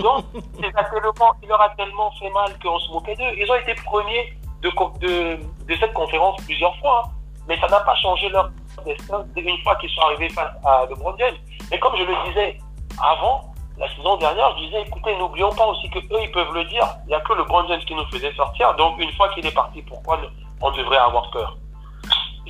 Donc, 0.00 0.24
il 0.62 1.48
leur 1.48 1.60
a 1.60 1.68
tellement 1.70 2.10
fait 2.12 2.30
mal 2.30 2.58
qu'on 2.62 2.78
se 2.78 2.90
moquait 2.92 3.14
d'eux. 3.16 3.32
Ils 3.36 3.50
ont 3.50 3.56
été 3.56 3.74
premiers 3.84 4.32
de, 4.62 4.70
de, 5.00 5.38
de 5.66 5.76
cette 5.76 5.92
conférence 5.92 6.42
plusieurs 6.44 6.76
fois. 6.78 7.02
Hein. 7.04 7.10
Mais 7.48 7.58
ça 7.58 7.66
n'a 7.68 7.80
pas 7.80 7.94
changé 7.96 8.28
leur 8.28 8.50
destin 8.84 9.26
une 9.36 9.58
fois 9.62 9.74
qu'ils 9.76 9.90
sont 9.90 10.02
arrivés 10.02 10.28
face 10.30 10.52
à 10.64 10.86
LeBron 10.88 11.14
James. 11.18 11.36
Mais 11.70 11.78
comme 11.78 11.96
je 11.96 12.04
le 12.04 12.14
disais 12.28 12.58
avant, 13.02 13.52
la 13.78 13.88
saison 13.96 14.16
dernière, 14.18 14.56
je 14.58 14.66
disais, 14.66 14.82
écoutez, 14.82 15.16
n'oublions 15.16 15.50
pas 15.50 15.66
aussi 15.66 15.88
que 15.90 15.98
eux, 15.98 16.22
ils 16.22 16.30
peuvent 16.30 16.52
le 16.52 16.64
dire. 16.64 16.86
Il 17.04 17.08
n'y 17.08 17.14
a 17.14 17.20
que 17.20 17.32
LeBron 17.32 17.66
James 17.66 17.80
qui 17.80 17.94
nous 17.94 18.06
faisait 18.06 18.32
sortir. 18.34 18.74
Donc, 18.76 19.00
une 19.00 19.12
fois 19.12 19.28
qu'il 19.30 19.44
est 19.46 19.54
parti, 19.54 19.82
pourquoi 19.82 20.20
on 20.60 20.70
devrait 20.70 20.98
avoir 20.98 21.30
peur? 21.30 21.56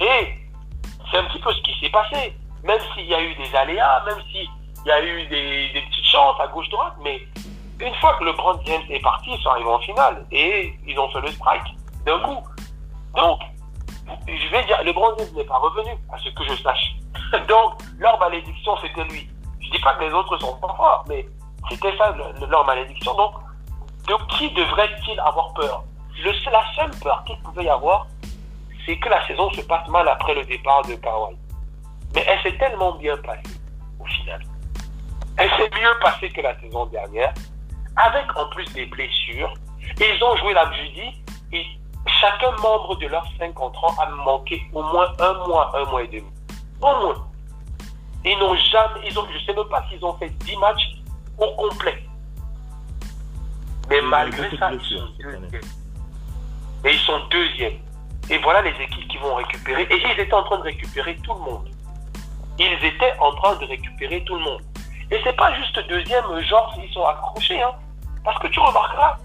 Et 0.01 0.35
c'est 1.11 1.19
un 1.19 1.25
petit 1.25 1.41
peu 1.41 1.53
ce 1.53 1.61
qui 1.63 1.79
s'est 1.81 1.91
passé. 1.91 2.37
Même 2.65 2.81
s'il 2.95 3.07
y 3.07 3.15
a 3.15 3.21
eu 3.21 3.35
des 3.37 3.55
aléas, 3.55 4.05
même 4.05 4.23
s'il 4.31 4.49
y 4.85 4.91
a 4.91 5.03
eu 5.03 5.27
des, 5.27 5.81
petites 5.89 6.05
chances 6.05 6.39
à 6.41 6.47
gauche-droite, 6.49 6.95
mais 7.03 7.21
une 7.81 7.95
fois 7.95 8.15
que 8.19 8.25
le 8.25 8.33
Brand 8.33 8.61
James 8.67 8.83
est 8.91 9.01
parti, 9.01 9.31
ils 9.33 9.43
sont 9.43 9.51
arrivés 9.51 9.71
en 9.71 9.79
finale 9.81 10.27
et 10.31 10.75
ils 10.87 10.99
ont 10.99 11.09
fait 11.11 11.21
le 11.21 11.29
strike 11.29 11.75
d'un 12.05 12.19
coup. 12.21 12.43
Donc, 13.17 13.41
je 14.27 14.49
vais 14.51 14.65
dire, 14.65 14.83
le 14.85 14.93
Brand 14.93 15.15
James 15.19 15.29
n'est 15.35 15.45
pas 15.45 15.57
revenu, 15.57 15.91
à 16.13 16.19
ce 16.19 16.29
que 16.31 16.45
je 16.45 16.63
sache. 16.63 16.97
Donc, 17.49 17.75
leur 17.99 18.19
malédiction, 18.19 18.77
c'était 18.83 19.05
lui. 19.05 19.29
Je 19.61 19.71
dis 19.71 19.79
pas 19.79 19.95
que 19.95 20.05
les 20.05 20.13
autres 20.13 20.37
sont 20.39 20.57
pas 20.57 20.75
forts, 20.77 21.05
mais 21.09 21.27
c'était 21.71 21.97
ça 21.97 22.15
leur 22.49 22.65
malédiction. 22.67 23.15
Donc, 23.15 23.35
de 24.07 24.15
qui 24.37 24.51
devrait-il 24.51 25.19
avoir 25.21 25.53
peur? 25.55 25.85
La 26.53 26.63
seule 26.75 26.91
peur 27.03 27.23
qu'il 27.25 27.39
pouvait 27.39 27.65
y 27.65 27.69
avoir, 27.69 28.07
c'est 28.87 28.97
que 28.99 29.09
la 29.09 29.27
saison 29.27 29.51
se 29.51 29.61
passe 29.63 29.87
mal 29.89 30.09
après 30.09 30.35
le 30.35 30.45
départ 30.45 30.83
de 30.83 30.95
Kawhi. 30.95 31.37
Mais 32.15 32.25
elle 32.27 32.41
s'est 32.43 32.59
tellement 32.59 32.93
bien 32.93 33.17
passée 33.19 33.61
au 33.99 34.05
final. 34.05 34.43
Elle 35.37 35.51
s'est 35.51 35.71
mieux 35.81 35.99
passée 36.03 36.29
que 36.31 36.41
la 36.41 36.59
saison 36.61 36.87
dernière, 36.87 37.33
avec 37.97 38.37
en 38.37 38.49
plus 38.51 38.71
des 38.73 38.87
blessures. 38.87 39.55
ils 39.99 40.25
ont 40.25 40.37
joué 40.37 40.55
la 40.55 40.71
jeudi 40.73 41.23
et 41.53 41.65
chacun 42.21 42.51
membre 42.63 42.97
de 42.97 43.07
leurs 43.07 43.27
50 43.39 43.77
ans 43.77 43.95
a 44.01 44.11
manqué 44.11 44.63
au 44.73 44.83
moins 44.83 45.13
un 45.19 45.47
mois, 45.47 45.71
un 45.77 45.85
mois 45.91 46.03
et 46.03 46.09
demi. 46.09 46.31
Au 46.81 46.95
moins. 47.01 47.27
Ils 48.25 48.39
n'ont 48.39 48.55
jamais, 48.55 49.09
ils 49.09 49.19
ont, 49.19 49.27
je 49.31 49.35
ne 49.35 49.41
sais 49.41 49.55
même 49.55 49.69
pas 49.69 49.85
s'ils 49.89 50.05
ont 50.05 50.15
fait 50.15 50.29
10 50.29 50.57
matchs 50.57 50.97
au 51.39 51.51
complet. 51.57 52.05
Mais 53.89 54.01
malgré 54.03 54.57
ça, 54.57 54.71
ils 54.73 54.81
sont 54.81 55.09
deuxièmes. 55.19 55.49
Et 56.85 56.93
ils 56.93 56.99
sont 57.01 57.21
deuxièmes. 57.31 57.79
Et 58.31 58.39
voilà 58.39 58.63
les 58.63 58.71
équipes 58.71 59.09
qui 59.09 59.19
vont 59.19 59.35
récupérer. 59.35 59.83
Et 59.91 59.97
ils 59.97 60.21
étaient 60.21 60.33
en 60.33 60.45
train 60.45 60.59
de 60.59 60.63
récupérer 60.63 61.17
tout 61.25 61.35
le 61.35 61.41
monde. 61.41 61.69
ils 62.59 62.85
étaient 62.85 63.15
en 63.19 63.33
train 63.35 63.57
de 63.57 63.65
récupérer 63.65 64.23
tout 64.25 64.37
le 64.37 64.43
monde. 64.43 64.63
Et 65.11 65.21
c'est 65.25 65.37
pas 65.37 65.53
juste 65.55 65.79
deuxième, 65.89 66.41
genre, 66.43 66.73
ils 66.81 66.93
sont 66.93 67.05
accrochés, 67.05 67.61
hein. 67.61 67.73
Parce 68.25 68.39
que 68.39 68.47
tu 68.47 68.61
remarqueras, 68.61 69.17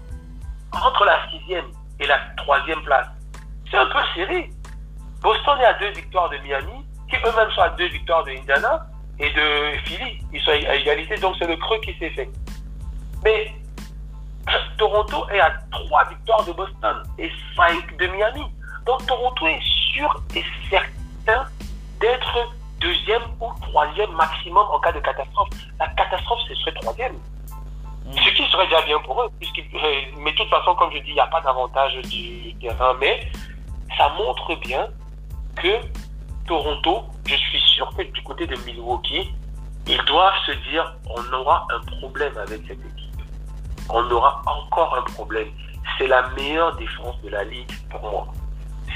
entre 0.72 1.04
la 1.04 1.18
sixième 1.30 1.66
et 2.00 2.06
la 2.06 2.18
troisième 2.36 2.82
place, 2.82 3.06
c'est 3.70 3.76
un 3.76 3.86
peu 3.86 3.98
serré. 4.14 4.50
Boston 5.22 5.60
est 5.60 5.64
à 5.64 5.74
deux 5.74 5.90
victoires 5.90 6.28
de 6.30 6.38
Miami, 6.38 6.84
qui 7.08 7.16
eux-mêmes 7.16 7.50
sont 7.52 7.60
à 7.60 7.68
deux 7.70 7.88
victoires 7.88 8.24
de 8.24 8.32
Indiana 8.32 8.86
et 9.20 9.30
de 9.30 9.78
Philly. 9.84 10.18
Ils 10.32 10.40
sont 10.40 10.50
à 10.50 10.74
égalité, 10.74 11.16
donc 11.18 11.36
c'est 11.38 11.46
le 11.46 11.56
creux 11.56 11.78
qui 11.80 11.96
s'est 11.98 12.10
fait. 12.10 12.28
Mais 13.24 13.54
Toronto 14.78 15.28
est 15.30 15.40
à 15.40 15.52
trois 15.70 16.04
victoires 16.08 16.44
de 16.44 16.52
Boston 16.52 17.02
et 17.18 17.30
cinq 17.54 17.96
de 17.96 18.06
Miami. 18.08 18.42
Donc 18.86 19.04
Toronto 19.06 19.46
est 19.46 19.62
sûr 19.92 20.22
et 20.34 20.44
certain 20.70 21.46
d'être 22.00 22.52
deuxième 22.80 23.22
ou 23.40 23.50
troisième 23.62 24.12
maximum 24.12 24.64
en 24.70 24.78
cas 24.78 24.92
de 24.92 25.00
catastrophe. 25.00 25.48
La 25.80 25.88
catastrophe, 25.88 26.40
ce 26.48 26.54
serait 26.54 26.72
troisième. 26.74 27.14
Mm. 27.14 28.12
Ce 28.12 28.30
qui 28.30 28.48
serait 28.50 28.66
déjà 28.66 28.82
bien 28.82 28.98
pour 29.00 29.20
eux, 29.22 29.26
euh, 29.26 29.88
mais 30.18 30.32
de 30.32 30.36
toute 30.36 30.48
façon, 30.48 30.74
comme 30.76 30.92
je 30.92 30.98
dis, 30.98 31.08
il 31.08 31.14
n'y 31.14 31.20
a 31.20 31.26
pas 31.26 31.40
d'avantage 31.40 31.96
du 32.02 32.54
terrain, 32.60 32.94
mais 33.00 33.28
ça 33.96 34.08
montre 34.10 34.54
bien 34.60 34.86
que 35.56 35.80
Toronto, 36.46 37.06
je 37.26 37.34
suis 37.34 37.60
sûr 37.60 37.90
que 37.96 38.02
du 38.02 38.22
côté 38.22 38.46
de 38.46 38.56
Milwaukee, 38.64 39.34
ils 39.88 40.02
doivent 40.04 40.38
se 40.46 40.52
dire 40.70 40.94
on 41.06 41.32
aura 41.32 41.66
un 41.74 41.98
problème 41.98 42.36
avec 42.38 42.60
cette 42.68 42.78
équipe. 42.78 43.22
On 43.88 44.08
aura 44.10 44.42
encore 44.46 44.96
un 44.96 45.12
problème. 45.12 45.48
C'est 45.98 46.06
la 46.06 46.28
meilleure 46.30 46.76
défense 46.76 47.20
de 47.22 47.30
la 47.30 47.44
ligue 47.44 47.70
pour 47.90 48.02
moi. 48.02 48.26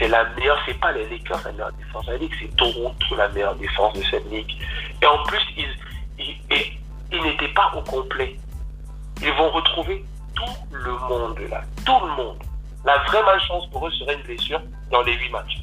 C'est 0.01 0.09
la 0.09 0.25
meilleure, 0.31 0.59
c'est 0.67 0.81
pas 0.81 0.91
les 0.91 1.09
Lakers 1.09 1.41
la 1.45 1.53
meilleure 1.53 1.73
défense 1.73 2.07
de 2.07 2.13
la 2.13 2.19
c'est 2.19 2.57
Toronto 2.57 3.17
la 3.17 3.29
meilleure 3.29 3.55
défense 3.55 3.93
de 3.93 4.03
cette 4.11 4.29
ligue. 4.31 4.53
Et 5.01 5.07
en 5.07 5.23
plus, 5.25 5.43
ils, 5.57 6.37
ils 7.13 7.23
n'étaient 7.23 7.55
pas 7.55 7.71
au 7.77 7.83
complet. 7.83 8.37
Ils 9.23 9.33
vont 9.33 9.51
retrouver 9.51 10.05
tout 10.35 10.67
le 10.73 10.93
monde 10.93 11.39
là, 11.51 11.63
tout 11.87 12.01
le 12.07 12.13
monde. 12.17 12.39
La 12.85 12.97
vraie 13.05 13.23
malchance 13.23 13.69
pour 13.71 13.87
eux 13.87 13.91
serait 13.93 14.15
une 14.15 14.23
blessure 14.23 14.61
dans 14.91 15.03
les 15.03 15.13
huit 15.13 15.31
matchs 15.31 15.61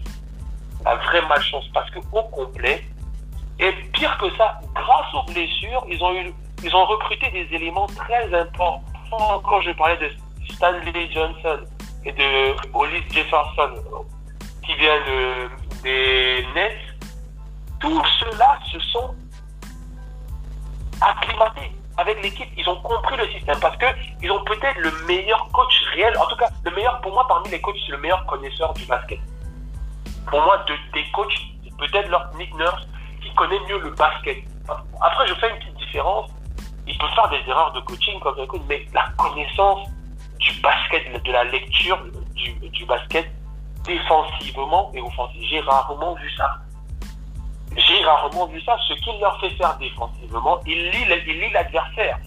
la 0.87 0.95
vraie 0.95 1.21
malchance 1.27 1.67
parce 1.73 1.89
que 1.91 1.99
au 2.11 2.23
complet, 2.23 2.83
et 3.59 3.71
pire 3.93 4.17
que 4.17 4.29
ça, 4.37 4.59
grâce 4.73 5.13
aux 5.13 5.31
blessures, 5.31 5.85
ils 5.89 6.01
ont 6.03 6.13
ils 6.63 6.75
ont 6.75 6.85
recruté 6.85 7.29
des 7.31 7.47
éléments 7.55 7.87
très 7.87 8.33
importants. 8.33 8.83
Quand 9.09 9.61
je 9.61 9.71
parlais 9.71 9.97
de 9.97 10.09
Stanley 10.53 11.09
Johnson 11.13 11.59
et 12.05 12.11
de 12.11 12.55
Hollis 12.73 13.03
Jefferson, 13.11 13.73
qui 14.67 14.75
vient 14.75 14.99
de, 14.99 15.49
des 15.81 16.45
Nets, 16.53 16.77
tous 17.79 18.03
ceux-là 18.19 18.59
se 18.71 18.79
sont 18.91 19.15
acclimatés 21.01 21.71
avec 21.97 22.21
l'équipe. 22.21 22.49
Ils 22.55 22.69
ont 22.69 22.79
compris 22.81 23.17
le 23.17 23.27
système 23.29 23.59
parce 23.59 23.77
que 23.77 23.87
ils 24.21 24.31
ont 24.31 24.43
peut-être 24.43 24.77
le 24.77 24.91
meilleur 25.07 25.47
coach 25.51 25.73
réel, 25.95 26.15
en 26.19 26.27
tout 26.27 26.35
cas 26.35 26.49
le 26.63 26.71
meilleur 26.75 27.01
pour 27.01 27.13
moi 27.13 27.25
parmi 27.27 27.49
les 27.49 27.59
coachs, 27.59 27.77
c'est 27.83 27.91
le 27.93 27.97
meilleur 27.97 28.23
connaisseur 28.27 28.71
du 28.73 28.85
basket 28.85 29.19
pour 30.27 30.41
moi, 30.41 30.63
de, 30.67 30.73
des 30.93 31.05
coachs, 31.11 31.33
peut-être 31.77 32.09
leur 32.09 32.29
Nick 32.37 32.53
Nurse, 32.55 32.87
qui 33.21 33.33
connaît 33.33 33.59
mieux 33.67 33.79
le 33.79 33.91
basket. 33.91 34.37
Après, 35.01 35.27
je 35.27 35.33
fais 35.35 35.49
une 35.49 35.57
petite 35.57 35.77
différence. 35.77 36.29
Il 36.85 36.97
peut 36.97 37.07
faire 37.15 37.29
des 37.29 37.49
erreurs 37.49 37.71
de 37.73 37.79
coaching 37.81 38.19
comme 38.19 38.35
mais 38.67 38.85
la 38.93 39.05
connaissance 39.17 39.87
du 40.39 40.53
basket, 40.61 41.23
de 41.23 41.31
la 41.31 41.43
lecture 41.45 41.99
du, 42.35 42.53
du 42.69 42.85
basket, 42.85 43.29
défensivement 43.87 44.91
et 44.93 45.01
offensivement, 45.01 45.47
j'ai 45.49 45.59
rarement 45.61 46.15
vu 46.15 46.29
ça. 46.31 46.57
J'ai 47.75 48.03
rarement 48.03 48.47
vu 48.47 48.61
ça. 48.61 48.77
Ce 48.87 48.93
qu'il 48.93 49.19
leur 49.19 49.39
fait 49.39 49.51
faire 49.51 49.77
défensivement, 49.77 50.59
il 50.65 50.89
lit, 50.91 51.05
il 51.27 51.53
l'adversaire. 51.53 52.19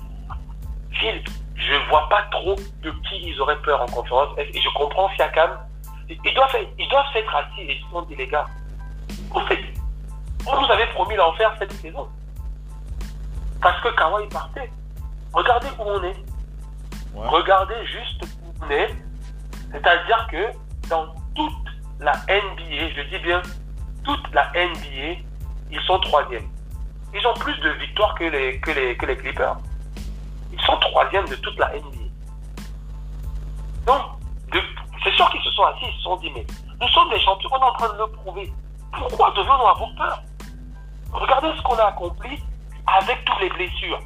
Phil, 0.92 1.22
je 1.54 1.88
vois 1.88 2.08
pas 2.08 2.22
trop 2.30 2.56
de 2.82 2.90
qui 3.08 3.28
ils 3.28 3.40
auraient 3.40 3.60
peur 3.62 3.82
en 3.82 3.86
conférence. 3.86 4.28
Et 4.38 4.60
je 4.60 4.68
comprends 4.70 5.08
Siakam 5.16 5.58
ils 6.24 6.34
doivent, 6.34 6.56
ils 6.78 6.88
doivent 6.88 7.12
s'être 7.12 7.34
assis 7.34 7.60
et 7.60 7.76
ils 7.76 7.84
se 7.84 7.90
sont 7.90 8.02
dit, 8.02 8.16
les 8.16 8.26
gars, 8.26 8.46
au 9.34 9.40
fait, 9.40 9.60
on 10.46 10.60
nous 10.60 10.70
avait 10.70 10.86
promis 10.88 11.14
l'enfer 11.16 11.54
cette 11.58 11.72
saison. 11.72 12.08
Parce 13.62 13.80
que 13.82 13.88
Kawhi 13.94 14.26
partait. 14.28 14.70
Regardez 15.32 15.68
où 15.78 15.82
on 15.82 16.02
est. 16.02 16.16
Regardez 17.14 17.86
juste 17.86 18.24
où 18.42 18.64
on 18.64 18.70
est. 18.70 18.94
C'est-à-dire 19.70 20.26
que 20.30 20.88
dans 20.88 21.14
toute 21.40 21.52
la 22.00 22.12
NBA, 22.28 22.90
je 22.96 23.02
dis 23.10 23.18
bien 23.22 23.40
toute 24.04 24.34
la 24.34 24.50
NBA, 24.52 25.20
ils 25.70 25.80
sont 25.86 25.98
troisième. 26.00 26.48
Ils 27.14 27.26
ont 27.26 27.34
plus 27.34 27.58
de 27.60 27.70
victoires 27.70 28.14
que 28.14 28.24
les, 28.24 28.96
Clippers. 28.96 29.56
Ils 30.52 30.60
sont 30.60 30.76
troisième 30.78 31.26
de 31.28 31.34
toute 31.36 31.58
la 31.58 31.68
NBA. 31.68 32.10
Donc, 33.86 34.02
c'est 35.02 35.12
sûr 35.14 35.30
qu'ils 35.30 35.42
se 35.42 35.50
sont 35.50 35.64
assis, 35.64 35.86
ils 35.88 35.96
se 35.96 36.02
sont 36.02 36.16
dit, 36.16 36.30
mais 36.34 36.46
nous 36.80 36.88
sommes 36.88 37.10
des 37.10 37.20
champions, 37.20 37.48
on 37.52 37.58
est 37.58 37.64
en 37.64 37.72
train 37.72 37.92
de 37.92 37.98
le 37.98 38.06
prouver. 38.06 38.52
Pourquoi 38.92 39.30
devons-nous 39.30 39.66
avoir 39.66 39.94
peur? 39.96 40.22
Regardez 41.12 41.48
ce 41.56 41.62
qu'on 41.62 41.76
a 41.76 41.84
accompli 41.84 42.42
avec 42.86 43.24
toutes 43.24 43.40
les 43.40 43.50
blessures. 43.50 44.00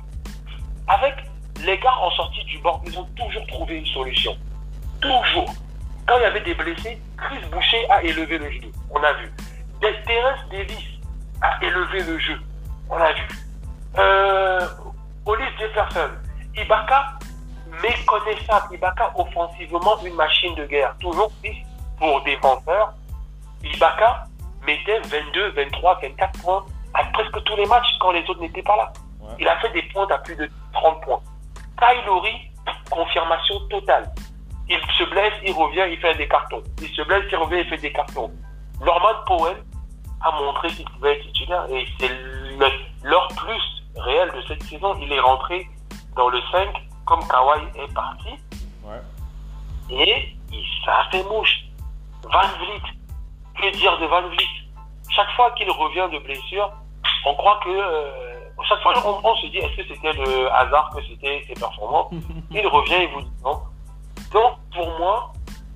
Avec 0.87 1.15
les 1.65 1.79
gars 1.79 1.97
en 2.01 2.11
sortie 2.11 2.45
du 2.45 2.59
banc, 2.59 2.81
ils 2.87 2.99
ont 2.99 3.09
toujours 3.17 3.47
trouvé 3.47 3.79
une 3.79 3.87
solution. 3.87 4.37
Toujours. 5.01 5.53
Quand 6.07 6.17
il 6.19 6.23
y 6.23 6.25
avait 6.25 6.43
des 6.43 6.55
blessés, 6.55 7.01
Chris 7.17 7.41
Boucher 7.51 7.91
a 7.91 8.03
élevé 8.03 8.39
le 8.39 8.51
jeu. 8.51 8.71
On 8.91 9.03
a 9.03 9.13
vu. 9.15 9.33
Terence 9.81 10.41
Davis 10.51 10.85
a 11.43 11.63
élevé 11.63 12.03
le 12.03 12.19
jeu. 12.19 12.39
On 12.91 12.97
a 12.97 13.13
vu. 13.13 13.29
Euh, 13.99 14.61
Jefferson. 15.59 16.11
Ibaka 16.57 17.19
méconnaissable. 17.83 18.75
Ibaka 18.75 19.13
offensivement 19.17 19.99
une 20.05 20.15
machine 20.15 20.55
de 20.55 20.67
guerre. 20.67 20.95
Toujours 21.01 21.31
plus 21.43 21.57
pour 21.99 22.23
défenseur. 22.23 22.95
Ibaka 23.63 24.27
mettait 24.67 25.01
22, 25.01 25.51
23, 25.51 26.01
24 26.03 26.43
points 26.43 26.65
à 26.95 27.05
presque 27.13 27.43
tous 27.45 27.57
les 27.57 27.67
matchs 27.67 27.99
quand 28.01 28.13
les 28.13 28.23
autres 28.29 28.41
n'étaient 28.41 28.63
pas 28.63 28.77
là. 28.77 28.93
Il 29.39 29.49
a 29.49 29.57
fait 29.61 29.71
des 29.71 29.83
points 29.83 30.07
à 30.11 30.19
plus 30.19 30.37
de 30.37 30.49
30 30.73 31.01
points. 31.03 31.21
Kylori, 31.79 32.51
confirmation 32.91 33.59
totale. 33.69 34.11
Il 34.69 34.81
se 34.99 35.05
blesse, 35.05 35.35
il 35.47 35.53
revient, 35.53 35.85
il 35.91 35.99
fait 35.99 36.15
des 36.15 36.29
cartons. 36.29 36.63
Il 36.81 36.89
se 36.89 37.03
blesse, 37.03 37.25
il 37.31 37.37
revient, 37.37 37.59
il 37.61 37.67
fait 37.67 37.79
des 37.79 37.93
cartons. 37.93 38.31
Norman 38.81 39.25
Powell 39.27 39.57
a 40.23 40.31
montré 40.33 40.69
qu'il 40.69 40.85
pouvait 40.87 41.19
être 41.19 41.27
titulaire 41.33 41.67
et 41.71 41.87
c'est 41.99 42.11
leur 43.03 43.29
plus 43.29 43.63
réel 43.97 44.31
de 44.35 44.43
cette 44.49 44.63
saison. 44.63 44.95
Il 45.01 45.13
est 45.13 45.21
rentré 45.21 45.67
dans 46.17 46.29
le 46.29 46.41
5 46.51 46.69
comme 47.05 47.27
Kawhi 47.29 47.61
est 47.77 47.93
parti, 47.93 48.31
et 49.91 50.35
ça 50.85 51.01
a 51.01 51.11
fait 51.11 51.23
mouche. 51.25 51.65
Van 52.23 52.49
Vliet, 52.59 52.81
que 53.61 53.77
dire 53.77 53.99
de 53.99 54.07
Van 54.07 54.27
Vliet? 54.29 54.49
Chaque 55.11 55.31
fois 55.33 55.51
qu'il 55.53 55.71
revient 55.71 56.09
de 56.13 56.19
blessure, 56.21 56.73
on 57.27 57.35
croit 57.35 57.61
que. 57.63 57.69
Euh, 57.69 58.11
chaque 58.67 58.81
fois, 58.81 58.95
on, 59.05 59.37
se 59.37 59.47
dit 59.49 59.59
est-ce 59.59 59.77
que 59.77 59.95
c'était 59.95 60.13
le 60.13 60.51
hasard, 60.53 60.91
que 60.95 61.03
c'était 61.03 61.45
ses 61.47 61.55
performances? 61.55 62.13
Il 62.51 62.67
revient 62.67 62.95
et 62.95 63.07
vous 63.09 63.21
dit 63.21 63.33
non. 63.45 63.61
Donc, 64.35 64.59
pour 64.75 64.99
moi, 64.99 65.33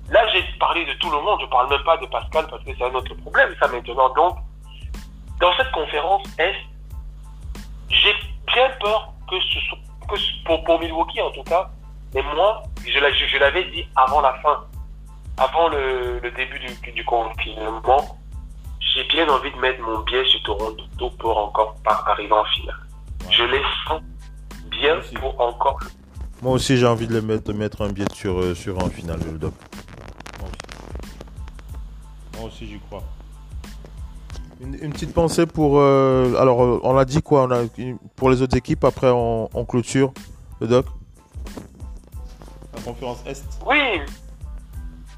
là, 0.09 0.27
j'ai 0.33 0.43
parlé 0.59 0.85
de 0.85 0.91
tout 0.99 1.09
le 1.09 1.21
monde, 1.21 1.39
je 1.39 1.45
ne 1.45 1.49
parle 1.49 1.69
même 1.69 1.83
pas 1.83 1.95
de 1.95 2.05
Pascal 2.07 2.45
parce 2.49 2.61
que 2.63 2.71
c'est 2.77 2.83
un 2.83 2.93
autre 2.93 3.15
problème, 3.15 3.55
ça 3.57 3.69
maintenant. 3.69 4.09
Donc, 4.09 4.37
dans 5.39 5.55
cette 5.55 5.71
conférence 5.71 6.23
Est, 6.37 6.55
j'ai 7.89 8.13
bien 8.53 8.69
peur 8.81 9.13
que 9.29 9.39
ce 9.39 9.59
soit 9.61 9.77
pour, 10.45 10.63
pour 10.65 10.79
Milwaukee 10.79 11.21
en 11.21 11.31
tout 11.31 11.43
cas. 11.43 11.69
Mais 12.13 12.21
moi, 12.21 12.63
je, 12.85 12.91
je, 12.91 13.37
l'avais 13.37 13.63
dit 13.71 13.87
avant 13.95 14.19
la 14.19 14.33
fin, 14.41 14.65
avant 15.37 15.69
le, 15.69 16.19
début 16.35 16.59
du, 16.59 16.91
du 16.91 17.05
confinement, 17.05 18.17
j'ai 18.81 19.05
bien 19.05 19.29
envie 19.29 19.51
de 19.51 19.57
mettre 19.57 19.81
mon 19.81 19.99
biais 19.99 20.25
sur 20.25 20.43
Toronto 20.43 21.09
pour 21.17 21.37
encore 21.37 21.75
pas 21.85 22.03
arriver 22.07 22.33
en 22.33 22.43
finale. 22.43 22.75
Je 23.29 23.43
les 23.43 23.61
sens 23.87 24.01
bien 24.65 24.99
pour 25.15 25.39
encore. 25.39 25.79
Moi 26.41 26.53
aussi, 26.53 26.77
j'ai 26.77 26.87
envie 26.87 27.07
de 27.07 27.13
le 27.13 27.21
mettre, 27.21 27.43
de 27.43 27.53
mettre 27.53 27.81
un 27.81 27.89
biais 27.89 28.05
sur, 28.13 28.39
euh, 28.39 28.55
sur 28.55 28.81
en 28.81 28.89
finale, 28.89 29.19
le 29.29 29.37
doc. 29.37 29.53
Moi 32.37 32.47
aussi, 32.47 32.65
j'y 32.65 32.79
crois. 32.79 33.03
Une, 34.61 34.91
petite 34.91 35.13
pensée 35.13 35.45
pour. 35.45 35.79
Euh, 35.79 36.35
alors, 36.39 36.63
euh, 36.63 36.79
on 36.83 36.97
a 36.97 37.03
dit 37.03 37.21
quoi 37.21 37.43
on 37.43 37.51
a, 37.51 37.59
Pour 38.15 38.29
les 38.29 38.41
autres 38.41 38.55
équipes, 38.55 38.83
après 38.83 39.09
on, 39.09 39.47
clôture 39.67 40.13
le 40.61 40.67
doc? 40.67 40.85
La 42.73 42.81
conférence 42.81 43.21
Est 43.25 43.43
Oui 43.65 44.01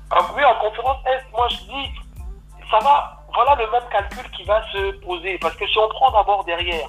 ah, 0.09 0.31
Oui, 0.35 0.43
en 0.43 0.69
conférence 0.69 0.97
Est, 1.05 1.31
moi 1.31 1.47
je 1.49 1.57
dis, 1.57 2.65
ça 2.69 2.79
va. 2.79 3.17
Voilà 3.33 3.55
le 3.55 3.71
même 3.71 3.89
calcul 3.91 4.29
qui 4.31 4.43
va 4.43 4.61
se 4.71 4.91
poser. 5.05 5.37
Parce 5.39 5.55
que 5.55 5.67
si 5.67 5.77
on 5.77 5.87
prend 5.89 6.11
d'abord 6.11 6.43
derrière, 6.45 6.87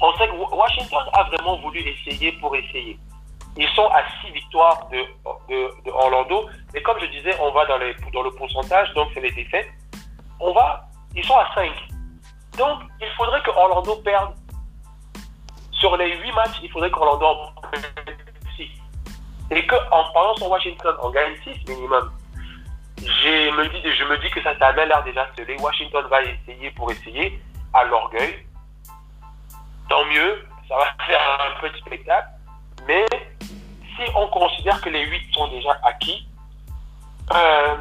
on 0.00 0.12
sait 0.16 0.28
que 0.28 0.34
Washington 0.34 1.04
a 1.12 1.24
vraiment 1.24 1.56
voulu 1.58 1.80
essayer 1.80 2.32
pour 2.32 2.54
essayer. 2.54 2.98
Ils 3.56 3.68
sont 3.70 3.86
à 3.88 4.02
6 4.24 4.30
victoires 4.30 4.88
de, 4.92 4.98
de, 5.48 5.90
Orlando. 5.90 6.48
Et 6.74 6.82
comme 6.82 6.98
je 7.00 7.06
disais, 7.06 7.34
on 7.40 7.50
va 7.50 7.66
dans, 7.66 7.78
dans 8.12 8.22
le 8.22 8.30
pourcentage, 8.30 8.92
donc 8.94 9.10
c'est 9.14 9.20
les 9.20 9.32
défaites 9.32 9.68
on 10.40 10.52
va, 10.52 10.88
ils 11.14 11.24
sont 11.24 11.36
à 11.36 11.52
5. 11.54 11.70
Donc, 12.56 12.80
il 13.00 13.08
faudrait 13.16 13.42
que 13.42 13.50
Orlando 13.50 13.96
perde. 13.96 14.34
Sur 15.72 15.96
les 15.96 16.16
8 16.18 16.32
matchs, 16.32 16.58
il 16.62 16.70
faudrait 16.70 16.90
qu'Orlando 16.90 17.26
en 17.26 17.52
perde 17.70 18.16
6. 18.56 18.68
Et 19.50 19.66
qu'en 19.66 20.12
parlant 20.12 20.34
sur 20.36 20.50
Washington, 20.50 20.94
on 21.02 21.10
gagne 21.10 21.34
6 21.44 21.68
minimum. 21.68 22.10
Je 22.98 23.50
me, 23.56 23.68
dis, 23.68 23.94
je 23.94 24.04
me 24.04 24.18
dis 24.18 24.30
que 24.30 24.42
ça, 24.42 24.58
ça 24.58 24.68
a 24.68 24.72
l'air 24.72 25.04
déjà 25.04 25.28
scellé. 25.36 25.56
Washington 25.60 26.04
va 26.10 26.22
essayer 26.22 26.70
pour 26.72 26.90
essayer 26.90 27.40
à 27.72 27.84
l'orgueil. 27.84 28.44
Tant 29.88 30.04
mieux, 30.06 30.46
ça 30.68 30.76
va 30.76 31.04
faire 31.06 31.20
un 31.40 31.60
petit 31.60 31.80
spectacle. 31.80 32.28
Mais 32.86 33.06
si 33.96 34.10
on 34.14 34.26
considère 34.28 34.80
que 34.80 34.88
les 34.88 35.04
8 35.04 35.34
sont 35.34 35.48
déjà 35.48 35.78
acquis, 35.82 36.28
euh, 37.34 37.76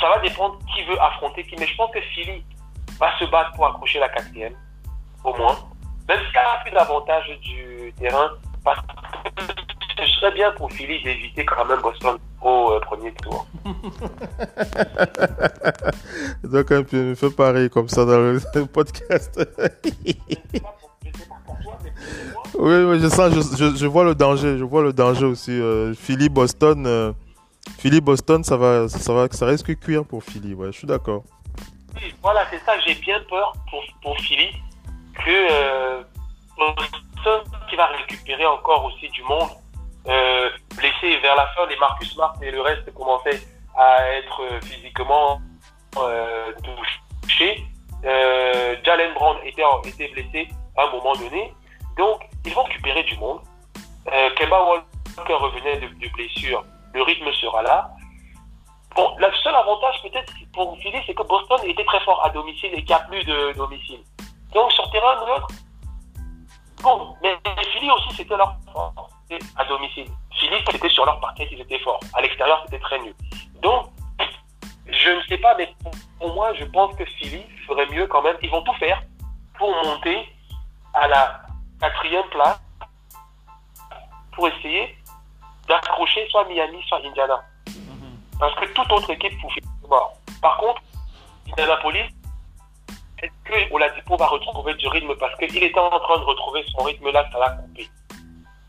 ça 0.00 0.08
va 0.08 0.18
dépendre 0.20 0.58
qui 0.74 0.82
veut 0.84 1.00
affronter 1.00 1.44
qui. 1.44 1.56
Mais 1.56 1.66
je 1.66 1.76
pense 1.76 1.90
que 1.90 2.00
Philly 2.00 2.44
va 2.98 3.16
se 3.18 3.24
battre 3.26 3.52
pour 3.52 3.66
accrocher 3.66 3.98
la 3.98 4.08
quatrième, 4.08 4.54
au 5.24 5.34
moins. 5.36 5.58
Même 6.08 6.18
s'il 6.26 6.34
y 6.34 6.38
a 6.38 6.58
plus 6.62 6.72
d'avantage 6.72 7.28
du 7.40 7.92
terrain, 7.98 8.30
parce 8.64 8.80
que 8.80 9.42
ce 9.98 10.06
serait 10.14 10.32
bien 10.32 10.50
pour 10.52 10.70
Philly 10.72 11.02
d'éviter 11.02 11.44
quand 11.44 11.64
même 11.64 11.80
Boston 11.80 12.18
au 12.42 12.72
euh, 12.72 12.80
premier 12.80 13.12
tour. 13.14 13.46
Donc, 16.44 16.72
un 16.72 16.82
peu 16.82 17.14
fait 17.14 17.30
pareil 17.30 17.70
comme 17.70 17.88
ça 17.88 18.04
dans 18.04 18.18
le, 18.18 18.40
podcast. 18.66 19.38
oui, 20.04 20.16
oui, 22.54 23.00
je 23.00 23.08
sens, 23.08 23.32
je, 23.32 23.76
je, 23.76 23.86
vois 23.86 24.04
le 24.04 24.14
danger, 24.14 24.58
je 24.58 24.64
vois 24.64 24.82
le 24.82 24.92
danger 24.92 25.24
aussi. 25.24 25.52
Euh, 25.52 25.94
Philly, 25.94 26.28
Boston, 26.28 26.86
euh, 26.86 27.12
Philly, 27.78 28.00
Boston, 28.00 28.42
ça 28.42 28.56
va, 28.56 28.88
ça 28.88 29.12
va, 29.12 29.28
ça 29.30 29.46
risque 29.46 29.68
de 29.68 29.74
cuire 29.74 30.04
pour 30.04 30.22
Philly. 30.22 30.54
Ouais, 30.54 30.72
je 30.72 30.78
suis 30.78 30.86
d'accord. 30.86 31.22
Oui, 31.94 32.14
voilà, 32.22 32.44
c'est 32.50 32.60
ça. 32.64 32.72
J'ai 32.86 32.94
bien 32.96 33.20
peur 33.28 33.52
pour, 33.70 33.82
pour 34.02 34.18
Philly 34.18 34.50
que 35.24 36.02
Boston 36.56 37.40
qui 37.68 37.76
va 37.76 37.86
récupérer 37.86 38.46
encore 38.46 38.86
aussi 38.86 39.08
du 39.10 39.22
monde 39.22 39.48
euh, 40.08 40.50
blessé 40.76 41.16
vers 41.18 41.36
la 41.36 41.46
fin, 41.48 41.66
les 41.66 41.76
Marcus 41.76 42.12
Smart 42.12 42.34
et 42.42 42.50
le 42.50 42.60
reste 42.60 42.92
commençaient 42.94 43.40
à 43.76 44.08
être 44.14 44.64
physiquement 44.64 45.40
euh, 45.96 46.52
touchés. 47.22 47.64
Euh, 48.04 48.76
Jalen 48.84 49.14
Brown 49.14 49.36
était, 49.44 49.62
était 49.84 50.08
blessé 50.08 50.48
à 50.76 50.84
un 50.84 50.90
moment 50.90 51.14
donné. 51.14 51.54
Donc, 51.96 52.22
ils 52.44 52.54
vont 52.54 52.64
récupérer 52.64 53.02
du 53.04 53.16
monde. 53.18 53.40
Euh, 54.12 54.30
Kemba 54.36 54.64
Walker 54.64 55.34
revenait 55.34 55.76
de, 55.76 55.86
de, 55.86 56.08
blessure. 56.12 56.64
Le 56.94 57.02
rythme 57.02 57.30
sera 57.34 57.62
là. 57.62 57.90
Bon, 58.96 59.14
le 59.18 59.28
seul 59.42 59.54
avantage 59.54 60.02
peut-être 60.02 60.32
pour 60.52 60.76
Philly, 60.78 60.98
c'est 61.06 61.14
que 61.14 61.22
Boston 61.22 61.60
était 61.64 61.84
très 61.84 62.00
fort 62.00 62.24
à 62.24 62.30
domicile 62.30 62.70
et 62.72 62.84
qu'il 62.84 62.86
n'y 62.86 62.92
a 62.94 63.00
plus 63.00 63.24
de 63.24 63.52
domicile. 63.52 64.00
Donc, 64.52 64.70
sur 64.72 64.90
terrain 64.90 65.24
neutre, 65.26 65.48
bon, 66.82 67.14
mais 67.22 67.36
Philly 67.72 67.90
aussi, 67.90 68.16
c'était 68.16 68.36
leur 68.36 68.56
force 68.72 69.11
à 69.56 69.64
domicile. 69.64 70.06
Philly, 70.38 70.56
c'était 70.70 70.88
sur 70.88 71.04
leur 71.04 71.20
parquet, 71.20 71.48
ils 71.50 71.60
étaient 71.60 71.78
forts. 71.80 72.00
À 72.14 72.20
l'extérieur, 72.20 72.62
c'était 72.64 72.80
très 72.80 72.98
nul. 73.00 73.14
Donc, 73.62 73.88
je 74.86 75.10
ne 75.10 75.22
sais 75.22 75.38
pas, 75.38 75.54
mais 75.56 75.74
pour 76.18 76.34
moi, 76.34 76.52
je 76.54 76.64
pense 76.64 76.94
que 76.96 77.04
Philly 77.04 77.44
ferait 77.66 77.86
mieux 77.86 78.06
quand 78.06 78.22
même. 78.22 78.36
Ils 78.42 78.50
vont 78.50 78.62
tout 78.62 78.74
faire 78.74 79.02
pour 79.58 79.70
monter 79.84 80.28
à 80.94 81.08
la 81.08 81.42
quatrième 81.80 82.28
place 82.30 82.60
pour 84.32 84.48
essayer 84.48 84.96
d'accrocher 85.68 86.26
soit 86.30 86.46
Miami, 86.48 86.82
soit 86.88 87.00
Indiana. 87.04 87.40
Parce 88.38 88.54
que 88.56 88.66
toute 88.72 88.90
autre 88.92 89.10
équipe 89.10 89.40
pouvait 89.40 89.60
mort. 89.88 90.14
Par 90.40 90.56
contre, 90.56 90.82
Indianapolis, 91.50 92.10
est-ce 93.22 93.30
que 93.44 93.72
Oladipo 93.72 94.16
va 94.16 94.26
retrouver 94.26 94.74
du 94.74 94.88
rythme? 94.88 95.14
Parce 95.16 95.36
qu'il 95.36 95.62
était 95.62 95.78
en 95.78 96.00
train 96.00 96.18
de 96.18 96.24
retrouver 96.24 96.64
son 96.72 96.82
rythme 96.82 97.10
là, 97.10 97.24
ça 97.30 97.38
l'a 97.38 97.50
coupé. 97.50 97.88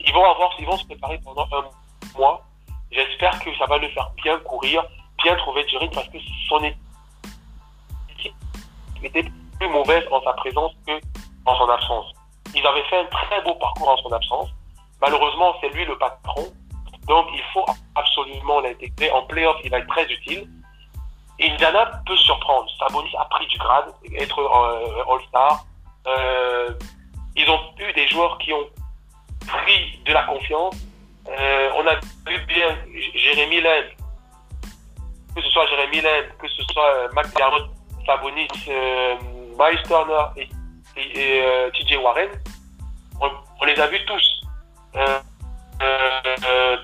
Ils 0.05 0.13
vont 0.13 0.25
avoir, 0.25 0.51
ils 0.59 0.65
vont 0.65 0.77
se 0.77 0.85
préparer 0.85 1.19
pendant 1.23 1.47
un 1.51 2.17
mois. 2.17 2.43
J'espère 2.91 3.39
que 3.39 3.55
ça 3.57 3.65
va 3.65 3.77
le 3.77 3.89
faire 3.89 4.09
bien 4.23 4.37
courir, 4.39 4.83
bien 5.23 5.35
trouver 5.35 5.63
du 5.65 5.77
rythme 5.77 5.95
parce 5.95 6.07
que 6.09 6.17
son 6.47 6.63
équipe 6.63 8.33
était 9.03 9.25
plus 9.59 9.69
mauvaise 9.69 10.03
en 10.11 10.21
sa 10.23 10.33
présence 10.33 10.73
que 10.85 10.99
en 11.45 11.55
son 11.57 11.69
absence. 11.69 12.13
Ils 12.55 12.65
avaient 12.65 12.83
fait 12.83 12.99
un 12.99 13.05
très 13.05 13.41
beau 13.41 13.55
parcours 13.55 13.89
en 13.89 13.97
son 13.97 14.11
absence. 14.11 14.49
Malheureusement, 15.01 15.55
c'est 15.59 15.69
lui 15.69 15.85
le 15.85 15.97
patron. 15.97 16.45
Donc, 17.07 17.27
il 17.33 17.41
faut 17.53 17.65
absolument 17.95 18.61
l'intégrer. 18.61 19.11
En 19.11 19.23
playoff, 19.23 19.57
il 19.63 19.71
va 19.71 19.79
être 19.79 19.87
très 19.87 20.05
utile. 20.05 20.47
Indiana 21.41 21.91
peut 22.05 22.15
surprendre. 22.15 22.69
Sabonis 22.79 23.13
a 23.17 23.25
pris 23.25 23.45
du 23.47 23.57
grade, 23.57 23.93
être 24.17 24.39
euh, 24.39 25.13
All-Star. 25.13 25.65
Euh, 26.07 26.73
ils 27.35 27.49
ont 27.49 27.59
eu 27.79 27.91
des 27.93 28.07
joueurs 28.07 28.37
qui 28.37 28.53
ont 28.53 28.65
pris 29.47 29.99
de 30.05 30.13
la 30.13 30.23
confiance. 30.23 30.75
Euh, 31.27 31.69
on 31.77 31.87
a 31.87 31.95
vu 32.29 32.39
bien 32.47 32.77
Jérémy 33.15 33.61
Lem, 33.61 33.85
que 35.35 35.41
ce 35.41 35.49
soit 35.49 35.65
Jérémy 35.67 36.01
Lem, 36.01 36.25
que 36.39 36.47
ce 36.47 36.63
soit 36.63 36.95
euh, 36.95 37.07
McDermott, 37.15 37.69
Sabonis, 38.05 38.47
euh, 38.67 39.15
Miles 39.57 39.81
Turner 39.83 40.25
et, 40.37 40.49
et 40.97 41.41
euh, 41.43 41.69
TJ 41.71 41.97
Warren. 41.97 42.29
On, 43.21 43.65
les 43.65 43.79
a 43.79 43.87
vus 43.87 44.03
tous 44.05 44.41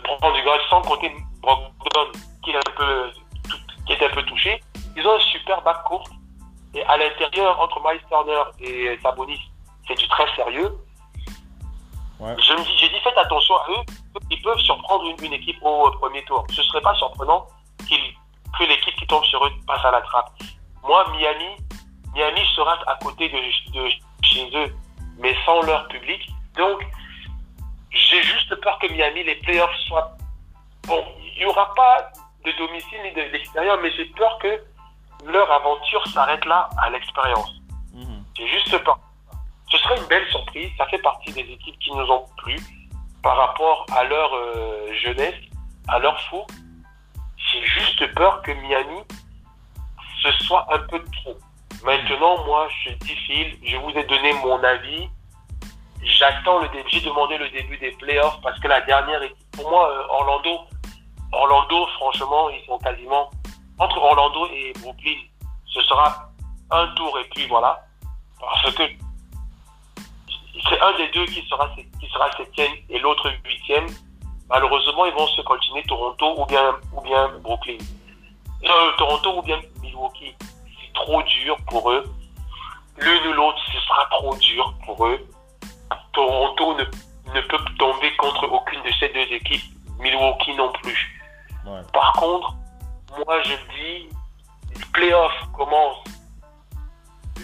prendre 0.03 0.33
du 0.33 0.41
sans 0.69 0.81
compter 0.81 1.11
Brogdon 1.41 2.11
qui, 2.43 2.51
est 2.51 2.55
un 2.55 2.71
peu, 2.77 3.11
qui 3.85 3.93
est 3.93 4.05
un 4.05 4.09
peu 4.09 4.23
touché. 4.23 4.61
Ils 4.95 5.05
ont 5.05 5.15
un 5.15 5.19
super 5.19 5.61
bac 5.61 5.83
court. 5.83 6.07
Et 6.73 6.83
à 6.83 6.97
l'intérieur, 6.97 7.59
entre 7.59 7.81
Miles 7.81 8.01
Turner 8.07 8.43
et 8.61 8.97
Sabonis, 9.01 9.41
c'est 9.87 9.95
du 9.95 10.07
très 10.07 10.25
sérieux. 10.35 10.71
Ouais. 12.19 12.35
Je 12.41 12.53
me 12.53 12.63
dis, 12.63 12.77
j'ai 12.77 12.89
dit, 12.89 12.99
faites 12.99 13.17
attention 13.17 13.55
à 13.55 13.65
eux. 13.69 13.83
Ils 14.29 14.41
peuvent 14.41 14.59
surprendre 14.59 15.05
une, 15.05 15.25
une 15.25 15.33
équipe 15.33 15.57
au 15.61 15.89
premier 15.91 16.23
tour. 16.25 16.45
Ce 16.49 16.61
serait 16.63 16.81
pas 16.81 16.93
surprenant 16.95 17.47
qu'ils, 17.87 18.13
que 18.57 18.63
l'équipe 18.65 18.95
qui 18.95 19.07
tombe 19.07 19.23
sur 19.25 19.45
eux 19.45 19.51
passe 19.65 19.83
à 19.85 19.91
la 19.91 20.01
trappe. 20.01 20.31
Moi, 20.83 21.05
Miami, 21.11 21.55
Miami 22.13 22.41
sera 22.55 22.77
à 22.87 22.95
côté 22.95 23.29
de, 23.29 23.37
de 23.71 23.89
chez 24.21 24.49
eux, 24.53 24.75
mais 25.17 25.35
sans 25.45 25.61
leur 25.61 25.87
public. 25.87 26.29
Donc, 26.57 26.85
j'ai 27.91 28.21
juste 28.21 28.53
peur 28.61 28.77
que 28.79 28.87
Miami, 28.87 29.23
les 29.23 29.35
playoffs 29.35 29.75
soient. 29.87 30.11
Bon, 30.87 31.05
il 31.23 31.39
n'y 31.39 31.45
aura 31.45 31.73
pas 31.73 32.11
de 32.43 32.51
domicile 32.57 32.99
ni 33.03 33.11
de 33.13 33.21
l'extérieur, 33.31 33.79
mais 33.81 33.91
j'ai 33.95 34.05
peur 34.05 34.37
que 34.39 34.61
leur 35.25 35.49
aventure 35.51 36.05
s'arrête 36.07 36.43
là 36.45 36.69
à 36.81 36.89
l'expérience. 36.89 37.53
Mmh. 37.93 38.23
J'ai 38.37 38.47
juste 38.47 38.77
peur 38.83 38.99
ce 39.71 39.77
serait 39.77 39.97
une 39.97 40.07
belle 40.07 40.27
surprise. 40.29 40.69
Ça 40.77 40.85
fait 40.87 40.99
partie 40.99 41.31
des 41.31 41.41
équipes 41.41 41.77
qui 41.79 41.91
nous 41.91 42.05
ont 42.11 42.25
plu 42.37 42.57
par 43.21 43.37
rapport 43.37 43.85
à 43.95 44.03
leur 44.03 44.33
euh, 44.33 44.93
jeunesse, 45.03 45.35
à 45.87 45.99
leur 45.99 46.19
fou. 46.29 46.45
J'ai 47.37 47.65
juste 47.65 48.13
peur 48.15 48.41
que 48.41 48.51
Miami, 48.51 49.01
ce 50.21 50.31
soit 50.43 50.65
un 50.73 50.79
peu 50.79 51.03
trop. 51.03 51.37
Maintenant, 51.83 52.45
moi, 52.45 52.67
je 52.83 52.91
dis 52.93 53.15
Phil, 53.15 53.57
je 53.63 53.77
vous 53.77 53.91
ai 53.91 54.03
donné 54.03 54.33
mon 54.33 54.61
avis. 54.63 55.07
J'attends 56.03 56.59
le 56.59 56.69
début. 56.69 56.89
J'ai 56.89 57.01
demandé 57.01 57.37
le 57.37 57.49
début 57.49 57.77
des 57.77 57.91
playoffs 57.91 58.39
parce 58.41 58.59
que 58.59 58.67
la 58.67 58.81
dernière 58.81 59.21
équipe, 59.21 59.51
pour 59.51 59.69
moi, 59.69 59.89
euh, 59.89 60.03
Orlando, 60.09 60.61
Orlando, 61.31 61.87
franchement, 61.97 62.49
ils 62.49 62.65
sont 62.65 62.77
quasiment 62.79 63.29
entre 63.77 63.97
Orlando 63.97 64.47
et 64.53 64.73
Brooklyn. 64.81 65.19
Ce 65.65 65.81
sera 65.81 66.29
un 66.71 66.87
tour 66.95 67.17
et 67.19 67.23
puis 67.29 67.47
voilà. 67.47 67.85
Parce 68.39 68.73
que 68.75 68.83
c'est 70.53 70.81
un 70.81 70.97
des 70.97 71.07
deux 71.09 71.25
qui 71.25 71.45
sera, 71.47 71.69
qui 71.75 72.07
sera 72.09 72.31
septième 72.37 72.71
et 72.89 72.99
l'autre 72.99 73.31
huitième. 73.45 73.87
Malheureusement, 74.49 75.05
ils 75.05 75.13
vont 75.13 75.27
se 75.27 75.41
continuer 75.41 75.83
Toronto 75.83 76.41
ou 76.41 76.45
bien, 76.45 76.75
ou 76.93 77.01
bien 77.01 77.29
Brooklyn. 77.41 77.77
Euh, 78.63 78.91
Toronto 78.97 79.37
ou 79.37 79.41
bien 79.43 79.59
Milwaukee. 79.81 80.35
C'est 80.39 80.93
trop 80.93 81.21
dur 81.23 81.55
pour 81.67 81.91
eux. 81.91 82.03
L'une 82.97 83.27
ou 83.27 83.33
l'autre, 83.33 83.59
ce 83.71 83.79
sera 83.79 84.05
trop 84.11 84.35
dur 84.37 84.73
pour 84.85 85.07
eux. 85.07 85.19
Toronto 86.13 86.73
ne, 86.75 86.83
ne 87.33 87.41
peut 87.41 87.59
tomber 87.77 88.15
contre 88.17 88.51
aucune 88.51 88.81
de 88.81 88.91
ces 88.99 89.09
deux 89.09 89.33
équipes. 89.33 89.63
Milwaukee 89.99 90.55
non 90.55 90.71
plus. 90.81 91.21
Ouais. 91.65 91.81
Par 91.93 92.13
contre, 92.13 92.53
moi 93.25 93.41
je 93.43 93.53
dis, 93.75 94.09
les 94.73 94.85
playoffs 94.93 95.45
commencent 95.55 96.03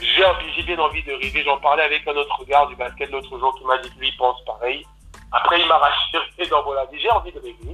j'ai 0.01 0.63
bien 0.63 0.79
envie 0.79 1.03
de 1.03 1.13
rêver. 1.13 1.43
J'en 1.43 1.57
parlais 1.57 1.83
avec 1.83 2.07
un 2.07 2.15
autre 2.15 2.43
gars 2.45 2.65
du 2.67 2.75
basket 2.75 3.11
l'autre 3.11 3.37
jour 3.37 3.55
qui 3.55 3.65
m'a 3.65 3.77
dit 3.79 3.89
que 3.89 3.99
lui 3.99 4.11
pense 4.17 4.43
pareil. 4.45 4.85
Après, 5.31 5.59
il 5.59 5.67
m'a 5.67 5.77
rassuré 6.11 6.25
mon 6.65 6.77
avis. 6.77 6.99
J'ai 6.99 7.11
envie 7.11 7.31
de 7.31 7.39
rêver 7.39 7.73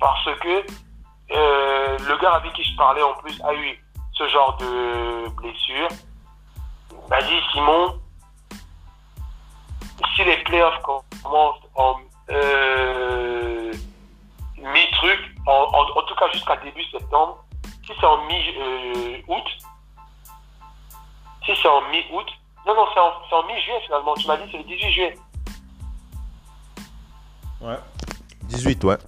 parce 0.00 0.24
que 0.40 0.64
euh, 1.30 1.98
le 1.98 2.16
gars 2.18 2.34
avec 2.34 2.52
qui 2.54 2.64
je 2.64 2.76
parlais 2.76 3.02
en 3.02 3.14
plus 3.14 3.40
a 3.42 3.54
eu 3.54 3.78
ce 4.12 4.28
genre 4.28 4.56
de 4.58 5.28
blessure. 5.30 5.88
Il 6.92 7.10
m'a 7.10 7.22
dit 7.22 7.40
Simon, 7.52 8.00
si 10.14 10.24
les 10.24 10.36
playoffs 10.38 10.80
commencent 10.82 11.60
en 11.74 11.96
euh, 12.30 13.72
mi-truc, 14.58 15.20
en, 15.46 16.02
tout 16.06 16.14
cas 16.14 16.30
jusqu'à 16.32 16.56
début 16.56 16.84
septembre, 16.84 17.44
si 17.86 17.92
c'est 17.98 18.06
en 18.06 18.26
mi-août, 18.26 18.58
euh, 19.28 19.68
si 21.54 21.62
c'est 21.62 21.68
en 21.68 21.80
mi-août, 21.90 22.26
non, 22.66 22.74
non, 22.74 22.86
c'est 22.92 23.00
en, 23.00 23.38
en 23.38 23.46
mi-juillet 23.46 23.80
finalement. 23.86 24.14
Tu 24.14 24.26
m'as 24.26 24.36
dit 24.36 24.48
c'est 24.50 24.58
le 24.58 24.64
18 24.64 24.90
juillet. 24.90 25.14
Ouais. 27.60 27.78
18, 28.44 28.84
ouais. 28.84 28.98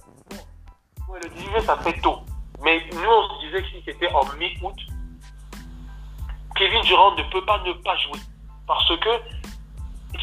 Ouais, 1.07 1.19
le 1.21 1.29
18 1.29 1.45
juillet, 1.45 1.61
ça 1.61 1.77
fait 1.77 1.99
tôt. 2.01 2.19
Mais 2.63 2.83
nous, 2.91 3.09
on 3.09 3.29
se 3.29 3.45
disait 3.45 3.61
que 3.61 3.67
si 3.69 3.83
c'était 3.85 4.11
en 4.13 4.25
mi-août, 4.37 4.75
Kevin 6.55 6.81
Durant 6.81 7.15
ne 7.15 7.23
peut 7.23 7.45
pas 7.45 7.59
ne 7.59 7.73
pas 7.73 7.95
jouer. 7.97 8.19
Parce 8.67 8.87
que 8.99 9.09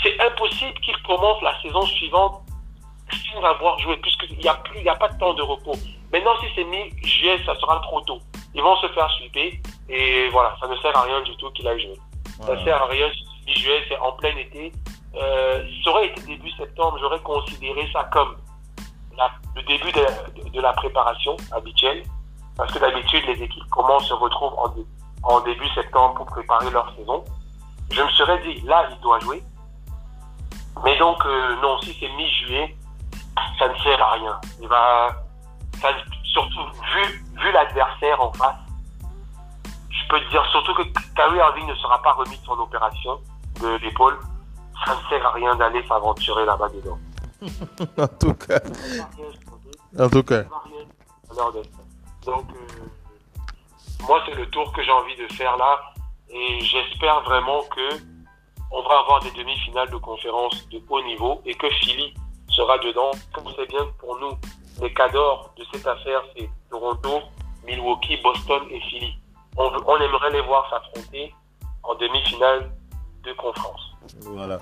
c'est 0.03 0.21
impossible 0.21 0.75
qu'il 0.81 0.97
commence 1.03 1.41
la 1.43 1.61
saison 1.62 1.83
suivante 1.83 2.43
sans 3.33 3.43
avoir 3.43 3.79
joué, 3.79 3.97
puisqu'il 3.99 4.39
n'y 4.39 4.49
a, 4.49 4.55
plus, 4.55 4.79
il 4.79 4.85
y 4.85 4.89
a 4.89 4.97
pas 4.97 5.09
de 5.09 5.19
temps 5.19 5.35
de 5.35 5.43
repos. 5.43 5.75
Maintenant, 6.12 6.33
si 6.41 6.47
c'est 6.55 6.64
mi-juillet, 6.64 7.45
ça 7.45 7.55
sera 7.57 7.81
trop 7.81 8.01
tôt. 8.03 8.19
Ils 8.55 8.62
vont 8.62 8.77
se 8.77 8.89
faire 8.89 9.11
sweeper, 9.12 9.53
et 9.89 10.29
voilà, 10.31 10.57
ça 10.61 10.66
ne 10.66 10.77
sert 10.77 10.97
à 10.97 11.03
rien 11.03 11.21
du 11.23 11.37
tout 11.37 11.51
qu'il 11.51 11.66
aille 11.69 11.81
jouer. 11.81 11.99
Ça 12.45 12.55
ne 12.55 12.64
sert 12.64 12.82
à 12.82 12.86
rien 12.86 13.09
si 13.12 13.55
juillet, 13.55 13.84
c'est 13.89 13.99
en 13.99 14.12
plein 14.12 14.36
été. 14.36 14.72
Euh, 15.14 15.64
ça 15.82 15.91
aurait 15.91 16.09
été 16.09 16.20
début 16.22 16.51
septembre, 16.53 16.99
j'aurais 17.01 17.20
considéré 17.20 17.89
ça 17.93 18.05
comme 18.12 18.36
le 19.57 19.62
début 19.62 19.91
de, 19.93 20.61
la 20.61 20.72
préparation 20.74 21.36
habituelle. 21.53 22.03
Parce 22.57 22.72
que 22.72 22.78
d'habitude, 22.78 23.24
les 23.26 23.43
équipes 23.43 23.68
commencent, 23.70 24.09
se 24.09 24.14
retrouvent 24.14 24.55
en, 25.22 25.41
début 25.41 25.68
septembre 25.70 26.14
pour 26.14 26.26
préparer 26.26 26.70
leur 26.70 26.95
saison. 26.97 27.24
Je 27.91 28.03
me 28.03 28.09
serais 28.11 28.41
dit, 28.43 28.61
là, 28.62 28.89
il 28.91 29.01
doit 29.01 29.18
jouer. 29.20 29.43
Mais 30.84 30.97
donc, 30.99 31.24
euh, 31.24 31.57
non, 31.62 31.80
si 31.80 31.97
c'est 31.99 32.09
mi-juillet, 32.09 32.76
ça 33.59 33.68
ne 33.68 33.78
sert 33.78 34.01
à 34.03 34.12
rien. 34.12 34.41
Il 34.61 34.68
va, 34.68 35.09
ça, 35.80 35.89
surtout 36.24 36.64
vu, 36.95 37.24
vu 37.41 37.53
l'adversaire 37.53 38.20
en 38.20 38.32
face, 38.32 38.57
peux 40.09 40.21
te 40.21 40.31
dire 40.31 40.45
surtout 40.51 40.75
que 40.75 40.83
Kyrie 41.15 41.39
Irving 41.39 41.67
ne 41.67 41.75
sera 41.77 42.01
pas 42.03 42.13
remis 42.13 42.39
de 42.39 42.45
son 42.45 42.59
opération 42.59 43.21
de 43.61 43.77
l'épaule. 43.79 44.19
Ça 44.85 44.95
ne 44.95 45.09
sert 45.09 45.27
à 45.27 45.33
rien 45.33 45.55
d'aller 45.57 45.85
s'aventurer 45.87 46.45
là-bas 46.45 46.69
dedans. 46.69 46.99
en 47.99 48.09
tout 48.09 48.35
cas. 48.35 48.61
En 49.99 50.09
tout 50.09 50.23
cas. 50.23 50.43
Donc, 52.25 52.45
euh, 52.51 53.45
moi, 54.07 54.21
c'est 54.27 54.35
le 54.35 54.47
tour 54.51 54.73
que 54.73 54.83
j'ai 54.83 54.91
envie 54.91 55.17
de 55.17 55.27
faire 55.35 55.57
là. 55.57 55.81
Et 56.31 56.61
j'espère 56.61 57.23
vraiment 57.23 57.63
que 57.75 57.97
on 58.71 58.83
va 58.83 58.99
avoir 58.99 59.23
des 59.23 59.31
demi-finales 59.31 59.91
de 59.91 59.97
conférence 59.97 60.69
de 60.69 60.81
haut 60.89 61.03
niveau 61.03 61.41
et 61.47 61.55
que 61.55 61.69
Philly 61.71 62.13
sera 62.49 62.79
dedans. 62.79 63.11
Comme 63.33 63.49
savez 63.55 63.67
bien, 63.67 63.87
pour 63.99 64.19
nous, 64.19 64.33
les 64.83 64.93
cadors 64.93 65.53
de 65.57 65.65
cette 65.73 65.87
affaire, 65.87 66.23
c'est 66.37 66.51
Toronto, 66.71 67.23
Milwaukee, 67.67 68.19
Boston 68.23 68.63
et 68.71 68.81
Philly. 68.81 69.19
On, 69.59 69.97
aimerait 69.97 70.31
les 70.31 70.41
voir 70.43 70.71
s'affronter 70.71 71.35
en 71.83 71.95
demi-finale 71.97 72.71
de 73.25 73.33
conférence. 73.33 73.97
Voilà. 74.23 74.61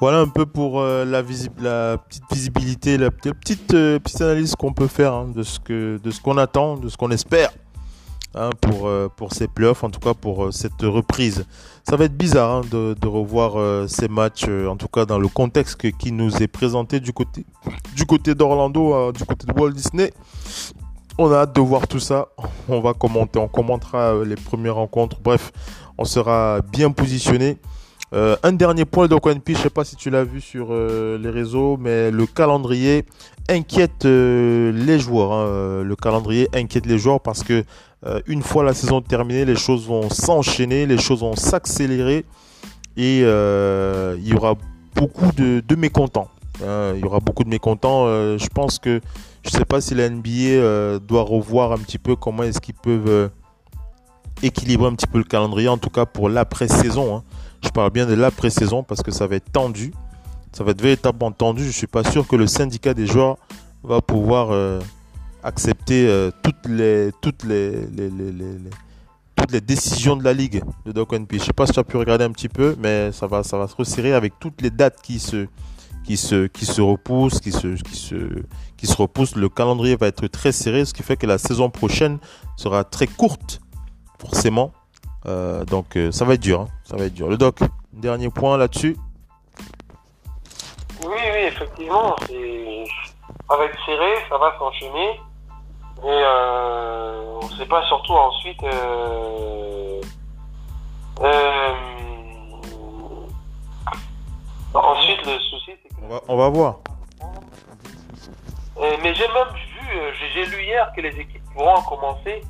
Voilà 0.00 0.20
un 0.20 0.28
peu 0.28 0.46
pour 0.46 0.80
euh, 0.80 1.04
la, 1.04 1.22
petite 1.22 2.24
visibilité, 2.30 2.96
la, 2.96 3.10
petite, 3.10 3.74
euh, 3.74 3.98
petite 3.98 4.20
analyse 4.20 4.54
qu'on 4.54 4.72
peut 4.72 4.86
faire 4.86 5.12
hein, 5.12 5.28
de 5.34 5.42
ce 5.42 5.58
que 5.58 5.98
de 5.98 6.10
ce 6.10 6.20
qu'on 6.20 6.38
attend, 6.38 6.76
de 6.76 6.88
ce 6.88 6.96
qu'on 6.96 7.10
espère 7.10 7.50
hein, 8.34 8.50
pour, 8.60 8.86
euh, 8.86 9.08
pour 9.14 9.32
ces 9.32 9.48
playoffs, 9.48 9.84
en 9.84 9.90
tout 9.90 10.00
cas 10.00 10.14
pour 10.14 10.52
cette 10.52 10.80
reprise. 10.82 11.44
Ça 11.88 11.96
va 11.96 12.04
être 12.04 12.16
bizarre 12.16 12.50
hein, 12.50 12.60
de, 12.70 13.06
revoir 13.06 13.88
ces 13.88 14.08
matchs, 14.08 14.48
en 14.48 14.76
tout 14.76 14.88
cas 14.88 15.04
dans 15.04 15.18
le 15.18 15.28
contexte 15.28 15.90
qui 15.98 16.12
nous 16.12 16.42
est 16.42 16.48
présenté 16.48 17.00
du 17.00 17.12
côté, 17.12 17.44
du 17.96 18.06
côté 18.06 18.34
d'Orlando, 18.34 19.12
du 19.12 19.24
côté 19.24 19.46
de 19.46 19.60
Walt 19.60 19.72
Disney. 19.72 20.12
On 21.22 21.30
a 21.32 21.40
hâte 21.40 21.54
de 21.54 21.60
voir 21.60 21.86
tout 21.86 22.00
ça. 22.00 22.28
On 22.66 22.80
va 22.80 22.94
commenter, 22.94 23.38
on 23.38 23.46
commentera 23.46 24.24
les 24.24 24.36
premières 24.36 24.76
rencontres. 24.76 25.20
Bref, 25.22 25.52
on 25.98 26.06
sera 26.06 26.62
bien 26.72 26.92
positionné. 26.92 27.58
Euh, 28.14 28.36
un 28.42 28.52
dernier 28.52 28.86
point 28.86 29.06
de 29.06 29.14
OnePiece, 29.22 29.58
je 29.58 29.62
sais 29.64 29.68
pas 29.68 29.84
si 29.84 29.96
tu 29.96 30.08
l'as 30.08 30.24
vu 30.24 30.40
sur 30.40 30.68
euh, 30.70 31.18
les 31.18 31.28
réseaux, 31.28 31.76
mais 31.78 32.10
le 32.10 32.24
calendrier 32.24 33.04
inquiète 33.50 34.06
euh, 34.06 34.72
les 34.72 34.98
joueurs. 34.98 35.32
Hein. 35.34 35.82
Le 35.82 35.94
calendrier 35.94 36.48
inquiète 36.54 36.86
les 36.86 36.96
joueurs 36.96 37.20
parce 37.20 37.42
que 37.42 37.64
une 38.26 38.40
fois 38.40 38.64
la 38.64 38.72
saison 38.72 39.02
terminée, 39.02 39.44
les 39.44 39.56
choses 39.56 39.86
vont 39.86 40.08
s'enchaîner, 40.08 40.86
les 40.86 40.96
choses 40.96 41.20
vont 41.20 41.36
s'accélérer 41.36 42.24
et 42.96 43.18
il 43.18 44.26
y 44.26 44.32
aura 44.34 44.54
beaucoup 44.94 45.30
de 45.36 45.76
mécontents. 45.76 46.28
Hein. 46.66 46.92
Il 46.94 47.00
y 47.00 47.04
aura 47.04 47.20
beaucoup 47.20 47.44
de 47.44 47.48
mécontents. 47.48 48.06
je 48.06 48.48
pense 48.48 48.78
que 48.78 49.00
je 49.42 49.50
sais 49.50 49.64
pas 49.64 49.80
si 49.80 49.94
la 49.94 50.08
NBA 50.08 50.98
doit 51.00 51.22
revoir 51.22 51.72
un 51.72 51.78
petit 51.78 51.98
peu 51.98 52.16
comment 52.16 52.42
est-ce 52.42 52.60
qu'ils 52.60 52.74
peuvent 52.74 53.30
équilibrer 54.42 54.88
un 54.88 54.94
petit 54.94 55.06
peu 55.06 55.18
le 55.18 55.24
calendrier, 55.24 55.68
en 55.68 55.78
tout 55.78 55.90
cas 55.90 56.06
pour 56.06 56.28
l'après-saison. 56.28 57.16
Hein. 57.16 57.22
Je 57.62 57.68
parle 57.68 57.90
bien 57.90 58.06
de 58.06 58.14
l'après-saison 58.14 58.82
parce 58.82 59.02
que 59.02 59.10
ça 59.10 59.26
va 59.26 59.36
être 59.36 59.50
tendu. 59.52 59.92
Ça 60.52 60.64
va 60.64 60.72
être 60.72 60.82
véritablement 60.82 61.30
tendu. 61.30 61.62
Je 61.62 61.68
ne 61.68 61.72
suis 61.72 61.86
pas 61.86 62.04
sûr 62.04 62.26
que 62.26 62.36
le 62.36 62.46
syndicat 62.46 62.94
des 62.94 63.06
joueurs 63.06 63.36
va 63.82 64.00
pouvoir 64.00 64.50
euh, 64.50 64.80
accepter 65.42 66.08
euh, 66.08 66.30
toutes, 66.42 66.66
les, 66.66 67.10
toutes 67.20 67.44
les, 67.44 67.86
toutes 69.36 69.52
les 69.52 69.60
décisions 69.60 70.16
de 70.16 70.24
la 70.24 70.32
ligue 70.32 70.62
de 70.86 70.92
Doc 70.92 71.10
Je 71.12 71.36
ne 71.36 71.40
sais 71.40 71.52
pas 71.52 71.66
si 71.66 71.72
tu 71.72 71.80
as 71.80 71.84
pu 71.84 71.96
regarder 71.96 72.24
un 72.24 72.32
petit 72.32 72.48
peu, 72.48 72.74
mais 72.78 73.12
ça 73.12 73.26
va, 73.26 73.42
ça 73.42 73.58
va 73.58 73.68
se 73.68 73.76
resserrer 73.76 74.12
avec 74.12 74.38
toutes 74.40 74.60
les 74.60 74.70
dates 74.70 75.00
qui 75.02 75.18
se, 75.18 75.46
qui 76.10 76.16
se, 76.16 76.48
qui 76.48 76.66
se 76.66 76.80
repoussent, 76.80 77.38
qui 77.38 77.52
se, 77.52 77.68
qui 77.80 77.94
se, 77.94 78.16
qui 78.76 78.88
se 78.88 78.96
repoussent. 78.96 79.36
Le 79.36 79.48
calendrier 79.48 79.94
va 79.94 80.08
être 80.08 80.26
très 80.26 80.50
serré, 80.50 80.84
ce 80.84 80.92
qui 80.92 81.04
fait 81.04 81.16
que 81.16 81.24
la 81.24 81.38
saison 81.38 81.70
prochaine 81.70 82.18
sera 82.56 82.82
très 82.82 83.06
courte, 83.06 83.60
forcément. 84.18 84.72
Euh, 85.26 85.64
donc 85.66 85.96
euh, 85.96 86.10
ça 86.10 86.24
va 86.24 86.34
être 86.34 86.40
dur, 86.40 86.62
hein. 86.62 86.68
ça 86.82 86.96
va 86.96 87.04
être 87.04 87.14
dur. 87.14 87.28
Le 87.28 87.36
doc, 87.36 87.60
dernier 87.92 88.28
point 88.28 88.56
là-dessus. 88.56 88.96
Oui, 91.04 91.14
oui, 91.14 91.42
effectivement, 91.46 92.16
ça 92.18 93.56
va 93.56 93.64
être 93.66 93.78
serré, 93.86 94.12
ça 94.28 94.36
va 94.36 94.52
s'enchaîner, 94.58 95.20
mais 96.02 96.08
euh, 96.08 97.38
on 97.40 97.46
ne 97.46 97.52
sait 97.52 97.66
pas 97.66 97.86
surtout 97.86 98.14
ensuite. 98.14 98.64
ensuite, 104.74 105.24
le 105.24 105.38
souci, 105.38 105.70
c'est. 105.84 105.89
On 106.02 106.08
va, 106.08 106.20
on 106.28 106.36
va 106.36 106.48
voir. 106.48 106.80
mais 109.02 109.14
j'ai 109.14 109.28
même 109.28 109.54
vu, 109.54 109.98
j'ai 110.34 110.46
lu 110.46 110.62
hier 110.62 110.92
que 110.96 111.00
les 111.00 111.18
équipes 111.18 111.42
pourront 111.54 111.82
commencer 111.82 112.42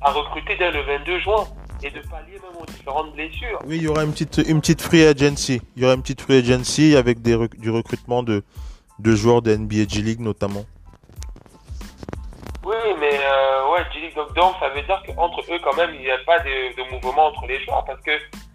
à 0.00 0.10
recruter 0.12 0.56
dès 0.56 0.70
le 0.70 0.82
22 0.82 1.18
juin 1.20 1.44
et 1.82 1.90
de 1.90 2.00
pallier 2.00 2.38
même 2.42 2.60
aux 2.60 2.66
différentes 2.66 3.12
blessures. 3.12 3.58
Oui, 3.66 3.76
il 3.76 3.82
y 3.82 3.88
aura 3.88 4.04
une 4.04 4.12
petite, 4.12 4.38
une 4.48 4.60
petite 4.60 4.82
free 4.82 5.04
agency. 5.04 5.62
Il 5.76 5.82
y 5.82 5.84
aura 5.86 5.94
une 5.94 6.02
petite 6.02 6.20
free 6.20 6.38
agency 6.38 6.96
avec 6.96 7.22
des, 7.22 7.36
du 7.58 7.70
recrutement 7.70 8.22
de, 8.22 8.42
de 8.98 9.14
joueurs 9.14 9.42
de 9.42 9.54
NBA 9.54 9.88
G 9.88 10.02
League 10.02 10.20
notamment. 10.20 10.64
Oui, 12.64 12.76
mais 12.98 13.18
euh, 13.18 13.72
ouais, 13.72 13.84
G 13.92 14.00
League, 14.00 14.14
donc, 14.36 14.54
ça 14.60 14.68
veut 14.68 14.82
dire 14.82 15.02
qu'entre 15.06 15.40
eux, 15.50 15.58
quand 15.64 15.74
même, 15.76 15.94
il 15.94 16.02
n'y 16.02 16.10
a 16.10 16.18
pas 16.26 16.38
de, 16.40 16.76
de, 16.76 16.90
mouvement 16.90 17.26
entre 17.26 17.46
les 17.46 17.62
joueurs 17.64 17.84
parce 17.84 18.00
que 18.02 18.12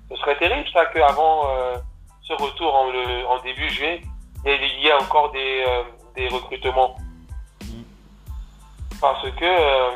ce 0.09 0.15
serait 0.17 0.37
terrible 0.37 0.67
ça 0.71 0.85
qu'avant 0.85 1.49
euh, 1.49 1.75
ce 2.21 2.33
retour 2.33 2.73
en, 2.73 2.91
le, 2.91 3.25
en 3.27 3.41
début 3.41 3.69
juillet, 3.69 4.01
il 4.45 4.83
y 4.83 4.87
ait 4.87 4.93
encore 4.93 5.31
des, 5.31 5.63
euh, 5.67 5.83
des 6.15 6.27
recrutements. 6.27 6.95
Mm. 7.63 7.81
Parce 9.01 9.23
que 9.23 9.43
euh, 9.43 9.89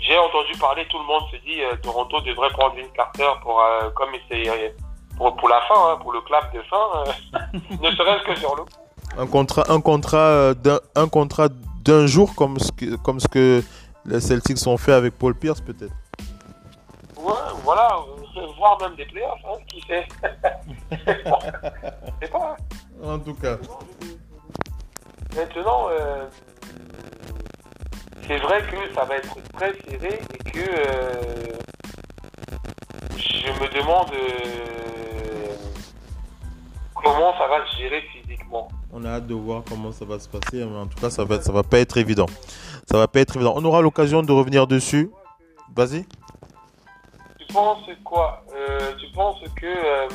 j'ai 0.00 0.18
entendu 0.18 0.52
parler, 0.58 0.86
tout 0.88 0.98
le 0.98 1.04
monde 1.04 1.22
se 1.30 1.36
dit 1.38 1.62
euh, 1.62 1.76
Toronto 1.82 2.20
devrait 2.20 2.50
prendre 2.50 2.76
une 2.76 2.88
Carter 2.88 3.28
pour 3.42 3.60
euh, 3.60 3.90
comme 3.94 4.10
c'est 4.30 4.74
pour, 5.16 5.34
pour 5.36 5.48
la 5.48 5.60
fin, 5.62 5.74
hein, 5.74 5.98
pour 6.00 6.12
le 6.12 6.20
clap 6.22 6.54
de 6.54 6.60
fin, 6.62 6.76
euh, 6.96 7.58
ne 7.82 7.90
serait-ce 7.90 8.24
que 8.24 8.38
sur 8.38 8.56
le 8.56 8.62
un 9.18 9.26
contrat, 9.26 9.64
un 9.68 9.80
contrat 9.80 10.52
d'un 10.54 10.78
un 10.94 11.08
contrat 11.08 11.48
d'un 11.84 12.06
jour 12.06 12.34
comme 12.34 12.58
ce 12.58 12.70
que 12.72 12.96
comme 12.96 13.20
ce 13.20 13.28
que 13.28 13.62
les 14.04 14.20
Celtics 14.20 14.66
ont 14.66 14.76
fait 14.76 14.92
avec 14.92 15.16
Paul 15.16 15.34
Pierce 15.34 15.60
peut-être. 15.60 15.94
Ouais, 17.16 17.32
voilà, 17.64 17.96
voire 18.56 18.78
même 18.80 18.96
des 18.96 19.06
playoffs, 19.06 19.40
hein, 19.44 19.58
qui 19.68 19.80
fait. 19.82 20.06
C'est 22.20 22.30
pas. 22.30 22.56
Hein. 23.02 23.14
En 23.14 23.18
tout 23.18 23.34
cas. 23.34 23.56
Maintenant. 25.34 25.88
Euh 25.90 26.26
c'est 28.26 28.38
vrai 28.38 28.60
que 28.62 28.94
ça 28.94 29.04
va 29.04 29.16
être 29.16 29.36
très 29.52 29.72
serré 29.88 30.20
et 30.34 30.50
que 30.50 30.58
euh, 30.58 31.22
je 33.16 33.48
me 33.62 33.80
demande 33.80 34.10
euh, 34.12 35.54
comment 36.92 37.32
ça 37.38 37.46
va 37.46 37.64
se 37.66 37.76
gérer 37.76 38.02
physiquement. 38.12 38.68
On 38.92 39.04
a 39.04 39.10
hâte 39.10 39.26
de 39.28 39.34
voir 39.34 39.62
comment 39.68 39.92
ça 39.92 40.04
va 40.04 40.18
se 40.18 40.28
passer, 40.28 40.64
mais 40.64 40.76
en 40.76 40.86
tout 40.86 40.98
cas, 40.98 41.10
ça 41.10 41.24
va, 41.24 41.40
ça 41.40 41.52
va 41.52 41.62
pas 41.62 41.78
être 41.78 41.98
évident. 41.98 42.26
Ça 42.90 42.98
va 42.98 43.06
pas 43.06 43.20
être 43.20 43.36
évident. 43.36 43.54
On 43.56 43.64
aura 43.64 43.80
l'occasion 43.80 44.22
de 44.22 44.32
revenir 44.32 44.66
dessus. 44.66 45.10
Vas-y. 45.76 46.04
Penses 47.52 47.88
quoi 48.04 48.44
euh, 48.54 48.92
Tu 48.98 49.10
penses 49.12 49.40
que 49.56 50.08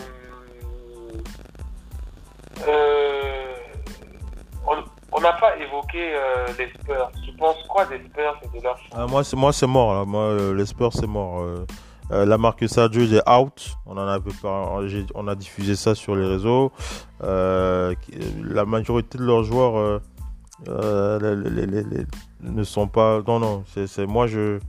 on, 4.68 4.84
on 5.14 5.22
n'a 5.22 5.34
pas 5.34 5.58
évoqué 5.58 6.14
euh, 6.16 6.48
les 6.58 6.70
Spurs. 6.70 7.12
Tu 7.26 7.34
penses 7.34 7.62
quoi 7.68 7.86
des 7.86 8.00
Spurs 8.06 8.40
et 8.44 8.58
de 8.58 8.64
leur 8.64 8.80
ah, 8.94 9.06
Moi, 9.08 9.24
c'est 9.24 9.36
moi, 9.36 9.52
c'est 9.52 9.68
mort. 9.68 9.94
Là. 9.94 10.06
Moi, 10.06 10.22
euh, 10.22 10.54
les 10.56 10.66
Spurs, 10.66 10.94
c'est 10.94 11.08
mort. 11.08 11.42
Euh, 11.42 11.66
la 12.26 12.38
marque 12.38 12.64
Aldridge 12.78 13.14
est 13.14 13.30
out. 13.30 13.76
On 13.86 13.98
en 13.98 14.20
pas, 14.42 14.80
on 15.16 15.28
a 15.28 15.36
diffusé 15.36 15.76
ça 15.76 15.96
sur 15.96 16.16
les 16.16 16.26
réseaux. 16.26 16.72
la 17.22 18.66
majorité 18.66 19.18
de 19.18 19.24
leurs 19.24 19.44
joueurs 19.44 20.02
ne 20.68 22.64
sont 22.64 22.88
pas. 22.88 23.22
Non, 23.26 23.40
non. 23.40 23.64
C'est 23.88 24.06
moi 24.06 24.28
je 24.28 24.60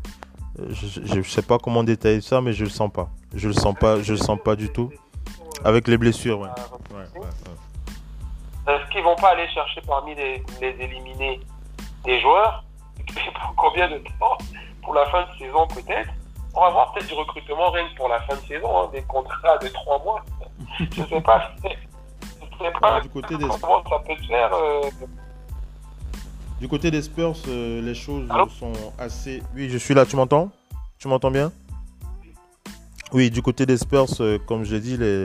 je 0.58 1.16
ne 1.16 1.22
sais 1.22 1.42
pas 1.42 1.58
comment 1.58 1.82
détailler 1.82 2.20
ça, 2.20 2.40
mais 2.40 2.52
je 2.52 2.64
le 2.64 2.70
sens 2.70 2.90
pas. 2.92 3.08
Je 3.34 3.48
le 3.48 3.54
sens 3.54 3.74
pas, 3.74 4.02
je 4.02 4.12
le 4.12 4.18
sens 4.18 4.38
pas 4.42 4.56
du 4.56 4.70
tout. 4.70 4.90
Avec 5.64 5.88
les 5.88 5.96
blessures, 5.96 6.40
ouais. 6.40 6.48
Est-ce 8.68 8.90
qu'ils 8.90 9.02
vont 9.02 9.16
pas 9.16 9.30
aller 9.30 9.48
chercher 9.48 9.80
parmi 9.82 10.14
les, 10.14 10.42
les 10.60 10.76
éliminés 10.78 11.40
des 12.04 12.20
joueurs? 12.20 12.64
Pour 13.06 13.54
combien 13.56 13.88
de 13.88 13.98
temps? 13.98 14.38
Pour 14.82 14.94
la 14.94 15.06
fin 15.06 15.22
de 15.22 15.38
saison 15.38 15.66
peut-être? 15.68 16.10
On 16.54 16.60
va 16.60 16.70
voir 16.70 16.92
peut-être 16.92 17.08
du 17.08 17.14
recrutement 17.14 17.70
rien 17.70 17.88
que 17.88 17.96
pour 17.96 18.08
la 18.08 18.20
fin 18.20 18.36
de 18.36 18.40
saison, 18.40 18.82
hein, 18.82 18.90
des 18.92 19.02
contrats 19.02 19.58
de 19.58 19.68
trois 19.68 19.98
mois. 20.02 20.22
je 20.78 21.02
sais 21.02 21.20
pas. 21.20 21.50
Je 21.62 22.64
sais 22.64 22.72
pas 22.80 23.00
du 23.00 23.08
côté 23.08 23.36
des... 23.36 23.48
comment 23.48 23.82
ça 23.88 23.98
peut 24.06 24.16
se 24.22 24.26
faire. 24.26 24.52
Euh, 24.52 24.82
du 26.62 26.68
côté 26.68 26.92
des 26.92 27.02
Spurs, 27.02 27.34
euh, 27.48 27.82
les 27.82 27.92
choses 27.92 28.28
sont 28.60 28.72
assez. 28.96 29.42
Oui, 29.56 29.68
je 29.68 29.76
suis 29.78 29.94
là, 29.94 30.06
tu 30.06 30.14
m'entends? 30.14 30.52
Tu 30.96 31.08
m'entends 31.08 31.32
bien? 31.32 31.50
Oui, 33.12 33.32
du 33.32 33.42
côté 33.42 33.66
des 33.66 33.76
Spurs, 33.76 34.06
euh, 34.20 34.38
comme 34.46 34.62
je 34.62 34.76
l'ai 34.76 34.80
dit, 34.80 34.96
les, 34.96 35.24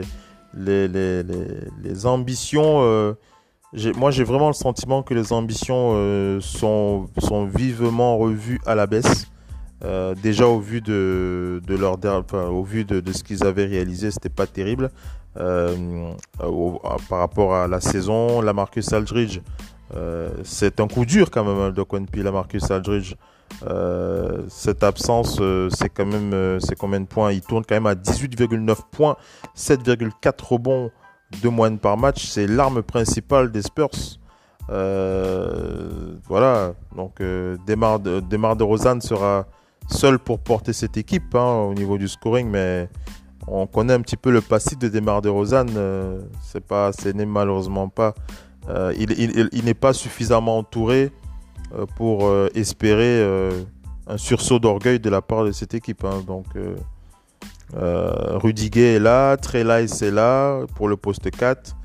les, 0.52 0.88
les, 0.88 2.06
ambitions. 2.06 2.80
Euh, 2.82 3.12
moi, 3.94 4.10
j'ai 4.10 4.24
vraiment 4.24 4.48
le 4.48 4.52
sentiment 4.52 5.04
que 5.04 5.14
les 5.14 5.32
ambitions 5.32 5.92
sont, 6.40 7.08
sont 7.18 7.46
vivement 7.46 8.18
revues 8.18 8.60
à 8.66 8.74
la 8.74 8.88
baisse. 8.88 9.28
déjà 10.20 10.48
au 10.48 10.58
vu 10.58 10.80
de, 10.80 11.62
de 11.64 11.76
leur 11.76 11.98
au 12.50 12.64
vu 12.64 12.84
de, 12.84 12.98
de 12.98 13.12
ce 13.12 13.22
qu'ils 13.22 13.44
avaient 13.44 13.66
réalisé, 13.66 14.10
c'était 14.10 14.28
pas 14.28 14.48
terrible. 14.48 14.90
par 15.36 17.18
rapport 17.20 17.54
à 17.54 17.68
la 17.68 17.80
saison, 17.80 18.40
la 18.40 18.52
Marcus 18.52 18.92
Aldridge 18.92 19.38
euh, 19.94 20.30
c'est 20.44 20.80
un 20.80 20.88
coup 20.88 21.04
dur 21.04 21.30
quand 21.30 21.44
même 21.44 21.72
de 21.72 21.82
Quenpi 21.82 22.22
la 22.22 22.32
Marcus 22.32 22.70
Aldridge. 22.70 23.14
Euh, 23.66 24.44
cette 24.48 24.84
absence, 24.84 25.38
euh, 25.40 25.68
c'est 25.70 25.88
quand 25.88 26.06
même, 26.06 26.60
c'est 26.60 26.76
combien 26.76 27.00
de 27.00 27.06
points? 27.06 27.32
Il 27.32 27.40
tourne 27.40 27.64
quand 27.64 27.74
même 27.74 27.86
à 27.86 27.94
18,9 27.94 28.76
points, 28.90 29.16
7,4 29.56 30.44
rebonds 30.44 30.90
de 31.42 31.48
moyenne 31.48 31.78
par 31.78 31.96
match. 31.96 32.26
C'est 32.26 32.46
l'arme 32.46 32.82
principale 32.82 33.50
des 33.50 33.62
Spurs. 33.62 33.90
voilà, 34.68 36.74
donc 36.94 37.20
Demar 37.20 38.00
de, 38.00 38.20
de 38.20 38.62
Rosanne 38.62 39.00
sera 39.00 39.46
seul 39.88 40.18
pour 40.18 40.38
porter 40.38 40.74
cette 40.74 40.98
équipe 40.98 41.34
hein, 41.34 41.66
au 41.70 41.72
niveau 41.72 41.96
du 41.96 42.08
scoring, 42.08 42.50
mais 42.50 42.90
on 43.46 43.66
connaît 43.66 43.94
un 43.94 44.02
petit 44.02 44.18
peu 44.18 44.30
le 44.30 44.42
passif 44.42 44.78
de 44.78 44.88
Demar 44.88 45.22
de 45.22 45.30
Rosanne. 45.30 45.70
c'est 46.42 46.64
pas, 46.64 46.92
ce 46.92 47.08
n'est 47.08 47.24
malheureusement 47.24 47.88
pas 47.88 48.14
euh, 48.68 48.92
il, 48.98 49.64
n'est 49.64 49.74
pas 49.74 49.92
suffisamment 49.92 50.58
entouré 50.58 51.10
euh, 51.74 51.86
pour 51.96 52.26
euh, 52.26 52.48
espérer 52.54 53.24
un 54.06 54.16
sursaut 54.16 54.58
d'orgueil 54.58 55.00
de 55.00 55.10
la 55.10 55.22
part 55.22 55.44
de 55.44 55.52
cette 55.52 55.74
équipe. 55.74 56.04
Hein. 56.04 56.22
Donc, 56.26 56.46
Rudiger 57.74 58.96
est 58.96 58.98
là, 58.98 59.36
Trelais 59.36 59.84
est 59.84 60.10
là 60.10 60.64
pour 60.74 60.88
le 60.88 60.96
poste 60.96 61.30
4, 61.30 61.76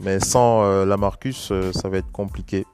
mais 0.00 0.20
sans 0.20 0.84
Lamarcus, 0.84 1.52
ça 1.72 1.88
va 1.88 1.98
être 1.98 2.10
compliqué. 2.12 2.64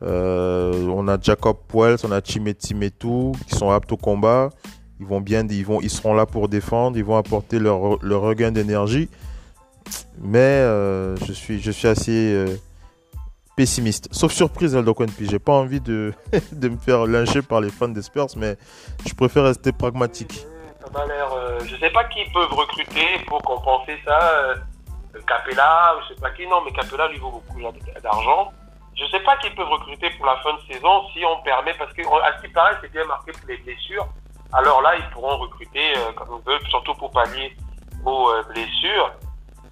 on 0.00 1.08
a 1.08 1.18
Jacob 1.20 1.56
Puels, 1.68 1.98
on 2.04 2.12
a 2.12 2.20
Chimeti 2.20 2.74
Metu 2.74 3.32
qui 3.48 3.54
sont 3.54 3.70
aptes 3.70 3.92
au 3.92 3.96
combat. 3.96 4.50
Ils 4.98 5.06
vont 5.06 5.20
bien, 5.20 5.46
ils 5.46 5.64
vont, 5.64 5.80
ils 5.82 5.90
seront 5.90 6.14
là 6.14 6.24
pour 6.24 6.48
défendre, 6.48 6.96
ils 6.96 7.04
vont 7.04 7.16
apporter 7.16 7.58
leur, 7.58 8.02
leur 8.02 8.22
regain 8.22 8.50
d'énergie. 8.50 9.08
Mais 10.20 10.62
je 11.24 11.32
suis, 11.32 11.60
je 11.60 11.70
suis 11.70 11.86
assez 11.86 12.58
pessimiste. 13.56 14.08
Sauf 14.12 14.32
surprise, 14.32 14.76
Aldo 14.76 14.94
Puis 14.94 15.28
J'ai 15.28 15.38
pas 15.38 15.54
envie 15.54 15.80
de, 15.80 16.12
de 16.52 16.68
me 16.68 16.76
faire 16.76 17.06
lyncher 17.06 17.42
par 17.42 17.60
les 17.60 17.70
fans 17.70 17.88
des 17.88 18.02
Spurs, 18.02 18.28
mais 18.36 18.56
je 19.06 19.14
préfère 19.14 19.44
rester 19.44 19.72
pragmatique. 19.72 20.46
Ça 20.84 20.90
m'a 20.92 21.06
l'air. 21.06 21.32
Euh, 21.32 21.58
je 21.64 21.74
sais 21.76 21.90
pas 21.90 22.04
qui 22.04 22.20
peuvent 22.32 22.52
recruter 22.52 23.18
pour 23.26 23.42
compenser 23.42 23.98
ça. 24.04 24.20
Euh, 24.20 24.54
Capella, 25.26 25.96
je 26.02 26.14
sais 26.14 26.20
pas 26.20 26.30
qui. 26.30 26.46
Non, 26.46 26.60
mais 26.64 26.72
Capella 26.72 27.08
lui 27.08 27.18
vaut 27.18 27.30
beaucoup 27.30 27.60
d'argent. 28.02 28.52
Je 28.94 29.04
sais 29.06 29.20
pas 29.20 29.36
qui 29.38 29.50
peuvent 29.50 29.68
recruter 29.68 30.10
pour 30.10 30.26
la 30.26 30.36
fin 30.36 30.54
de 30.54 30.72
saison 30.72 31.08
si 31.12 31.24
on 31.24 31.42
permet, 31.42 31.74
parce 31.78 31.92
que 31.92 32.02
à 32.02 32.36
ce 32.36 32.46
qui 32.46 32.52
paraît, 32.52 32.76
c'est 32.80 32.92
bien 32.92 33.04
marqué 33.06 33.32
pour 33.32 33.48
les 33.48 33.56
blessures. 33.58 34.06
Alors 34.52 34.80
là, 34.82 34.96
ils 34.96 35.10
pourront 35.10 35.38
recruter 35.38 35.96
euh, 35.96 36.12
comme 36.12 36.40
ils 36.40 36.50
veulent, 36.50 36.66
surtout 36.68 36.94
pour 36.94 37.10
pallier 37.10 37.56
aux 38.04 38.30
blessures. 38.48 39.12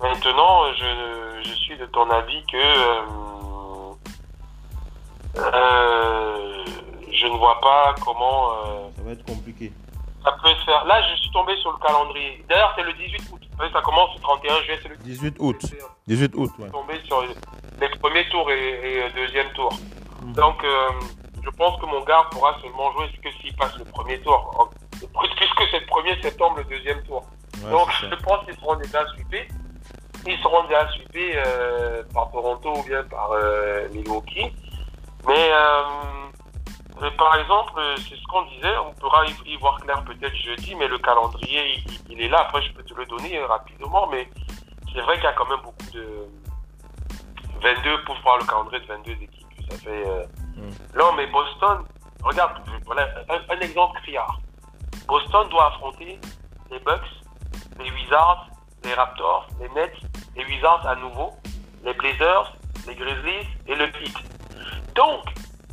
Maintenant, 0.01 0.73
je, 0.73 1.43
je, 1.45 1.55
suis 1.55 1.79
de 1.79 1.87
ton 1.87 2.11
avis 2.11 2.45
que 2.51 2.59
euh, 5.37 6.65
je 7.13 7.27
ne 7.27 7.37
vois 7.37 7.61
pas 7.61 7.95
comment. 8.05 8.53
Euh, 8.53 8.89
ça 8.97 9.03
va 9.03 9.13
être 9.13 9.25
compliqué. 9.25 9.73
Ça 10.25 10.33
peut 10.43 10.49
se 10.49 10.65
faire. 10.65 10.85
Là, 10.87 11.03
je 11.11 11.21
suis 11.21 11.31
tombé 11.33 11.57
sur 11.59 11.73
le 11.73 11.79
calendrier. 11.79 12.45
D'ailleurs, 12.49 12.73
c'est 12.77 12.83
le 12.83 12.93
18 12.95 13.33
août. 13.33 13.41
Ça 13.73 13.81
commence 13.83 14.15
le 14.15 14.21
31 14.21 14.63
juillet. 14.63 14.81
Le 14.89 14.97
18 14.97 15.37
août. 15.39 15.61
18 16.07 16.35
août, 16.35 16.39
ouais. 16.39 16.51
Je 16.59 16.63
suis 16.63 16.71
tombé 16.71 16.95
sur 17.05 17.23
les 17.81 17.89
premiers 17.99 18.29
tours 18.31 18.51
et, 18.51 19.07
et 19.07 19.11
deuxième 19.15 19.51
tour. 19.53 19.73
Hmm. 20.23 20.33
Donc, 20.33 20.65
euh, 20.65 20.89
je 21.45 21.51
pense 21.51 21.79
que 21.81 21.87
mon 21.87 22.01
gars 22.05 22.25
pourra 22.31 22.59
seulement 22.61 22.91
jouer 22.93 23.09
que 23.23 23.31
s'il 23.41 23.55
passe 23.57 23.77
le 23.79 23.85
premier 23.85 24.19
tour. 24.21 24.71
Puisque 25.01 25.71
c'est 25.71 25.81
le 25.81 25.87
1er 25.87 26.23
septembre, 26.23 26.59
le 26.59 26.65
deuxième 26.65 27.03
tour. 27.03 27.25
Donc, 27.71 27.89
je 28.01 28.15
pense 28.17 28.45
qu'ils 28.45 28.55
seront 28.55 28.77
déjà 28.77 29.07
sweepés. 29.09 29.49
Ils 30.27 30.39
seront 30.39 30.65
déjà 30.65 30.89
euh, 31.17 32.03
par 32.15 32.31
Toronto 32.31 32.73
ou 32.75 32.83
bien 32.85 33.03
par 33.05 33.33
euh, 33.33 33.89
Milwaukee. 33.93 34.53
Mais, 35.27 35.51
euh, 35.53 37.11
par 37.19 37.37
exemple, 37.37 37.81
c'est 37.97 38.17
ce 38.17 38.25
qu'on 38.31 38.43
disait, 38.47 38.77
on 38.87 38.93
pourra 38.95 39.25
y, 39.27 39.57
voir 39.57 39.79
clair 39.81 40.03
peut-être 40.05 40.35
jeudi, 40.37 40.75
mais 40.75 40.89
le 40.89 40.99
calendrier, 40.99 41.83
il, 42.09 42.21
est 42.21 42.29
là. 42.29 42.41
Après, 42.41 42.63
je 42.63 42.73
peux 42.73 42.83
te 42.83 42.95
le 42.95 43.07
donner 43.07 43.43
rapidement, 43.45 44.07
mais 44.11 44.29
c'est 44.93 45.01
vrai 45.01 45.15
qu'il 45.17 45.25
y 45.25 45.29
a 45.29 45.33
quand 45.33 45.49
même 45.49 45.61
beaucoup 45.63 45.91
de 45.93 46.29
22 47.61 48.05
pour 48.05 48.17
voir 48.23 48.39
le 48.39 48.45
calendrier 48.45 48.81
de 48.81 48.87
22 48.87 49.13
équipes. 49.13 49.47
Ça 49.71 49.79
fait. 49.79 50.07
Euh... 50.07 50.25
Mm. 50.57 50.99
Non, 50.99 51.13
mais 51.15 51.27
Boston, 51.27 51.85
regarde, 52.23 52.63
voilà, 52.87 53.09
un, 53.29 53.61
exemple 53.61 54.01
criard. 54.03 54.41
Boston 55.07 55.49
doit 55.49 55.69
affronter 55.69 56.19
les 56.71 56.79
Bucks, 56.81 57.01
les 57.79 57.91
Wizards, 57.91 58.49
les 58.85 58.95
Raptors, 58.95 59.49
les 59.61 59.69
Nets, 59.71 59.97
les 60.37 60.45
Wizards 60.45 60.87
à 60.87 60.95
nouveau, 60.97 61.33
les 61.85 61.95
Blazers, 61.95 62.55
les 62.87 62.95
Grizzlies 62.95 63.49
et 63.67 63.75
le 63.75 63.87
Heat. 63.89 64.34
Donc, 64.95 65.25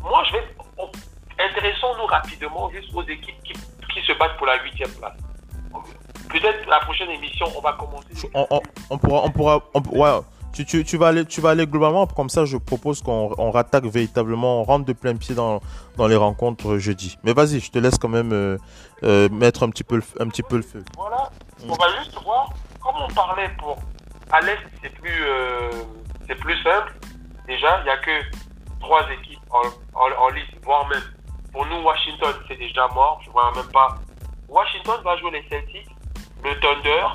moi, 0.01 0.23
je 0.27 0.33
vais. 0.33 0.43
Intéressons-nous 1.39 2.05
rapidement 2.05 2.69
juste 2.69 2.93
aux 2.93 3.03
équipes 3.03 3.41
qui, 3.43 4.01
se 4.05 4.17
battent 4.17 4.37
pour 4.37 4.47
la 4.47 4.61
huitième 4.63 4.91
place. 4.91 5.13
Peut-être 6.29 6.67
la 6.69 6.79
prochaine 6.79 7.09
émission, 7.09 7.45
on 7.57 7.61
va 7.61 7.73
commencer. 7.73 8.29
On, 8.33 8.97
pourra. 8.97 9.23
On 9.25 9.31
pourra 9.31 9.63
ouais. 9.91 10.21
Tu, 10.53 10.65
tu, 10.65 10.97
vas 10.97 11.07
aller, 11.07 11.25
tu 11.25 11.39
vas 11.39 11.51
aller 11.51 11.65
globalement, 11.65 12.05
comme 12.07 12.29
ça 12.29 12.43
je 12.43 12.57
propose 12.57 13.01
qu'on 13.01 13.33
on 13.37 13.51
rattaque 13.51 13.85
véritablement, 13.85 14.59
on 14.59 14.63
rentre 14.65 14.83
de 14.85 14.91
plein 14.91 15.15
pied 15.15 15.33
dans, 15.33 15.61
dans 15.95 16.07
les 16.07 16.17
rencontres 16.17 16.77
jeudi. 16.77 17.17
Mais 17.23 17.31
vas-y, 17.31 17.61
je 17.61 17.71
te 17.71 17.79
laisse 17.79 17.97
quand 17.97 18.09
même 18.09 18.33
euh, 18.33 18.57
euh, 19.03 19.29
mettre 19.29 19.63
un 19.63 19.69
petit, 19.69 19.85
peu 19.85 19.95
le, 19.95 20.03
un 20.19 20.27
petit 20.27 20.43
peu 20.43 20.57
le 20.57 20.61
feu. 20.61 20.83
Voilà, 20.97 21.29
on 21.63 21.73
va 21.73 21.87
juste 21.99 22.21
voir, 22.21 22.49
comme 22.81 22.95
on 23.01 23.13
parlait 23.13 23.49
pour 23.57 23.77
à 24.31 24.41
l'Est, 24.41 24.59
c'est 24.81 24.93
plus, 24.93 25.23
euh, 25.23 25.71
c'est 26.27 26.35
plus 26.35 26.61
simple. 26.63 26.95
Déjà, 27.47 27.79
il 27.79 27.83
n'y 27.83 27.89
a 27.89 27.97
que 27.97 28.11
trois 28.81 29.09
équipes 29.11 29.39
en, 29.49 29.61
en, 29.93 30.29
voire 30.63 30.87
même 30.87 31.01
pour 31.51 31.65
nous, 31.65 31.81
Washington, 31.81 32.33
c'est 32.47 32.55
déjà 32.55 32.87
mort. 32.89 33.19
Je 33.25 33.29
vois 33.29 33.51
même 33.53 33.69
pas. 33.71 33.95
Washington 34.47 35.01
va 35.03 35.17
jouer 35.17 35.31
les 35.31 35.47
Celtics, 35.49 35.89
le 36.43 36.59
Thunder, 36.59 37.07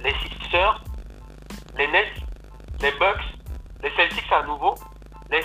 les 0.00 0.14
Sixers, 0.14 0.80
les 1.76 1.88
Nets, 1.88 2.14
les 2.80 2.92
Bucks, 2.92 3.24
les 3.82 3.90
Celtics 3.96 4.32
à 4.32 4.42
nouveau. 4.42 4.74
Les... 5.30 5.40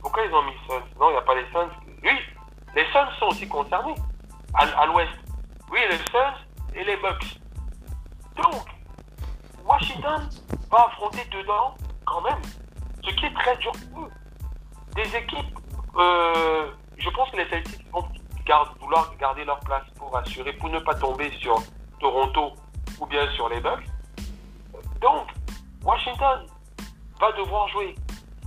Pourquoi 0.00 0.24
ils 0.24 0.34
ont 0.34 0.42
mis 0.42 0.54
Suns? 0.66 0.82
Non, 0.98 1.10
il 1.10 1.12
n'y 1.12 1.18
a 1.18 1.22
pas 1.22 1.34
les 1.34 1.46
Suns. 1.52 1.70
Oui, 2.02 2.18
les 2.74 2.84
Suns 2.92 3.08
sont 3.18 3.26
aussi 3.26 3.48
concernés 3.48 3.94
à 4.54 4.86
l'ouest. 4.86 5.12
Oui, 5.70 5.80
les 5.88 5.98
Suns 6.10 6.34
et 6.74 6.84
les 6.84 6.96
Bucks. 6.96 7.38
Donc, 8.36 8.66
Washington 9.64 10.28
va 10.70 10.86
affronter 10.86 11.24
dedans 11.30 11.74
quand 12.04 12.20
même 12.22 12.42
ce 13.04 13.14
qui 13.14 13.26
est 13.26 13.34
très 13.34 13.56
dur 13.58 13.72
pour 13.72 14.04
eux. 14.04 14.10
Des 14.94 15.16
équipes, 15.16 15.58
euh, 15.96 16.70
je 16.96 17.10
pense 17.10 17.30
que 17.30 17.36
les 17.36 17.48
Celtics 17.48 17.90
vont 17.90 18.06
vouloir 18.80 19.14
garder 19.18 19.44
leur 19.44 19.60
place 19.60 19.84
pour 19.96 20.16
assurer, 20.16 20.52
pour 20.54 20.68
ne 20.68 20.78
pas 20.80 20.94
tomber 20.94 21.30
sur 21.40 21.62
Toronto 22.00 22.52
ou 23.00 23.06
bien 23.06 23.30
sur 23.32 23.48
les 23.48 23.60
Bucks. 23.60 23.84
Donc, 25.00 25.28
Washington 25.84 26.46
va 27.20 27.32
devoir 27.32 27.68
jouer. 27.68 27.94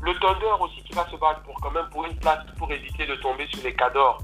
Le 0.02 0.14
Thunder 0.20 0.54
aussi 0.60 0.84
qui 0.84 0.94
va 0.94 1.10
se 1.10 1.16
battre 1.16 1.42
pour 1.44 1.56
quand 1.62 1.72
même 1.72 1.90
pour 1.90 2.06
une 2.06 2.16
place 2.20 2.46
pour 2.58 2.72
éviter 2.72 3.06
de 3.06 3.16
tomber 3.16 3.48
sur 3.48 3.64
les 3.64 3.74
Cadors 3.74 4.20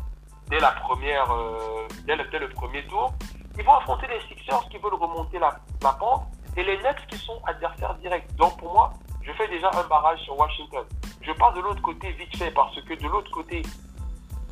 dès 0.50 0.60
la 0.60 0.72
première, 0.72 1.32
euh, 1.32 1.88
dès, 2.06 2.16
le, 2.16 2.24
le, 2.24 2.50
premier 2.50 2.86
tour. 2.88 3.14
Ils 3.58 3.64
vont 3.64 3.74
affronter 3.74 4.08
les 4.08 4.22
Sixers 4.28 4.68
qui 4.70 4.78
veulent 4.78 4.94
remonter 4.94 5.40
la, 5.40 5.58
la 5.82 5.94
pente 5.94 6.28
et 6.58 6.64
les 6.64 6.78
Nets 6.84 7.06
qui 7.08 7.18
sont 7.18 7.42
adversaires 7.46 7.96
directs. 7.96 8.36
Donc 8.36 8.58
pour 8.60 8.74
moi, 8.74 8.94
je 9.24 9.32
fais 9.34 9.48
déjà 9.48 9.70
un 9.74 9.84
barrage 9.88 10.20
sur 10.22 10.38
Washington. 10.38 10.86
Je 11.22 11.32
passe 11.34 11.54
de 11.56 11.62
l'autre 11.62 11.82
côté 11.82 12.12
vite 12.14 12.36
fait 12.38 12.52
parce 12.52 12.80
que 12.82 12.94
de 12.94 13.08
l'autre 13.08 13.32
côté, 13.32 13.62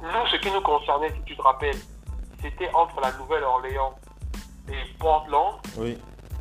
nous, 0.01 0.27
ce 0.31 0.35
qui 0.37 0.51
nous 0.51 0.61
concernait, 0.61 1.09
si 1.09 1.21
tu 1.25 1.35
te 1.35 1.41
rappelles, 1.41 1.77
c'était 2.41 2.73
entre 2.73 2.99
la 3.01 3.11
Nouvelle-Orléans 3.13 3.95
et 4.69 4.97
Portland. 4.99 5.55
Oui. 5.77 5.97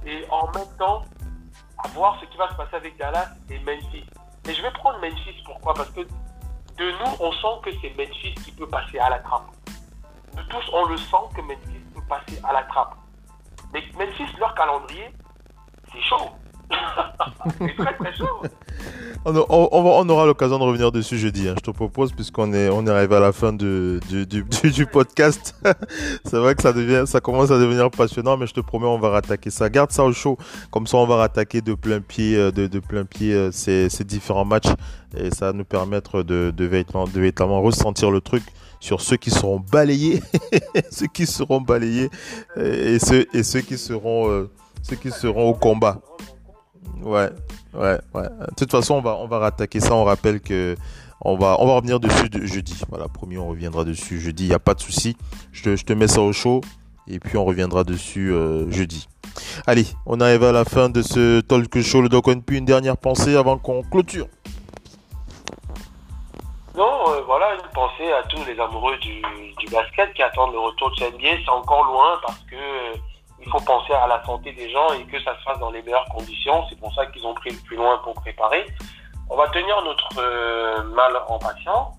Et 0.06 0.24
en 0.30 0.50
même 0.52 0.76
temps, 0.78 1.04
à 1.78 1.88
voir 1.88 2.18
ce 2.20 2.26
qui 2.26 2.36
va 2.36 2.48
se 2.50 2.54
passer 2.54 2.76
avec 2.76 2.96
Dallas 2.96 3.28
et 3.50 3.58
Memphis. 3.60 4.04
Et 4.48 4.54
je 4.54 4.62
vais 4.62 4.70
prendre 4.72 4.98
Memphis, 5.00 5.42
pourquoi? 5.44 5.74
Parce 5.74 5.90
que 5.90 6.00
de 6.00 6.90
nous, 6.90 7.16
on 7.20 7.32
sent 7.32 7.60
que 7.64 7.70
c'est 7.80 7.94
Memphis 7.96 8.34
qui 8.44 8.52
peut 8.52 8.68
passer 8.68 8.98
à 8.98 9.10
la 9.10 9.18
trappe. 9.18 9.46
De 10.34 10.42
tous, 10.42 10.70
on 10.72 10.84
le 10.86 10.96
sent 10.96 11.16
que 11.34 11.40
Memphis 11.40 11.84
peut 11.94 12.02
passer 12.08 12.40
à 12.44 12.52
la 12.52 12.62
trappe. 12.64 12.94
Mais 13.72 13.82
Memphis, 13.98 14.32
leur 14.38 14.54
calendrier, 14.54 15.10
c'est 15.92 16.02
chaud. 16.02 16.30
On, 19.24 20.08
aura 20.08 20.26
l'occasion 20.26 20.58
de 20.58 20.64
revenir 20.64 20.92
dessus 20.92 21.18
jeudi, 21.18 21.48
hein, 21.48 21.54
je 21.56 21.62
te 21.62 21.70
propose, 21.70 22.12
puisqu'on 22.12 22.52
est, 22.52 22.68
arrivé 22.88 23.16
à 23.16 23.20
la 23.20 23.32
fin 23.32 23.52
du, 23.52 24.00
podcast. 24.90 25.54
c'est 26.24 26.38
vrai 26.38 26.54
que 26.54 26.62
ça, 26.62 27.20
commence 27.20 27.50
à 27.50 27.58
devenir 27.58 27.90
passionnant, 27.90 28.36
mais 28.36 28.46
je 28.46 28.54
te 28.54 28.60
promets, 28.60 28.86
on 28.86 28.98
va 28.98 29.10
rattaquer 29.10 29.50
ça. 29.50 29.68
Garde 29.68 29.90
ça 29.90 30.04
au 30.04 30.12
chaud, 30.12 30.38
comme 30.70 30.86
ça 30.86 30.96
on 30.98 31.06
va 31.06 31.16
rattaquer 31.16 31.60
de 31.60 31.74
plein 31.74 32.00
pied, 32.00 32.36
euh, 32.36 32.50
de, 32.50 32.78
plein 32.78 33.04
pied 33.04 33.34
euh, 33.34 33.50
ces, 33.52 33.88
différents 34.04 34.44
matchs, 34.44 34.72
et 35.16 35.30
ça 35.30 35.46
va 35.46 35.52
nous 35.52 35.64
permettre 35.64 36.22
de, 36.22 36.52
véritablement, 36.64 37.60
ressentir 37.60 38.10
le 38.10 38.20
truc 38.20 38.44
sur 38.80 39.00
ceux 39.00 39.16
qui 39.16 39.30
seront 39.30 39.60
balayés, 39.60 40.22
ceux 40.90 41.08
qui 41.08 41.26
seront 41.26 41.60
balayés, 41.60 42.08
et 42.56 42.98
euh, 42.98 42.98
ceux 43.42 43.62
qui 43.62 43.76
seront 43.78 45.48
au 45.48 45.54
combat. 45.54 46.00
Ouais, 47.02 47.30
ouais, 47.74 47.98
ouais. 48.14 48.22
De 48.22 48.54
toute 48.56 48.70
façon, 48.70 48.94
on 48.94 49.00
va, 49.00 49.16
on 49.16 49.26
va 49.26 49.38
rattaquer 49.38 49.80
ça. 49.80 49.94
On 49.94 50.04
rappelle 50.04 50.40
que 50.40 50.76
on 51.20 51.36
va, 51.36 51.56
on 51.60 51.66
va 51.66 51.74
revenir 51.74 52.00
dessus 52.00 52.28
de, 52.28 52.44
jeudi. 52.46 52.80
Voilà, 52.88 53.08
promis, 53.08 53.38
on 53.38 53.48
reviendra 53.48 53.84
dessus 53.84 54.20
jeudi. 54.20 54.44
Il 54.44 54.48
n'y 54.48 54.54
a 54.54 54.60
pas 54.60 54.74
de 54.74 54.80
souci. 54.80 55.16
Je 55.52 55.62
te, 55.62 55.76
je 55.76 55.84
te 55.84 55.92
mets 55.92 56.08
ça 56.08 56.20
au 56.20 56.32
chaud 56.32 56.60
et 57.08 57.18
puis 57.18 57.36
on 57.36 57.44
reviendra 57.44 57.84
dessus 57.84 58.32
euh, 58.32 58.70
jeudi. 58.70 59.08
Allez, 59.66 59.86
on 60.06 60.20
arrive 60.20 60.44
à 60.44 60.52
la 60.52 60.64
fin 60.64 60.88
de 60.88 61.02
ce 61.02 61.40
talk 61.40 61.80
show. 61.80 62.02
Le 62.02 62.08
Doc 62.08 62.26
une 62.48 62.64
dernière 62.64 62.96
pensée 62.96 63.36
avant 63.36 63.58
qu'on 63.58 63.82
clôture. 63.82 64.26
Non, 66.76 67.08
euh, 67.08 67.22
voilà, 67.26 67.54
une 67.54 67.70
pensée 67.72 68.10
à 68.12 68.22
tous 68.28 68.44
les 68.46 68.58
amoureux 68.60 68.96
du, 68.98 69.22
basket 69.70 70.14
qui 70.14 70.22
attendent 70.22 70.52
le 70.52 70.60
retour 70.60 70.90
de 70.92 71.04
NBA. 71.04 71.42
C'est 71.44 71.50
encore 71.50 71.84
loin 71.84 72.18
parce 72.24 72.38
que 72.50 72.54
euh, 72.54 72.94
il 73.40 73.50
faut 73.50 73.60
penser 73.60 73.92
à 73.92 74.06
la 74.06 74.22
santé 74.24 74.52
des 74.52 74.70
gens 74.70 74.92
et 74.94 75.04
que 75.04 75.22
ça 75.22 75.36
se 75.36 75.42
fasse 75.42 75.58
dans 75.58 75.70
les 75.70 75.82
meilleures 75.82 76.08
conditions. 76.14 76.64
C'est 76.68 76.78
pour 76.78 76.92
ça 76.94 77.06
qu'ils 77.06 77.26
ont 77.26 77.34
pris 77.34 77.50
le 77.50 77.58
plus 77.58 77.76
loin 77.76 77.98
pour 77.98 78.14
préparer. 78.14 78.66
On 79.30 79.36
va 79.36 79.48
tenir 79.48 79.82
notre 79.84 80.08
euh, 80.18 80.82
mal 80.94 81.12
en 81.28 81.38
patience 81.38 81.94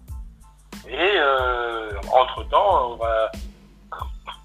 et 0.87 1.11
euh, 1.15 1.91
entre-temps, 2.13 2.91
on 2.91 2.95
va 2.95 3.31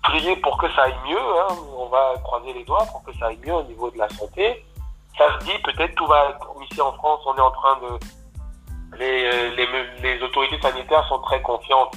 prier 0.03 0.37
pour 0.37 0.59
que 0.59 0.71
ça 0.73 0.83
aille 0.83 0.97
mieux. 1.07 1.19
hein. 1.19 1.55
On 1.79 1.87
va 1.87 2.15
croiser 2.23 2.53
les 2.53 2.65
doigts 2.65 2.85
pour 2.91 3.03
que 3.05 3.13
ça 3.19 3.27
aille 3.27 3.39
mieux 3.45 3.55
au 3.55 3.63
niveau 3.63 3.91
de 3.91 3.99
la 3.99 4.09
santé. 4.11 4.65
Ça 5.17 5.39
se 5.39 5.45
dit, 5.45 5.59
peut-être 5.63 5.95
tout 5.95 6.07
va... 6.07 6.39
Ici 6.71 6.81
en 6.81 6.93
France, 6.93 7.21
on 7.27 7.37
est 7.37 7.41
en 7.41 7.51
train 7.53 7.79
de 7.81 7.99
les, 8.99 9.25
euh, 9.25 9.85
les, 10.03 10.23
autorités 10.23 10.61
sanitaires 10.61 11.07
sont 11.09 11.19
très 11.21 11.41
confiantes 11.43 11.95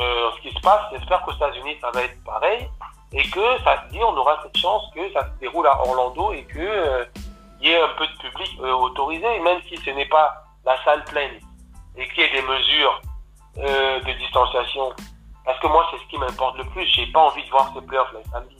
euh, 0.00 0.28
en 0.28 0.36
ce 0.36 0.40
qui 0.42 0.54
se 0.54 0.60
passe. 0.60 0.82
J'espère 0.92 1.22
qu'aux 1.22 1.32
États-Unis, 1.32 1.76
ça 1.80 1.90
va 1.92 2.02
être 2.02 2.22
pareil 2.24 2.68
et 3.14 3.22
que 3.30 3.62
ça 3.62 3.84
se 3.84 3.92
dit, 3.92 4.00
on 4.02 4.16
aura 4.16 4.40
cette 4.42 4.56
chance 4.56 4.90
que 4.92 5.12
ça 5.12 5.20
se 5.22 5.40
déroule 5.40 5.66
à 5.68 5.80
Orlando 5.80 6.32
et 6.32 6.42
que 6.44 6.58
euh, 6.58 7.04
y 7.60 7.70
ait 7.70 7.80
un 7.80 7.88
peu 7.96 8.06
de 8.06 8.12
public 8.18 8.58
euh, 8.60 8.72
autorisé, 8.72 9.38
même 9.40 9.60
si 9.68 9.76
ce 9.76 9.90
n'est 9.90 10.08
pas 10.08 10.44
la 10.66 10.82
salle 10.84 11.04
pleine 11.04 11.38
et 11.96 12.08
qu'il 12.08 12.24
y 12.24 12.26
ait 12.26 12.32
des 12.32 12.42
mesures 12.42 13.00
euh, 13.58 14.00
de 14.00 14.12
distanciation. 14.14 14.92
Parce 15.44 15.60
que 15.60 15.68
moi, 15.68 15.86
c'est 15.90 15.98
ce 15.98 16.08
qui 16.08 16.18
m'importe 16.18 16.58
le 16.58 16.64
plus. 16.64 16.84
J'ai 16.86 17.06
pas 17.06 17.20
envie 17.20 17.44
de 17.44 17.50
voir 17.50 17.70
ces 17.72 17.82
playoffs 17.82 18.12
le 18.12 18.20
samedi. 18.32 18.56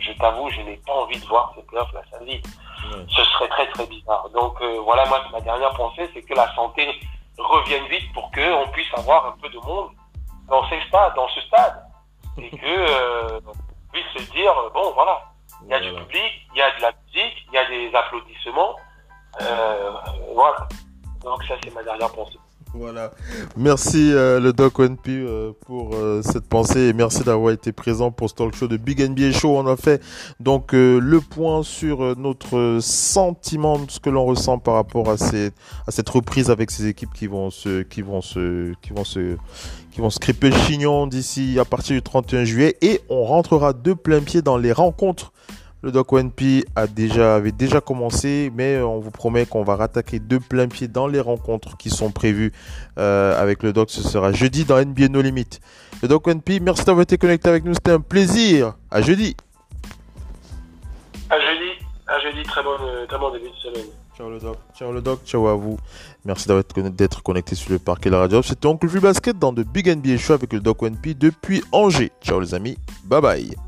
Je 0.00 0.12
t'avoue, 0.12 0.48
je 0.50 0.62
n'ai 0.62 0.80
pas 0.86 0.94
envie 0.94 1.20
de 1.20 1.26
voir 1.26 1.52
ces 1.54 1.62
playoffs 1.64 1.92
le 1.92 2.00
samedi. 2.10 2.42
Ce 3.08 3.24
serait 3.24 3.48
très 3.48 3.68
très 3.72 3.86
bizarre. 3.86 4.30
Donc 4.30 4.62
voilà, 4.84 5.04
moi, 5.06 5.20
ma 5.32 5.40
dernière 5.40 5.74
pensée, 5.74 6.08
c'est 6.14 6.22
que 6.22 6.34
la 6.34 6.54
santé 6.54 6.88
revienne 7.36 7.84
vite 7.88 8.10
pour 8.14 8.30
qu'on 8.30 8.68
puisse 8.72 8.92
avoir 8.96 9.26
un 9.26 9.34
peu 9.42 9.48
de 9.50 9.58
monde 9.58 9.90
dans 10.48 10.66
ces 10.70 10.80
stades, 10.88 11.14
dans 11.14 11.28
ce 11.28 11.40
stade, 11.42 11.82
et 12.38 12.50
que 12.50 13.40
puisse 13.92 14.06
se 14.16 14.30
dire 14.32 14.54
bon 14.74 14.92
voilà, 14.92 15.22
il 15.62 15.68
y 15.68 15.74
a 15.74 15.80
du 15.80 15.92
public, 15.92 16.46
il 16.54 16.58
y 16.58 16.62
a 16.62 16.76
de 16.76 16.82
la 16.82 16.92
musique, 17.06 17.46
il 17.48 17.54
y 17.54 17.58
a 17.58 17.68
des 17.68 17.94
applaudissements, 17.94 18.76
euh, 19.40 19.90
voilà. 20.34 20.68
Donc 21.22 21.42
ça 21.44 21.54
c'est 21.62 21.74
ma 21.74 21.82
dernière 21.82 22.12
pensée. 22.12 22.38
Voilà. 22.74 23.12
Merci 23.56 24.12
euh, 24.12 24.40
le 24.40 24.52
Doc 24.52 24.78
One 24.78 24.96
P 24.96 25.10
euh, 25.10 25.52
pour 25.66 25.94
euh, 25.94 26.20
cette 26.22 26.46
pensée 26.46 26.88
et 26.88 26.92
merci 26.92 27.22
d'avoir 27.22 27.52
été 27.52 27.72
présent 27.72 28.10
pour 28.10 28.28
ce 28.28 28.34
talk 28.34 28.54
show 28.54 28.68
de 28.68 28.76
Big 28.76 29.00
NBA 29.00 29.32
Show. 29.32 29.56
On 29.56 29.66
a 29.66 29.76
fait 29.76 30.02
donc 30.38 30.74
euh, 30.74 30.98
le 31.00 31.20
point 31.20 31.62
sur 31.62 32.04
euh, 32.04 32.14
notre 32.16 32.78
sentiment, 32.82 33.80
ce 33.88 34.00
que 34.00 34.10
l'on 34.10 34.24
ressent 34.26 34.58
par 34.58 34.74
rapport 34.74 35.08
à, 35.08 35.16
ces, 35.16 35.50
à 35.86 35.90
cette 35.90 36.08
reprise 36.08 36.50
avec 36.50 36.70
ces 36.70 36.86
équipes 36.86 37.12
qui 37.14 37.26
vont 37.26 37.50
se, 37.50 37.82
qui 37.82 38.02
vont 38.02 38.20
se, 38.20 38.74
qui 38.82 38.92
vont 38.92 39.04
se, 39.04 39.36
qui 39.90 40.00
vont 40.00 40.10
se 40.10 40.18
chignon 40.66 41.06
d'ici 41.06 41.58
à 41.58 41.64
partir 41.64 41.96
du 41.96 42.02
31 42.02 42.44
juillet 42.44 42.76
et 42.82 43.00
on 43.08 43.24
rentrera 43.24 43.72
de 43.72 43.94
plein 43.94 44.20
pied 44.20 44.42
dans 44.42 44.58
les 44.58 44.72
rencontres. 44.72 45.32
Le 45.82 45.92
Doc 45.92 46.12
One 46.12 46.32
P 46.32 46.64
a 46.74 46.86
déjà, 46.86 47.36
avait 47.36 47.52
déjà 47.52 47.80
commencé, 47.80 48.50
mais 48.54 48.80
on 48.80 48.98
vous 48.98 49.12
promet 49.12 49.46
qu'on 49.46 49.62
va 49.62 49.76
rattaquer 49.76 50.18
de 50.18 50.38
plein 50.38 50.66
pied 50.66 50.88
dans 50.88 51.06
les 51.06 51.20
rencontres 51.20 51.76
qui 51.76 51.88
sont 51.88 52.10
prévues 52.10 52.52
euh, 52.98 53.40
avec 53.40 53.62
le 53.62 53.72
Doc. 53.72 53.90
Ce 53.90 54.02
sera 54.02 54.32
jeudi 54.32 54.64
dans 54.64 54.78
NBA 54.84 55.08
No 55.08 55.22
Limit. 55.22 55.60
Le 56.02 56.08
Doc 56.08 56.26
One 56.26 56.42
P, 56.42 56.58
merci 56.58 56.84
d'avoir 56.84 57.02
été 57.02 57.16
connecté 57.16 57.48
avec 57.48 57.64
nous. 57.64 57.74
C'était 57.74 57.92
un 57.92 58.00
plaisir. 58.00 58.74
À 58.90 59.02
jeudi. 59.02 59.36
À 61.30 61.38
jeudi, 61.38 61.70
à 62.06 62.18
jeudi, 62.20 62.42
très 62.42 62.62
bon, 62.62 62.70
très 63.06 63.18
bon 63.18 63.30
début 63.30 63.50
de 63.50 63.54
semaine. 63.54 63.86
Ciao 64.16 64.30
le 64.30 64.40
Doc. 64.40 64.56
Ciao 64.76 64.92
le 64.92 65.00
Doc. 65.00 65.20
Ciao 65.24 65.46
à 65.46 65.54
vous. 65.54 65.78
Merci 66.24 66.48
d'être 66.48 67.22
connecté 67.22 67.54
sur 67.54 67.70
le 67.70 67.78
parquet 67.78 68.08
de 68.08 68.14
la 68.16 68.22
radio. 68.22 68.42
C'était 68.42 68.66
Oncle 68.66 68.88
Vu 68.88 68.98
Basket 68.98 69.38
dans 69.38 69.52
de 69.52 69.62
Big 69.62 69.88
NBA 69.88 70.16
Show 70.16 70.32
avec 70.32 70.52
le 70.52 70.58
Doc 70.58 70.82
One 70.82 70.96
P 70.96 71.14
depuis 71.14 71.62
Angers. 71.70 72.10
Ciao 72.20 72.40
les 72.40 72.52
amis. 72.52 72.76
Bye 73.04 73.20
bye. 73.20 73.67